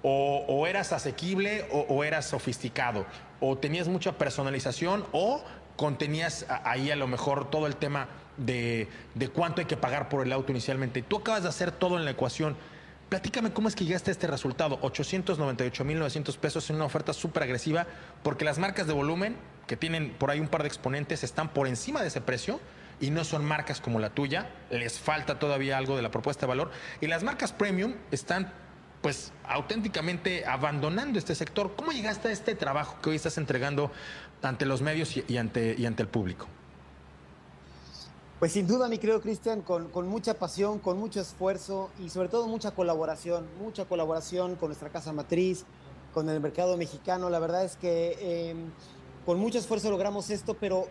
O, 0.02 0.68
eras 0.68 0.92
asequible 0.92 1.68
o, 1.72 1.82
o, 1.82 2.04
eras 2.04 2.26
sofisticado. 2.26 3.06
O 3.40 3.58
tenías 3.58 3.88
mucha 3.88 4.18
personalización 4.18 5.06
o 5.12 5.44
contenías 5.76 6.46
ahí 6.64 6.92
a 6.92 6.96
lo 6.96 7.08
mejor 7.08 7.50
todo 7.50 7.68
el 7.68 7.76
tema 7.76 8.08
de, 8.38 8.88
cuánto 9.34 9.62
hay 9.62 9.68
que 9.68 9.78
pagar 9.78 10.10
por 10.10 10.26
el 10.26 10.32
auto 10.32 10.52
inicialmente. 10.52 11.02
Tú 11.02 11.18
acabas 11.18 11.44
de 11.44 11.50
hacer 11.50 11.72
todo 11.72 11.98
en 11.98 12.06
la 12.06 12.12
ecuación. 12.12 12.56
Platícame 13.10 13.54
cómo 13.54 13.68
es 13.68 13.76
que 13.76 13.86
llegaste 13.86 14.10
a 14.10 14.14
este 14.14 14.28
resultado, 14.28 14.80
898.900 14.82 16.38
pesos 16.38 16.70
en 16.70 16.78
una 16.78 16.86
oferta 16.86 17.14
súper 17.14 17.44
agresiva, 17.44 17.86
porque 18.24 18.46
las 18.46 18.58
marcas 18.58 18.88
de 18.88 18.94
volumen, 18.94 19.38
que 19.68 19.78
tienen 19.78 20.12
por 20.12 20.32
ahí 20.32 20.40
un 20.40 20.48
par 20.48 20.64
de 20.64 20.68
exponentes, 20.68 21.24
están 21.24 21.50
por 21.50 21.68
encima 21.68 22.02
de 22.02 22.08
ese 22.08 22.22
precio 22.22 22.60
y 23.00 23.12
no 23.12 23.24
son 23.24 23.46
marcas 23.46 23.80
como 23.80 24.00
la 24.00 24.10
tuya, 24.10 24.50
les 24.72 25.00
falta 25.00 25.38
todavía 25.38 25.78
algo 25.78 25.96
de 25.96 26.02
la 26.02 26.10
propuesta 26.10 26.42
de 26.42 26.48
valor, 26.48 26.72
y 27.00 27.08
las 27.08 27.24
marcas 27.24 27.54
premium 27.54 27.94
están 28.10 28.52
pues 29.06 29.32
auténticamente 29.48 30.48
abandonando 30.48 31.20
este 31.20 31.36
sector. 31.36 31.76
¿Cómo 31.76 31.92
llegaste 31.92 32.30
a 32.30 32.32
este 32.32 32.56
trabajo 32.56 33.00
que 33.04 33.12
hoy 33.12 33.18
estás 33.18 33.38
entregando 33.38 33.92
ante 34.42 34.66
los 34.66 34.82
medios 34.82 35.16
y, 35.16 35.38
ante, 35.38 35.76
el 35.76 36.08
público? 36.08 36.48
Pues 38.40 38.54
sin 38.54 38.66
duda, 38.66 38.88
mi 38.88 38.98
querido 38.98 39.22
Cristian, 39.22 39.62
con, 39.62 40.08
mucha 40.08 40.34
pasión, 40.34 40.80
con 40.80 40.98
mucho 40.98 41.22
esfuerzo 41.22 41.92
y 42.04 42.10
sobre 42.10 42.30
todo 42.30 42.48
mucha 42.48 42.72
colaboración, 42.72 43.46
mucha 43.60 43.86
colaboración 43.86 44.56
con 44.56 44.70
nuestra 44.70 44.90
casa 44.90 45.14
matriz, 45.14 45.66
con 46.12 46.28
el 46.28 46.42
mercado 46.42 46.76
mexicano. 46.76 47.30
La 47.30 47.38
verdad 47.38 47.64
es 47.64 47.76
que 47.76 48.50
em, 48.50 48.72
con 49.24 49.40
mucho 49.40 49.60
esfuerzo 49.60 49.92
logramos 49.92 50.32
esto, 50.32 50.56
pero 50.56 50.88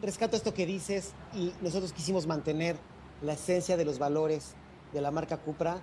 rescato 0.00 0.34
esto 0.34 0.54
que 0.54 0.64
dices 0.64 1.12
y 1.34 1.52
nosotros 1.60 1.92
quisimos 1.92 2.26
mantener 2.26 2.78
la 3.20 3.34
esencia 3.34 3.76
de 3.76 3.84
los 3.84 3.98
valores 3.98 4.54
de 4.94 5.02
la 5.02 5.10
marca 5.10 5.36
Cupra 5.36 5.82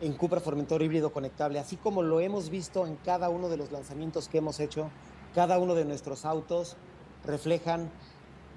en 0.00 0.14
Cupra 0.14 0.40
Formentor 0.40 0.82
híbrido 0.82 1.12
conectable, 1.12 1.58
así 1.58 1.76
como 1.76 2.02
lo 2.02 2.20
hemos 2.20 2.48
visto 2.48 2.86
en 2.86 2.96
cada 2.96 3.28
uno 3.28 3.48
de 3.48 3.56
los 3.56 3.70
lanzamientos 3.70 4.28
que 4.28 4.38
hemos 4.38 4.60
hecho, 4.60 4.90
cada 5.34 5.58
uno 5.58 5.74
de 5.74 5.84
nuestros 5.84 6.24
autos 6.24 6.76
reflejan 7.24 7.90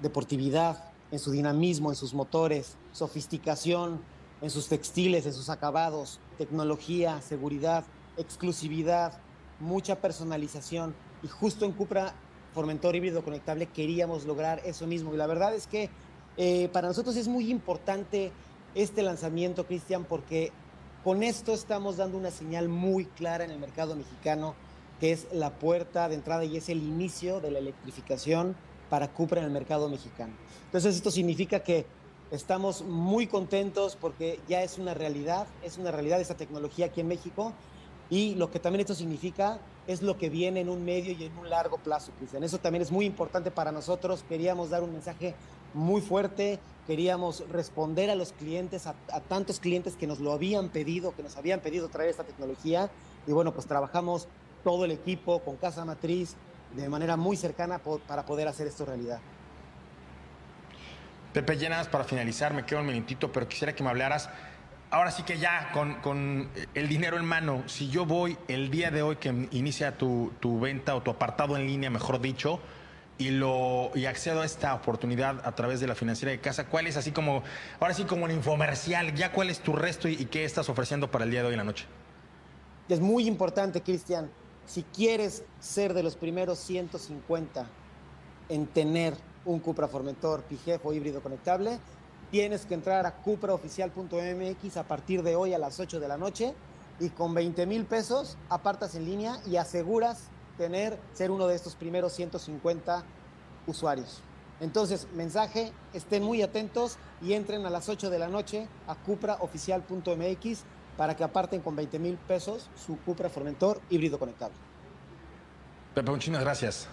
deportividad 0.02 0.92
en 1.10 1.18
su 1.18 1.30
dinamismo, 1.30 1.90
en 1.90 1.96
sus 1.96 2.14
motores, 2.14 2.76
sofisticación, 2.92 4.00
en 4.40 4.50
sus 4.50 4.68
textiles, 4.68 5.26
en 5.26 5.32
sus 5.32 5.48
acabados, 5.48 6.18
tecnología, 6.38 7.20
seguridad, 7.20 7.84
exclusividad, 8.16 9.12
mucha 9.60 9.96
personalización. 9.96 10.94
Y 11.22 11.28
justo 11.28 11.64
en 11.64 11.72
Cupra 11.72 12.14
Formentor 12.52 12.96
híbrido 12.96 13.22
conectable 13.22 13.66
queríamos 13.66 14.24
lograr 14.24 14.60
eso 14.64 14.86
mismo. 14.86 15.14
Y 15.14 15.16
la 15.16 15.26
verdad 15.26 15.54
es 15.54 15.66
que 15.66 15.90
eh, 16.36 16.68
para 16.72 16.88
nosotros 16.88 17.16
es 17.16 17.28
muy 17.28 17.50
importante 17.50 18.32
este 18.74 19.02
lanzamiento, 19.02 19.66
Cristian, 19.66 20.04
porque 20.04 20.52
con 21.04 21.22
esto 21.22 21.52
estamos 21.52 21.98
dando 21.98 22.16
una 22.16 22.30
señal 22.30 22.70
muy 22.70 23.04
clara 23.04 23.44
en 23.44 23.50
el 23.50 23.58
mercado 23.58 23.94
mexicano, 23.94 24.54
que 25.00 25.12
es 25.12 25.26
la 25.32 25.50
puerta 25.50 26.08
de 26.08 26.14
entrada 26.14 26.46
y 26.46 26.56
es 26.56 26.70
el 26.70 26.78
inicio 26.78 27.40
de 27.40 27.50
la 27.50 27.58
electrificación 27.58 28.56
para 28.88 29.12
Cupra 29.12 29.40
en 29.40 29.46
el 29.46 29.52
mercado 29.52 29.90
mexicano. 29.90 30.32
Entonces 30.64 30.96
esto 30.96 31.10
significa 31.10 31.60
que 31.60 31.84
estamos 32.30 32.82
muy 32.82 33.26
contentos 33.26 33.96
porque 34.00 34.40
ya 34.48 34.62
es 34.62 34.78
una 34.78 34.94
realidad, 34.94 35.46
es 35.62 35.76
una 35.76 35.90
realidad 35.90 36.22
esta 36.22 36.38
tecnología 36.38 36.86
aquí 36.86 37.02
en 37.02 37.08
México 37.08 37.52
y 38.08 38.34
lo 38.36 38.50
que 38.50 38.58
también 38.58 38.80
esto 38.80 38.94
significa 38.94 39.58
es 39.86 40.00
lo 40.00 40.16
que 40.16 40.30
viene 40.30 40.60
en 40.60 40.70
un 40.70 40.86
medio 40.86 41.12
y 41.12 41.24
en 41.24 41.36
un 41.36 41.50
largo 41.50 41.76
plazo, 41.76 42.12
Cristian. 42.16 42.44
Eso 42.44 42.56
también 42.56 42.80
es 42.80 42.90
muy 42.90 43.04
importante 43.04 43.50
para 43.50 43.72
nosotros. 43.72 44.24
Queríamos 44.26 44.70
dar 44.70 44.82
un 44.82 44.92
mensaje 44.92 45.34
muy 45.74 46.00
fuerte, 46.00 46.60
queríamos 46.86 47.44
responder 47.50 48.10
a 48.10 48.14
los 48.14 48.32
clientes, 48.32 48.86
a, 48.86 48.94
tantos 49.28 49.60
clientes 49.60 49.96
que 49.96 50.06
nos 50.06 50.20
lo 50.20 50.32
habían 50.32 50.68
pedido, 50.68 51.14
que 51.14 51.22
nos 51.22 51.36
habían 51.36 51.60
pedido 51.60 51.88
traer 51.88 52.10
esta 52.10 52.24
tecnología. 52.24 52.90
Y 53.26 53.32
bueno, 53.32 53.52
pues 53.52 53.66
trabajamos 53.66 54.28
todo 54.62 54.84
el 54.84 54.90
equipo 54.90 55.40
con 55.40 55.56
Casa 55.56 55.84
Matriz 55.84 56.36
de 56.74 56.88
manera 56.88 57.16
muy 57.16 57.36
cercana 57.36 57.80
para 58.06 58.24
poder 58.24 58.48
hacer 58.48 58.66
esto 58.66 58.84
realidad. 58.84 59.20
Pepe, 61.32 61.56
llenas 61.56 61.88
para 61.88 62.04
finalizar, 62.04 62.54
me 62.54 62.64
quedo 62.64 62.80
un 62.80 62.86
minutito, 62.86 63.32
pero 63.32 63.48
quisiera 63.48 63.74
que 63.74 63.82
me 63.82 63.90
hablaras. 63.90 64.28
Ahora 64.90 65.10
sí 65.10 65.24
que 65.24 65.38
ya, 65.38 65.72
con, 65.72 66.48
el 66.74 66.88
dinero 66.88 67.16
en 67.16 67.24
mano, 67.24 67.64
si 67.66 67.88
yo 67.88 68.06
voy 68.06 68.38
el 68.46 68.70
día 68.70 68.92
de 68.92 69.02
hoy 69.02 69.16
que 69.16 69.48
inicia 69.50 69.98
tu, 69.98 70.32
tu 70.38 70.60
venta 70.60 70.94
o 70.94 71.02
tu 71.02 71.10
apartado 71.10 71.56
en 71.56 71.66
línea, 71.66 71.90
mejor 71.90 72.20
dicho, 72.20 72.60
y 73.16 73.30
lo 73.30 73.90
y 73.94 74.06
accedo 74.06 74.40
a 74.40 74.44
esta 74.44 74.74
oportunidad 74.74 75.46
a 75.46 75.54
través 75.54 75.80
de 75.80 75.86
la 75.86 75.94
financiera 75.94 76.32
de 76.32 76.40
casa, 76.40 76.66
¿cuál 76.66 76.86
es 76.86 76.96
así 76.96 77.12
como, 77.12 77.42
ahora 77.78 77.94
sí 77.94 78.04
como 78.04 78.24
un 78.24 78.30
infomercial, 78.30 79.14
ya 79.14 79.32
cuál 79.32 79.50
es 79.50 79.60
tu 79.60 79.72
resto 79.72 80.08
y, 80.08 80.16
qué 80.26 80.44
estás 80.44 80.68
ofreciendo 80.68 81.10
para 81.10 81.24
el 81.24 81.30
día 81.30 81.42
de 81.42 81.48
hoy 81.48 81.54
en 81.54 81.58
la 81.58 81.64
noche? 81.64 81.86
Es 82.88 83.00
muy 83.00 83.26
importante, 83.26 83.82
Cristian, 83.82 84.30
si 84.66 84.82
quieres 84.82 85.44
ser 85.60 85.94
de 85.94 86.02
los 86.02 86.16
primeros 86.16 86.58
150 86.58 87.66
en 88.48 88.66
tener 88.66 89.14
un 89.44 89.60
Cupra 89.60 89.88
Formentor 89.88 90.42
Pijef 90.42 90.84
o 90.84 90.92
híbrido 90.92 91.22
conectable, 91.22 91.78
tienes 92.30 92.66
que 92.66 92.74
entrar 92.74 93.06
a 93.06 93.14
cupraoficial.mx 93.14 94.76
a 94.76 94.82
partir 94.84 95.22
de 95.22 95.36
hoy 95.36 95.54
a 95.54 95.58
las 95.58 95.78
8 95.78 96.00
de 96.00 96.08
la 96.08 96.16
noche 96.16 96.54
y 96.98 97.10
con 97.10 97.34
20 97.34 97.66
mil 97.66 97.84
pesos 97.84 98.36
apartas 98.48 98.94
en 98.94 99.04
línea 99.04 99.38
y 99.46 99.56
aseguras 99.56 100.30
tener, 100.56 100.98
ser 101.12 101.30
uno 101.30 101.46
de 101.46 101.54
estos 101.54 101.74
primeros 101.74 102.12
150 102.12 103.04
usuarios. 103.66 104.20
Entonces, 104.60 105.08
mensaje, 105.14 105.72
estén 105.92 106.22
muy 106.22 106.42
atentos 106.42 106.96
y 107.20 107.32
entren 107.32 107.66
a 107.66 107.70
las 107.70 107.88
8 107.88 108.10
de 108.10 108.18
la 108.18 108.28
noche 108.28 108.68
a 108.86 108.94
cupraoficial.mx 108.94 110.62
para 110.96 111.16
que 111.16 111.24
aparten 111.24 111.60
con 111.60 111.74
20 111.74 111.98
mil 111.98 112.16
pesos 112.16 112.68
su 112.76 112.98
Cupra 112.98 113.28
Formentor 113.28 113.80
híbrido 113.90 114.18
conectable. 114.18 114.56
Pepe, 115.94 116.10
muchísimas 116.10 116.42
gracias. 116.42 116.88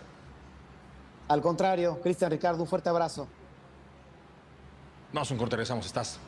Al 1.27 1.41
contrario, 1.41 1.99
Cristian 2.01 2.31
Ricardo, 2.31 2.63
un 2.63 2.67
fuerte 2.67 2.89
abrazo. 2.89 3.27
Vamos 5.13 5.29
a 5.29 5.33
un 5.33 5.37
corte, 5.37 5.55
regresamos. 5.55 5.85
Estás 5.85 6.19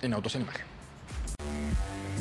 en 0.00 0.14
Autos 0.14 0.34
en 0.34 0.42
Imagen. 0.42 0.77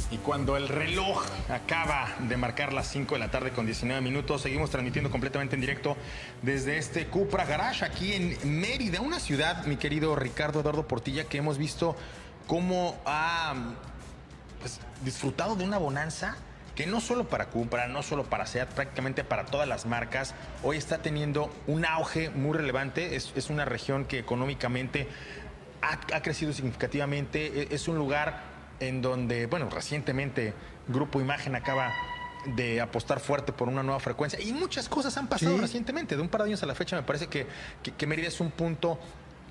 Y 0.09 0.17
cuando 0.19 0.55
el 0.55 0.69
reloj 0.69 1.21
acaba 1.49 2.07
de 2.19 2.37
marcar 2.37 2.71
las 2.71 2.87
5 2.87 3.15
de 3.15 3.19
la 3.19 3.29
tarde 3.29 3.51
con 3.51 3.65
19 3.65 3.99
minutos, 3.99 4.41
seguimos 4.41 4.69
transmitiendo 4.69 5.11
completamente 5.11 5.55
en 5.55 5.61
directo 5.61 5.97
desde 6.41 6.77
este 6.77 7.07
Cupra 7.07 7.43
Garage 7.43 7.83
aquí 7.83 8.13
en 8.13 8.37
Mérida, 8.61 9.01
una 9.01 9.19
ciudad, 9.19 9.65
mi 9.65 9.75
querido 9.75 10.15
Ricardo 10.15 10.61
Eduardo 10.61 10.87
Portilla, 10.87 11.25
que 11.25 11.39
hemos 11.39 11.57
visto 11.57 11.97
cómo 12.47 12.97
ha 13.05 13.53
pues, 14.61 14.79
disfrutado 15.03 15.57
de 15.57 15.65
una 15.65 15.77
bonanza 15.77 16.37
que 16.73 16.85
no 16.85 17.01
solo 17.01 17.27
para 17.27 17.47
Cupra, 17.47 17.87
no 17.87 18.01
solo 18.01 18.23
para 18.23 18.45
SEAT, 18.45 18.69
prácticamente 18.69 19.25
para 19.25 19.45
todas 19.45 19.67
las 19.67 19.85
marcas, 19.85 20.35
hoy 20.63 20.77
está 20.77 20.99
teniendo 20.99 21.51
un 21.65 21.85
auge 21.85 22.29
muy 22.29 22.55
relevante. 22.55 23.17
Es, 23.17 23.49
una 23.49 23.65
región 23.65 24.05
que 24.05 24.19
económicamente 24.19 25.09
ha, 25.81 26.15
ha, 26.15 26.21
crecido 26.21 26.53
significativamente. 26.53 27.63
E, 27.63 27.67
Es 27.71 27.87
un 27.87 27.97
lugar 27.97 28.56
en 28.79 29.01
donde, 29.01 29.45
bueno, 29.47 29.69
recientemente 29.69 30.53
Grupo 30.87 31.19
Imagen 31.21 31.55
acaba 31.55 31.93
de 32.55 32.79
apostar 32.79 33.19
fuerte 33.19 33.51
por 33.51 33.67
una 33.67 33.83
nueva 33.83 33.99
frecuencia 33.99 34.39
y 34.39 34.53
muchas 34.53 34.87
cosas 34.87 35.17
han 35.17 35.27
pasado 35.27 35.55
Sí. 35.55 35.61
recientemente. 35.61 36.15
De 36.15 36.21
un 36.21 36.29
par 36.29 36.41
de 36.43 36.47
años 36.47 36.63
a 36.63 36.65
la 36.65 36.75
fecha 36.75 36.95
me 36.95 37.03
parece 37.03 37.27
que, 37.27 37.45
que, 37.83 37.91
que 37.91 38.07
Mérida 38.07 38.27
es 38.27 38.39
un 38.39 38.51
punto 38.51 38.99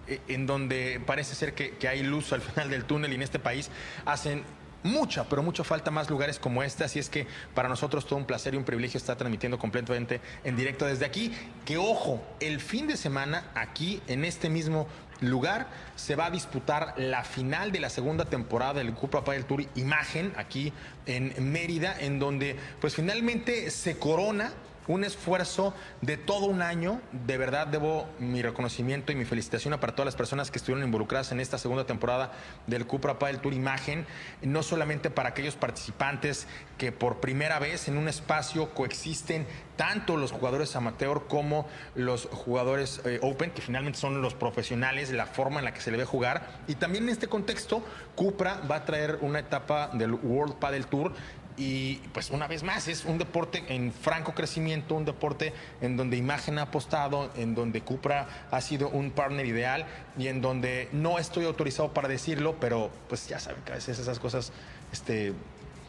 eh, 0.07 0.21
en 0.29 0.47
donde 0.47 1.01
parece 1.05 1.35
ser 1.35 1.53
que, 1.55 1.71
que 1.73 1.89
hay 1.89 2.03
luz 2.03 2.33
al 2.33 2.41
final 2.41 2.71
del 2.71 2.85
túnel 2.85 3.13
y 3.13 3.17
en 3.17 3.23
este 3.23 3.39
país 3.39 3.71
hacen 4.07 4.45
mucha, 4.83 5.25
pero 5.29 5.43
mucho 5.43 5.65
falta 5.65 5.91
más 5.91 6.09
lugares 6.09 6.39
como 6.39 6.63
este, 6.63 6.85
así 6.85 7.01
es 7.01 7.11
que 7.11 7.27
para 7.55 7.69
nosotros 7.69 8.07
todo 8.07 8.19
un 8.21 8.25
placer 8.25 8.55
y 8.55 8.57
un 8.57 8.63
privilegio 8.65 8.99
estar 8.99 9.17
transmitiendo 9.17 9.59
completamente 9.59 10.21
en 10.45 10.55
directo 10.57 10.87
desde 10.87 11.05
aquí. 11.05 11.33
Que 11.65 11.77
ojo, 11.77 12.23
el 12.39 12.61
fin 12.61 12.87
de 12.87 12.97
semana 12.97 13.51
aquí 13.57 14.01
en 14.07 14.25
este 14.25 14.49
mismo 14.49 14.87
lugar. 15.21 15.69
Se 15.97 16.17
va 16.17 16.27
a 16.27 16.31
disputar 16.31 16.95
la 16.97 17.25
final 17.25 17.73
de 17.73 17.81
la 17.81 17.91
segunda 17.91 18.25
temporada 18.27 18.75
del 18.75 18.95
Cupra 18.95 19.25
Padel 19.25 19.45
Tour 19.45 19.65
Imagen 19.75 20.33
aquí 20.37 20.73
en 21.07 21.35
Mérida, 21.53 21.97
en 21.99 22.19
donde 22.19 22.57
pues 22.81 22.95
finalmente 22.95 23.71
se 23.71 23.99
corona 23.99 24.53
un 24.89 25.05
esfuerzo 25.05 25.75
de 26.01 26.17
todo 26.17 26.47
un 26.47 26.63
año. 26.63 27.01
De 27.13 27.39
verdad 27.39 27.67
debo 27.67 28.07
mi 28.19 28.43
reconocimiento 28.43 29.13
y 29.13 29.15
mi 29.15 29.25
felicitación 29.25 29.79
para 29.81 29.95
todas 29.95 30.07
las 30.07 30.17
personas 30.17 30.51
que 30.51 30.59
estuvieron 30.59 30.85
involucradas 30.85 31.33
en 31.33 31.41
esta 31.41 31.59
segunda 31.59 31.87
temporada 31.87 32.33
del 32.67 32.87
Cupra 32.87 33.19
Padel 33.19 33.41
Tour 33.41 33.55
Imagen, 33.55 34.07
no 34.43 34.63
solamente 34.63 35.11
para 35.11 35.31
aquellos 35.31 35.57
participantes 35.57 36.47
que 36.79 36.93
por 36.93 37.21
primera 37.21 37.59
vez 37.59 37.89
en 37.89 37.97
un 37.97 38.09
espacio 38.09 38.75
coexisten 38.75 39.47
tanto 39.77 40.17
los 40.17 40.33
jugadores 40.33 40.75
amateur 40.75 41.27
como 41.29 41.67
los 41.95 42.27
jugadores 42.27 43.01
eh, 43.05 43.19
open, 43.23 43.51
que 43.51 43.63
finalmente 43.63 43.99
son 43.99 44.23
los 44.23 44.35
profesionales, 44.35 45.11
la 45.11 45.27
forma 45.27 45.59
en 45.59 45.67
la 45.67 45.75
que 45.75 45.81
se 45.81 45.91
le 45.91 45.99
ve 45.99 46.05
jugar. 46.05 46.61
Y 46.67 46.77
también 46.77 47.05
en 47.05 47.11
este 47.11 47.29
contexto, 47.29 47.85
Cupra 48.15 48.61
va 48.71 48.77
a 48.77 48.85
traer 48.85 49.19
una 49.21 49.41
etapa 49.41 49.91
del 49.93 50.15
World 50.15 50.55
Padel 50.55 50.87
Tour 50.87 51.13
y 51.57 51.97
pues 52.13 52.31
una 52.31 52.47
vez 52.47 52.63
más 52.63 52.89
es 52.89 53.05
un 53.05 53.19
deporte 53.19 53.65
en 53.69 53.93
franco 53.93 54.35
crecimiento, 54.35 54.95
un 54.95 55.05
deporte 55.05 55.53
en 55.81 55.97
donde 55.97 56.17
Imagen 56.17 56.59
ha 56.59 56.63
apostado, 56.63 57.31
en 57.37 57.55
donde 57.55 57.81
Cupra 57.81 58.47
ha 58.51 58.61
sido 58.61 58.89
un 58.89 59.11
partner 59.11 59.47
ideal 59.47 59.87
y 60.19 60.29
en 60.29 60.41
donde 60.41 60.89
no 60.93 61.19
estoy 61.19 61.45
autorizado 61.45 61.93
para 61.93 62.09
decirlo, 62.09 62.57
pero 62.61 62.91
pues 63.09 63.27
ya 63.29 63.39
saben 63.39 63.63
que 63.65 63.73
a 63.73 63.77
veces 63.77 63.99
esas 63.99 64.19
cosas 64.19 64.53
este, 64.93 65.33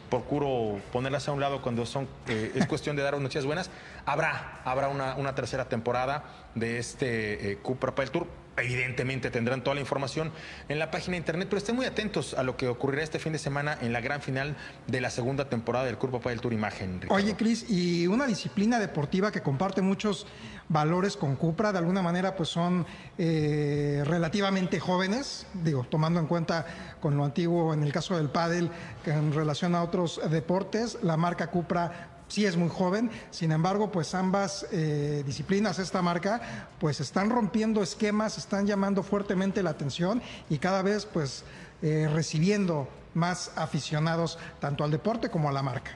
procuro 0.08 0.80
ponerlas 0.92 1.28
a 1.28 1.32
un 1.32 1.40
lado 1.40 1.62
cuando 1.62 1.84
son 1.86 2.08
eh, 2.28 2.52
es 2.54 2.66
cuestión 2.66 2.96
de 2.96 3.02
dar 3.02 3.18
noticias 3.18 3.44
buenas. 3.44 3.70
Habrá, 4.06 4.60
habrá 4.64 4.88
una, 4.88 5.16
una 5.16 5.34
tercera 5.34 5.68
temporada 5.68 6.24
de 6.54 6.78
este 6.78 7.52
eh, 7.52 7.58
Cupra 7.58 7.94
Padel 7.94 8.10
Tour. 8.10 8.26
Evidentemente 8.60 9.30
tendrán 9.30 9.62
toda 9.62 9.74
la 9.74 9.80
información 9.80 10.32
en 10.68 10.78
la 10.78 10.90
página 10.90 11.12
de 11.12 11.18
internet, 11.18 11.48
pero 11.48 11.58
estén 11.58 11.76
muy 11.76 11.86
atentos 11.86 12.34
a 12.34 12.42
lo 12.42 12.56
que 12.56 12.68
ocurrirá 12.68 13.02
este 13.02 13.18
fin 13.18 13.32
de 13.32 13.38
semana 13.38 13.78
en 13.80 13.92
la 13.92 14.00
gran 14.00 14.20
final 14.20 14.56
de 14.86 15.00
la 15.00 15.10
segunda 15.10 15.48
temporada 15.48 15.84
del 15.84 15.98
Cupra 15.98 16.20
Padel 16.20 16.40
Tour 16.40 16.52
Imagen. 16.52 17.00
Ricardo. 17.00 17.14
Oye, 17.14 17.36
Cris, 17.36 17.68
y 17.68 18.06
una 18.06 18.26
disciplina 18.26 18.78
deportiva 18.78 19.30
que 19.30 19.42
comparte 19.42 19.82
muchos 19.82 20.26
valores 20.68 21.16
con 21.16 21.36
Cupra, 21.36 21.72
de 21.72 21.78
alguna 21.78 22.02
manera 22.02 22.36
pues 22.36 22.48
son 22.48 22.86
eh, 23.16 24.02
relativamente 24.04 24.80
jóvenes, 24.80 25.46
digo, 25.54 25.84
tomando 25.84 26.20
en 26.20 26.26
cuenta 26.26 26.66
con 27.00 27.16
lo 27.16 27.24
antiguo 27.24 27.74
en 27.74 27.82
el 27.82 27.92
caso 27.92 28.16
del 28.16 28.30
pádel, 28.30 28.70
que 29.04 29.10
en 29.10 29.32
relación 29.32 29.74
a 29.74 29.82
otros 29.82 30.20
deportes, 30.30 30.98
la 31.02 31.16
marca 31.16 31.48
Cupra 31.48 32.17
sí 32.28 32.46
es 32.46 32.56
muy 32.56 32.68
joven, 32.68 33.10
sin 33.30 33.52
embargo, 33.52 33.90
pues 33.90 34.14
ambas 34.14 34.66
eh, 34.70 35.22
disciplinas, 35.26 35.78
esta 35.78 36.02
marca, 36.02 36.68
pues 36.78 37.00
están 37.00 37.30
rompiendo 37.30 37.82
esquemas, 37.82 38.38
están 38.38 38.66
llamando 38.66 39.02
fuertemente 39.02 39.62
la 39.62 39.70
atención 39.70 40.22
y 40.48 40.58
cada 40.58 40.82
vez 40.82 41.06
pues 41.06 41.44
eh, 41.82 42.08
recibiendo 42.12 42.88
más 43.14 43.52
aficionados 43.56 44.38
tanto 44.60 44.84
al 44.84 44.90
deporte 44.90 45.30
como 45.30 45.48
a 45.48 45.52
la 45.52 45.62
marca. 45.62 45.92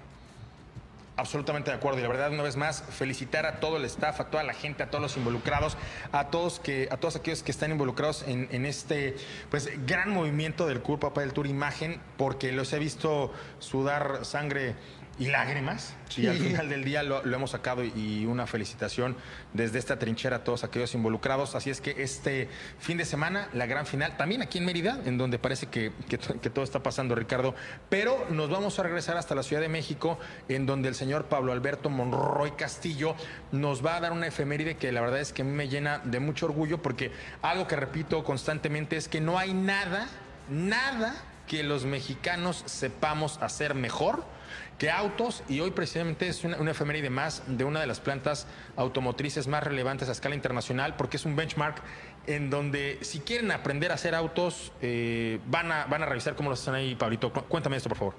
Absolutamente 1.14 1.70
de 1.70 1.76
acuerdo 1.76 1.98
y 1.98 2.02
la 2.02 2.08
verdad 2.08 2.32
una 2.32 2.42
vez 2.42 2.56
más 2.56 2.82
felicitar 2.82 3.44
a 3.44 3.60
todo 3.60 3.76
el 3.76 3.84
staff, 3.84 4.20
a 4.20 4.24
toda 4.30 4.42
la 4.42 4.54
gente, 4.54 4.82
a 4.82 4.90
todos 4.90 5.02
los 5.02 5.16
involucrados, 5.18 5.76
a 6.10 6.28
todos 6.28 6.58
que 6.58 6.88
a 6.90 6.96
todos 6.96 7.16
aquellos 7.16 7.42
que 7.42 7.50
están 7.50 7.70
involucrados 7.70 8.24
en, 8.26 8.64
este 8.64 9.16
pues 9.50 9.68
gran 9.86 10.10
movimiento 10.10 10.66
del 10.66 10.80
Cupra 10.80 11.10
Papá 11.10 11.20
del 11.20 11.34
Tour 11.34 11.46
Imagen 11.46 12.00
porque 12.16 12.50
los 12.50 12.72
he 12.72 12.78
visto 12.78 13.30
sudar 13.58 14.24
sangre 14.24 14.74
y 15.22 15.26
lágrimas 15.26 15.94
y 16.16 16.26
al 16.26 16.36
Sí. 16.36 16.48
final 16.48 16.68
del 16.68 16.84
día 16.84 17.02
lo, 17.02 17.22
lo 17.24 17.36
hemos 17.36 17.52
sacado 17.52 17.84
y 17.84 18.26
una 18.26 18.46
felicitación 18.46 19.16
desde 19.52 19.78
esta 19.78 19.98
trinchera 19.98 20.36
a 20.36 20.44
todos 20.44 20.64
aquellos 20.64 20.94
involucrados. 20.94 21.54
Así 21.54 21.70
es 21.70 21.80
que 21.80 22.02
este 22.02 22.48
fin 22.80 22.98
de 22.98 23.04
semana, 23.04 23.48
la 23.52 23.66
gran 23.66 23.86
final, 23.86 24.16
también 24.16 24.42
aquí 24.42 24.58
en 24.58 24.64
Mérida, 24.64 24.98
en 25.04 25.18
donde 25.18 25.38
parece 25.38 25.66
que, 25.66 25.92
que 26.08 26.50
todo 26.50 26.64
está 26.64 26.82
pasando, 26.82 27.14
Ricardo. 27.14 27.54
Pero 27.88 28.26
nos 28.30 28.50
vamos 28.50 28.78
a 28.78 28.82
regresar 28.82 29.16
hasta 29.16 29.34
la 29.34 29.42
Ciudad 29.42 29.62
de 29.62 29.68
México, 29.68 30.18
en 30.48 30.66
donde 30.66 30.88
el 30.88 30.94
señor 30.94 31.26
Pablo 31.26 31.52
Alberto 31.52 31.88
Monroy 31.88 32.52
Castillo 32.52 33.14
nos 33.52 33.84
va 33.84 33.96
a 33.96 34.00
dar 34.00 34.12
una 34.12 34.26
efeméride 34.26 34.76
que 34.76 34.90
la 34.92 35.00
verdad 35.00 35.20
es 35.20 35.32
que 35.32 35.42
a 35.42 35.44
mí 35.44 35.52
me 35.52 35.68
llena 35.68 36.00
de 36.04 36.18
mucho 36.20 36.46
orgullo, 36.46 36.82
porque 36.82 37.12
algo 37.42 37.66
que 37.68 37.76
repito 37.76 38.24
constantemente 38.24 38.96
es 38.96 39.08
que 39.08 39.20
no 39.20 39.38
hay 39.38 39.54
nada, 39.54 40.08
nada 40.50 41.14
que 41.46 41.62
los 41.62 41.84
mexicanos 41.84 42.62
sepamos 42.66 43.38
hacer 43.42 43.74
mejor 43.74 44.24
que 44.78 44.90
autos 44.90 45.42
y 45.48 45.60
hoy 45.60 45.70
precisamente 45.70 46.28
es 46.28 46.44
una, 46.44 46.56
una 46.58 46.70
efeméride 46.72 47.10
más 47.10 47.42
de 47.46 47.64
una 47.64 47.80
de 47.80 47.86
las 47.86 48.00
plantas 48.00 48.46
automotrices 48.76 49.46
más 49.46 49.62
relevantes 49.62 50.08
a 50.08 50.12
escala 50.12 50.34
internacional 50.34 50.96
porque 50.96 51.16
es 51.16 51.24
un 51.24 51.36
benchmark 51.36 51.82
en 52.26 52.50
donde 52.50 52.98
si 53.02 53.20
quieren 53.20 53.50
aprender 53.50 53.90
a 53.90 53.94
hacer 53.94 54.14
autos 54.14 54.72
eh, 54.80 55.40
van, 55.48 55.72
a, 55.72 55.86
van 55.86 56.02
a 56.02 56.06
revisar 56.06 56.34
cómo 56.36 56.48
lo 56.50 56.54
hacen 56.54 56.74
ahí, 56.74 56.94
Pablito. 56.94 57.32
Cu- 57.32 57.42
Cuéntame 57.48 57.76
esto, 57.76 57.88
por 57.88 57.98
favor. 57.98 58.14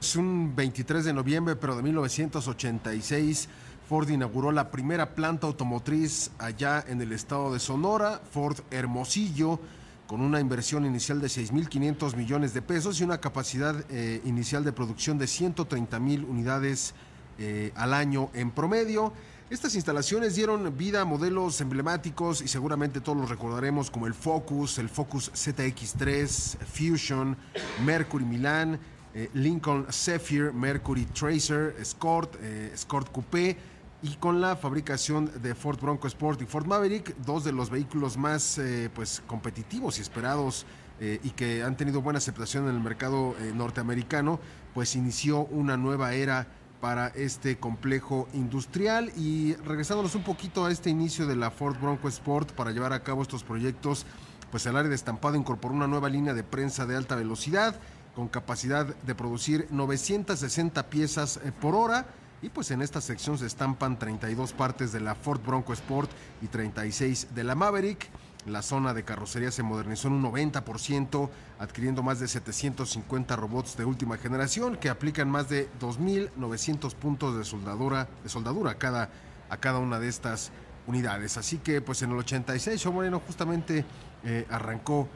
Es 0.00 0.14
un 0.16 0.54
23 0.54 1.04
de 1.06 1.12
noviembre, 1.14 1.56
pero 1.56 1.74
de 1.74 1.82
1986, 1.82 3.48
Ford 3.88 4.08
inauguró 4.10 4.52
la 4.52 4.70
primera 4.70 5.14
planta 5.14 5.46
automotriz 5.46 6.30
allá 6.38 6.84
en 6.86 7.00
el 7.00 7.12
estado 7.12 7.52
de 7.52 7.58
Sonora, 7.58 8.20
Ford 8.30 8.58
Hermosillo, 8.70 9.58
con 10.06 10.20
una 10.20 10.40
inversión 10.40 10.84
inicial 10.86 11.20
de 11.20 11.26
6.500 11.26 12.16
millones 12.16 12.54
de 12.54 12.62
pesos 12.62 13.00
y 13.00 13.04
una 13.04 13.18
capacidad 13.18 13.84
eh, 13.90 14.20
inicial 14.24 14.64
de 14.64 14.72
producción 14.72 15.18
de 15.18 15.26
130 15.26 15.98
mil 15.98 16.24
unidades 16.24 16.94
eh, 17.38 17.72
al 17.74 17.92
año 17.92 18.30
en 18.34 18.50
promedio. 18.50 19.12
Estas 19.50 19.74
instalaciones 19.74 20.34
dieron 20.34 20.76
vida 20.76 21.02
a 21.02 21.04
modelos 21.04 21.60
emblemáticos 21.60 22.40
y 22.40 22.48
seguramente 22.48 23.00
todos 23.00 23.18
los 23.18 23.28
recordaremos 23.28 23.90
como 23.90 24.06
el 24.06 24.14
Focus, 24.14 24.78
el 24.78 24.88
Focus 24.88 25.30
ZX3, 25.32 26.58
Fusion, 26.64 27.36
Mercury 27.84 28.24
Milan, 28.24 28.78
eh, 29.14 29.30
Lincoln 29.34 29.86
Zephyr, 29.90 30.52
Mercury 30.52 31.04
Tracer, 31.06 31.76
Escort, 31.80 32.34
Escort 32.42 33.10
Coupé, 33.12 33.56
y 34.02 34.16
con 34.16 34.40
la 34.40 34.56
fabricación 34.56 35.30
de 35.42 35.54
Ford 35.54 35.80
Bronco 35.80 36.06
Sport 36.06 36.42
y 36.42 36.46
Ford 36.46 36.66
Maverick, 36.66 37.16
dos 37.18 37.44
de 37.44 37.52
los 37.52 37.70
vehículos 37.70 38.16
más 38.16 38.58
eh, 38.58 38.90
pues, 38.94 39.22
competitivos 39.26 39.98
y 39.98 40.02
esperados 40.02 40.66
eh, 41.00 41.20
y 41.22 41.30
que 41.30 41.62
han 41.62 41.76
tenido 41.76 42.02
buena 42.02 42.18
aceptación 42.18 42.68
en 42.68 42.74
el 42.74 42.80
mercado 42.80 43.34
eh, 43.40 43.52
norteamericano, 43.54 44.38
pues 44.74 44.96
inició 44.96 45.46
una 45.46 45.76
nueva 45.76 46.12
era 46.14 46.46
para 46.80 47.08
este 47.08 47.58
complejo 47.58 48.28
industrial. 48.34 49.10
Y 49.16 49.54
regresándonos 49.54 50.14
un 50.14 50.24
poquito 50.24 50.66
a 50.66 50.70
este 50.70 50.90
inicio 50.90 51.26
de 51.26 51.36
la 51.36 51.50
Ford 51.50 51.76
Bronco 51.80 52.08
Sport 52.08 52.52
para 52.52 52.72
llevar 52.72 52.92
a 52.92 53.02
cabo 53.02 53.22
estos 53.22 53.44
proyectos, 53.44 54.04
pues 54.50 54.66
el 54.66 54.76
área 54.76 54.90
de 54.90 54.94
estampado 54.94 55.36
incorporó 55.36 55.74
una 55.74 55.86
nueva 55.86 56.10
línea 56.10 56.34
de 56.34 56.44
prensa 56.44 56.86
de 56.86 56.96
alta 56.96 57.16
velocidad 57.16 57.74
con 58.14 58.28
capacidad 58.28 58.86
de 58.86 59.14
producir 59.14 59.66
960 59.70 60.88
piezas 60.88 61.40
por 61.60 61.74
hora 61.74 62.06
y 62.42 62.48
pues 62.50 62.70
en 62.70 62.82
esta 62.82 63.00
sección 63.00 63.38
se 63.38 63.46
estampan 63.46 63.98
32 63.98 64.52
partes 64.52 64.92
de 64.92 65.00
la 65.00 65.14
Ford 65.14 65.40
Bronco 65.40 65.72
Sport 65.72 66.10
y 66.42 66.46
36 66.48 67.28
de 67.34 67.44
la 67.44 67.54
Maverick. 67.54 68.08
La 68.46 68.62
zona 68.62 68.94
de 68.94 69.02
carrocería 69.02 69.50
se 69.50 69.64
modernizó 69.64 70.06
en 70.06 70.14
un 70.14 70.22
90%, 70.32 71.30
adquiriendo 71.58 72.04
más 72.04 72.20
de 72.20 72.28
750 72.28 73.34
robots 73.34 73.76
de 73.76 73.84
última 73.84 74.18
generación 74.18 74.76
que 74.76 74.88
aplican 74.88 75.28
más 75.28 75.48
de 75.48 75.68
2.900 75.80 76.94
puntos 76.94 77.36
de 77.36 77.44
soldadura, 77.44 78.06
de 78.22 78.28
soldadura 78.28 78.72
a, 78.72 78.78
cada, 78.78 79.10
a 79.50 79.56
cada 79.56 79.80
una 79.80 79.98
de 79.98 80.08
estas 80.08 80.52
unidades. 80.86 81.36
Así 81.38 81.58
que 81.58 81.80
pues 81.80 82.02
en 82.02 82.12
el 82.12 82.18
86, 82.18 82.80
Show 82.80 82.92
Moreno 82.92 83.20
justamente 83.26 83.84
eh, 84.24 84.46
arrancó 84.48 85.08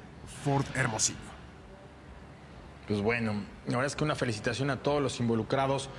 Ford 0.44 0.64
Hermosillo. 0.74 1.30
Pues 2.88 3.02
bueno, 3.02 3.34
la 3.66 3.76
verdad 3.76 3.86
es 3.86 3.94
que 3.94 4.02
una 4.02 4.16
felicitación 4.16 4.68
a 4.70 4.82
todos 4.82 5.00
los 5.00 5.20
involucrados 5.20 5.90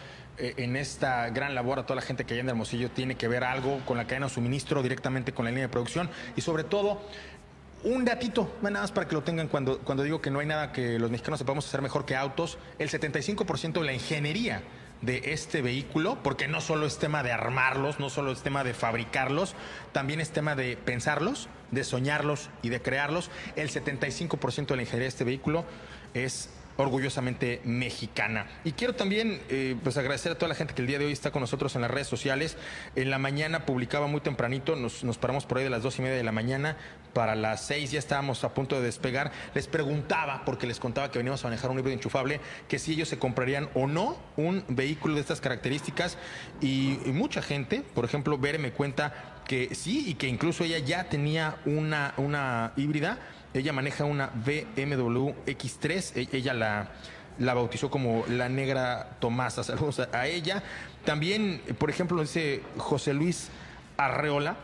en 0.42 0.76
esta 0.76 1.30
gran 1.30 1.54
labor 1.54 1.80
a 1.80 1.84
toda 1.84 1.96
la 1.96 2.02
gente 2.02 2.26
que 2.26 2.34
hay 2.34 2.40
en 2.40 2.50
Hermosillo 2.50 2.90
tiene 2.90 3.16
que 3.16 3.28
ver 3.28 3.44
algo 3.44 3.80
con 3.86 3.98
la 3.98 4.06
cadena 4.06 4.26
de 4.26 4.34
suministro, 4.34 4.82
directamente 4.82 5.34
con 5.34 5.46
la 5.46 5.52
línea 5.52 5.66
de 5.66 5.70
producción 5.70 6.10
y 6.36 6.42
sobre 6.42 6.64
todo 6.64 7.02
un 7.84 8.06
datito, 8.06 8.56
nada 8.62 8.82
más 8.82 8.92
para 8.92 9.08
que 9.08 9.16
lo 9.16 9.24
tengan 9.24 9.48
cuando, 9.48 9.80
cuando 9.80 10.04
digo 10.04 10.22
que 10.22 10.30
no 10.30 10.40
hay 10.40 10.46
nada 10.46 10.72
que 10.72 11.00
los 11.00 11.10
mexicanos 11.10 11.40
sepamos 11.40 11.66
hacer 11.68 11.82
mejor 11.82 12.06
que 12.06 12.16
autos, 12.16 12.58
el 12.78 12.90
75% 12.90 13.74
de 13.74 13.86
la 13.86 13.94
ingeniería 13.94 14.62
de 15.02 15.34
este 15.34 15.64
vehículo, 15.64 16.20
porque 16.22 16.48
no 16.48 16.62
solo 16.62 16.86
es 16.86 17.00
tema 17.00 17.24
de 17.24 17.32
armarlos, 17.32 18.00
no 18.00 18.10
solo 18.10 18.32
es 18.32 18.42
tema 18.42 18.64
de 18.64 18.76
fabricarlos, 18.76 19.56
también 19.94 20.22
es 20.22 20.30
tema 20.30 20.56
de 20.56 20.78
pensarlos, 20.78 21.50
de 21.72 21.84
soñarlos 21.84 22.50
y 22.62 22.70
de 22.70 22.82
crearlos. 22.82 23.32
El 23.56 23.70
75% 23.70 24.68
de 24.68 24.76
la 24.76 24.82
ingeniería 24.84 25.06
de 25.06 25.08
este 25.08 25.24
vehículo 25.24 25.66
es 26.14 26.52
orgullosamente 26.82 27.62
mexicana. 27.64 28.48
Y 28.64 28.74
quiero 28.74 28.94
también 28.94 29.42
eh, 29.50 29.76
pues 29.84 29.98
agradecer 29.98 30.32
a 30.32 30.36
toda 30.36 30.50
la 30.50 30.56
gente 30.56 30.74
que 30.74 30.82
el 30.82 30.88
día 30.88 31.00
de 31.00 31.06
hoy 31.06 31.12
está 31.12 31.32
con 31.32 31.42
nosotros 31.42 31.76
en 31.76 31.82
las 31.82 31.92
redes 31.92 32.08
sociales. 32.08 32.58
En 32.96 33.10
la 33.10 33.18
mañana 33.18 33.66
publicaba 33.66 34.08
muy 34.08 34.22
tempranito, 34.22 34.76
nos, 34.76 35.04
nos 35.04 35.18
paramos 35.18 35.46
por 35.46 35.58
ahí 35.58 35.64
de 35.64 35.70
las 35.70 35.84
dos 35.84 36.00
y 36.00 36.02
media 36.02 36.16
de 36.16 36.24
la 36.24 36.32
mañana, 36.32 36.78
para 37.14 37.36
las 37.36 37.66
seis 37.66 37.92
ya 37.92 38.00
estábamos 38.00 38.44
a 38.44 38.54
punto 38.54 38.76
de 38.76 38.84
despegar. 38.84 39.32
Les 39.54 39.68
preguntaba, 39.68 40.44
porque 40.46 40.68
les 40.68 40.80
contaba 40.80 41.12
que 41.12 41.20
veníamos 41.20 41.44
a 41.44 41.48
manejar 41.48 41.72
un 41.72 41.80
híbrido 41.80 41.96
enchufable, 41.96 42.40
que 42.68 42.80
si 42.80 42.94
ellos 42.94 43.10
se 43.10 43.20
comprarían 43.20 43.70
o 43.74 43.88
no 43.88 44.18
un 44.38 44.64
vehículo 44.70 45.16
de 45.16 45.22
estas 45.22 45.42
características. 45.42 46.18
Y, 46.62 47.00
y 47.06 47.12
mucha 47.12 47.42
gente, 47.42 47.84
por 47.94 48.06
ejemplo, 48.06 48.38
Bere 48.38 48.58
me 48.58 48.72
cuenta 48.72 49.42
que 49.48 49.76
sí 49.76 50.06
y 50.08 50.14
que 50.14 50.28
incluso 50.28 50.64
ella 50.64 50.80
ya 50.80 51.10
tenía 51.10 51.58
una, 51.66 52.14
una 52.18 52.72
híbrida 52.78 53.20
ella 53.54 53.74
maneja 53.74 54.06
una 54.06 54.32
BMW 54.34 55.30
X3. 55.46 56.12
E, 56.16 56.38
ella 56.38 56.54
la, 56.54 56.88
la 57.40 57.54
bautizó 57.54 57.90
como 57.90 58.24
la 58.28 58.50
negra 58.50 59.18
Tomasa. 59.20 59.64
Saludos 59.64 60.00
a, 60.00 60.28
ella. 60.28 60.64
También, 61.06 61.62
por 61.78 61.90
ejemplo, 61.90 62.22
dice 62.22 62.62
José 62.78 63.14
Luis 63.14 63.50
Arreola, 63.98 64.58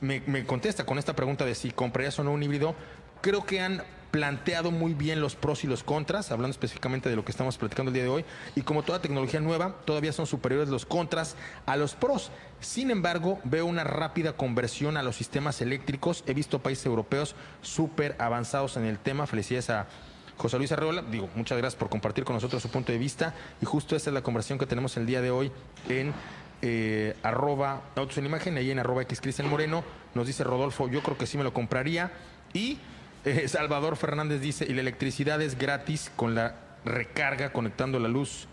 me, 0.00 0.22
me, 0.26 0.44
contesta 0.46 0.86
con 0.86 0.98
esta 0.98 1.14
pregunta 1.14 1.44
de 1.44 1.54
si 1.54 1.70
comprarías 1.70 2.18
o 2.18 2.24
no 2.24 2.32
un 2.32 2.42
híbrido. 2.42 2.74
Creo 3.20 3.44
que 3.44 3.60
han 3.60 3.82
planteado 4.10 4.70
muy 4.70 4.94
bien 4.94 5.20
los 5.20 5.36
pros 5.36 5.64
y 5.64 5.66
los 5.66 5.82
contras, 5.82 6.30
hablando 6.30 6.52
específicamente 6.52 7.08
de 7.08 7.16
lo 7.16 7.24
que 7.24 7.30
estamos 7.30 7.58
platicando 7.58 7.90
el 7.90 7.94
día 7.94 8.02
de 8.02 8.08
hoy, 8.08 8.24
y 8.56 8.62
como 8.62 8.82
toda 8.82 9.00
tecnología 9.00 9.40
nueva, 9.40 9.76
todavía 9.84 10.12
son 10.12 10.26
superiores 10.26 10.68
los 10.68 10.86
contras 10.86 11.36
a 11.66 11.76
los 11.76 11.94
pros. 11.94 12.30
Sin 12.60 12.90
embargo, 12.90 13.38
veo 13.44 13.66
una 13.66 13.84
rápida 13.84 14.34
conversión 14.34 14.96
a 14.96 15.02
los 15.02 15.16
sistemas 15.16 15.60
eléctricos. 15.60 16.24
He 16.26 16.34
visto 16.34 16.58
países 16.58 16.86
europeos 16.86 17.34
súper 17.62 18.16
avanzados 18.18 18.76
en 18.76 18.84
el 18.84 18.98
tema. 18.98 19.26
Felicidades 19.26 19.70
a 19.70 19.86
José 20.36 20.58
Luis 20.58 20.72
Arreola. 20.72 21.02
Digo, 21.02 21.30
muchas 21.34 21.56
gracias 21.56 21.78
por 21.78 21.88
compartir 21.88 22.24
con 22.24 22.34
nosotros 22.34 22.62
su 22.62 22.70
punto 22.70 22.92
de 22.92 22.98
vista. 22.98 23.34
Y 23.62 23.66
justo 23.66 23.96
esta 23.96 24.10
es 24.10 24.14
la 24.14 24.22
conversión 24.22 24.58
que 24.58 24.66
tenemos 24.66 24.96
el 24.98 25.06
día 25.06 25.22
de 25.22 25.30
hoy 25.30 25.50
en 25.88 26.12
eh, 26.62 27.16
arroba 27.22 27.80
autos 27.96 28.18
en 28.18 28.26
imagen, 28.26 28.58
ahí 28.58 28.70
en 28.70 28.78
arroba 28.78 29.04
Moreno. 29.44 29.82
Nos 30.14 30.26
dice 30.26 30.44
Rodolfo, 30.44 30.88
yo 30.88 31.02
creo 31.02 31.16
que 31.16 31.26
sí 31.26 31.38
me 31.38 31.44
lo 31.44 31.54
compraría. 31.54 32.12
Y 32.52 32.78
eh, 33.24 33.48
Salvador 33.48 33.96
Fernández 33.96 34.40
dice, 34.40 34.64
y 34.68 34.74
la 34.74 34.80
electricidad 34.80 35.40
es 35.42 35.58
gratis 35.58 36.10
con 36.16 36.34
la 36.34 36.54
recarga 36.84 37.52
conectando 37.52 37.98
la 37.98 38.08
luz. 38.08 38.46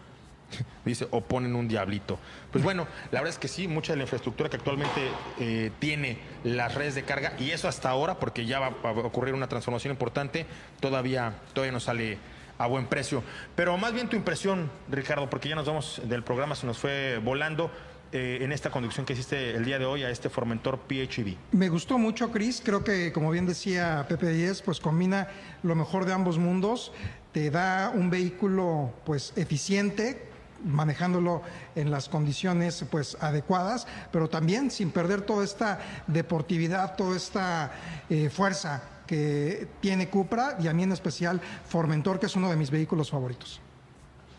Dice, 0.85 1.07
o 1.11 1.19
ponen 1.21 1.55
un 1.55 1.67
diablito. 1.67 2.17
Pues 2.51 2.63
bueno, 2.63 2.87
la 3.11 3.19
verdad 3.19 3.33
es 3.33 3.37
que 3.37 3.49
sí, 3.49 3.67
mucha 3.67 3.91
de 3.91 3.97
la 3.97 4.03
infraestructura 4.03 4.49
que 4.49 4.55
actualmente 4.55 5.01
eh, 5.39 5.71
tiene 5.79 6.19
las 6.45 6.73
redes 6.73 6.95
de 6.95 7.03
carga, 7.03 7.33
y 7.37 7.51
eso 7.51 7.67
hasta 7.67 7.89
ahora, 7.89 8.17
porque 8.17 8.45
ya 8.45 8.59
va 8.59 8.67
a 8.67 8.91
ocurrir 8.91 9.33
una 9.33 9.49
transformación 9.49 9.91
importante, 9.91 10.45
todavía, 10.79 11.33
todavía 11.53 11.73
no 11.73 11.81
sale 11.81 12.17
a 12.57 12.67
buen 12.67 12.87
precio. 12.87 13.23
Pero 13.55 13.77
más 13.77 13.93
bien 13.93 14.07
tu 14.07 14.15
impresión, 14.15 14.71
Ricardo, 14.89 15.29
porque 15.29 15.49
ya 15.49 15.55
nos 15.55 15.65
vamos 15.65 16.01
del 16.05 16.23
programa, 16.23 16.55
se 16.55 16.65
nos 16.65 16.77
fue 16.77 17.19
volando. 17.23 17.71
Eh, 18.13 18.39
en 18.41 18.53
esta 18.53 18.69
conducción 18.69 19.05
que 19.05 19.11
hiciste 19.11 19.51
el 19.55 19.65
día 19.65 19.77
de 19.77 19.85
hoy 19.85 20.03
a 20.03 20.09
este 20.09 20.29
Formentor 20.29 20.79
PHEV? 20.87 21.35
Me 21.51 21.67
gustó 21.67 21.97
mucho, 21.97 22.31
Chris. 22.31 22.61
Creo 22.63 22.81
que, 22.81 23.11
como 23.11 23.31
bien 23.31 23.45
decía 23.45 24.05
Pepe 24.07 24.29
Díez, 24.29 24.61
pues 24.61 24.79
combina 24.79 25.27
lo 25.61 25.75
mejor 25.75 26.05
de 26.05 26.13
ambos 26.13 26.37
mundos. 26.37 26.93
Te 27.33 27.51
da 27.51 27.91
un 27.93 28.09
vehículo 28.09 28.93
pues 29.05 29.33
eficiente, 29.35 30.25
manejándolo 30.63 31.41
en 31.75 31.91
las 31.91 32.07
condiciones 32.07 32.85
pues 32.89 33.17
adecuadas, 33.19 33.87
pero 34.09 34.29
también 34.29 34.71
sin 34.71 34.91
perder 34.91 35.21
toda 35.23 35.43
esta 35.43 35.79
deportividad, 36.07 36.95
toda 36.95 37.17
esta 37.17 37.73
eh, 38.09 38.29
fuerza 38.29 38.83
que 39.05 39.67
tiene 39.81 40.07
Cupra 40.07 40.57
y 40.61 40.67
a 40.67 40.73
mí 40.73 40.83
en 40.83 40.93
especial 40.93 41.41
Formentor, 41.67 42.21
que 42.21 42.27
es 42.27 42.35
uno 42.37 42.49
de 42.49 42.55
mis 42.55 42.71
vehículos 42.71 43.11
favoritos. 43.11 43.59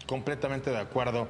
Completamente 0.07 0.71
de 0.71 0.79
acuerdo. 0.79 1.29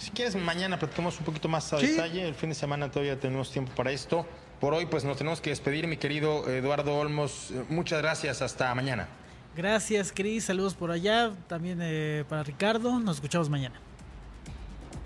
Si 0.00 0.10
quieres, 0.12 0.34
mañana 0.34 0.78
platicamos 0.78 1.18
un 1.18 1.26
poquito 1.26 1.46
más 1.46 1.70
a 1.74 1.78
Sí. 1.78 1.88
detalle. 1.88 2.26
El 2.26 2.34
fin 2.34 2.48
de 2.48 2.54
semana 2.54 2.90
todavía 2.90 3.20
tenemos 3.20 3.50
tiempo 3.52 3.70
para 3.74 3.90
esto. 3.92 4.26
Por 4.58 4.72
hoy, 4.72 4.86
pues 4.86 5.04
nos 5.04 5.18
tenemos 5.18 5.42
que 5.42 5.50
despedir, 5.50 5.86
mi 5.86 5.98
querido 5.98 6.48
Eduardo 6.48 6.96
Olmos. 6.96 7.52
Muchas 7.68 8.00
gracias. 8.00 8.40
Hasta 8.40 8.74
mañana. 8.74 9.08
Gracias, 9.54 10.10
Cris. 10.14 10.44
Saludos 10.44 10.74
por 10.74 10.90
allá. 10.90 11.32
También 11.48 11.80
eh, 11.82 12.24
para 12.30 12.42
Ricardo. 12.42 12.98
Nos 12.98 13.16
escuchamos 13.16 13.50
mañana. 13.50 13.78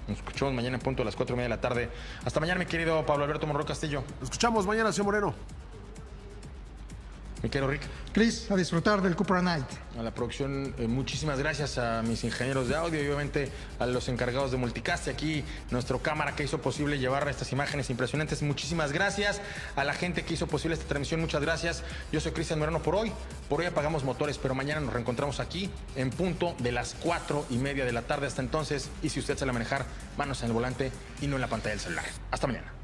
Nos 0.06 0.18
escuchamos 0.18 0.54
mañana 0.54 0.76
en 0.76 0.82
punto 0.82 1.02
a 1.02 1.04
las 1.04 1.16
cuatro 1.16 1.34
y 1.34 1.38
media 1.38 1.48
de 1.48 1.56
la 1.56 1.60
tarde. 1.60 1.88
Hasta 2.24 2.38
mañana, 2.38 2.60
mi 2.60 2.66
querido 2.66 3.04
Pablo 3.04 3.24
Alberto 3.24 3.48
Monroy 3.48 3.66
Castillo. 3.66 4.04
Nos 4.20 4.24
escuchamos 4.24 4.64
mañana, 4.64 4.92
señor 4.92 5.06
Moreno. 5.06 5.34
Mi 7.44 7.50
querido 7.50 7.70
Rick. 7.70 7.82
Chris, 8.14 8.50
a 8.50 8.56
disfrutar 8.56 9.02
del 9.02 9.14
Cupra 9.16 9.42
Night. 9.42 9.66
A 9.98 10.02
la 10.02 10.14
producción, 10.14 10.74
eh, 10.78 10.88
muchísimas 10.88 11.38
gracias 11.38 11.76
a 11.76 12.00
mis 12.00 12.24
ingenieros 12.24 12.68
de 12.68 12.74
audio 12.74 13.04
y 13.04 13.06
obviamente 13.06 13.52
a 13.78 13.84
los 13.84 14.08
encargados 14.08 14.50
de 14.50 14.56
multicast 14.56 15.08
y 15.08 15.10
aquí 15.10 15.44
nuestro 15.70 15.98
cámara 15.98 16.34
que 16.34 16.44
hizo 16.44 16.62
posible 16.62 16.98
llevar 16.98 17.28
estas 17.28 17.52
imágenes 17.52 17.90
impresionantes. 17.90 18.40
Muchísimas 18.40 18.92
gracias 18.92 19.42
a 19.76 19.84
la 19.84 19.92
gente 19.92 20.22
que 20.22 20.32
hizo 20.32 20.46
posible 20.46 20.74
esta 20.74 20.88
transmisión. 20.88 21.20
Muchas 21.20 21.42
gracias. 21.42 21.82
Yo 22.10 22.18
soy 22.18 22.32
Cristian 22.32 22.60
Moreno 22.60 22.80
por 22.82 22.94
hoy. 22.94 23.12
Por 23.50 23.60
hoy 23.60 23.66
apagamos 23.66 24.04
motores, 24.04 24.38
pero 24.38 24.54
mañana 24.54 24.80
nos 24.80 24.94
reencontramos 24.94 25.38
aquí 25.38 25.68
en 25.96 26.08
punto 26.08 26.54
de 26.60 26.72
las 26.72 26.96
cuatro 26.98 27.44
y 27.50 27.58
media 27.58 27.84
de 27.84 27.92
la 27.92 28.00
tarde. 28.00 28.26
Hasta 28.26 28.40
entonces, 28.40 28.88
y 29.02 29.10
si 29.10 29.20
usted 29.20 29.36
sale 29.36 29.50
a 29.50 29.52
manejar, 29.52 29.84
manos 30.16 30.40
en 30.40 30.46
el 30.46 30.54
volante 30.54 30.90
y 31.20 31.26
no 31.26 31.34
en 31.34 31.42
la 31.42 31.48
pantalla 31.48 31.72
del 31.72 31.80
celular. 31.80 32.06
Hasta 32.30 32.46
mañana. 32.46 32.83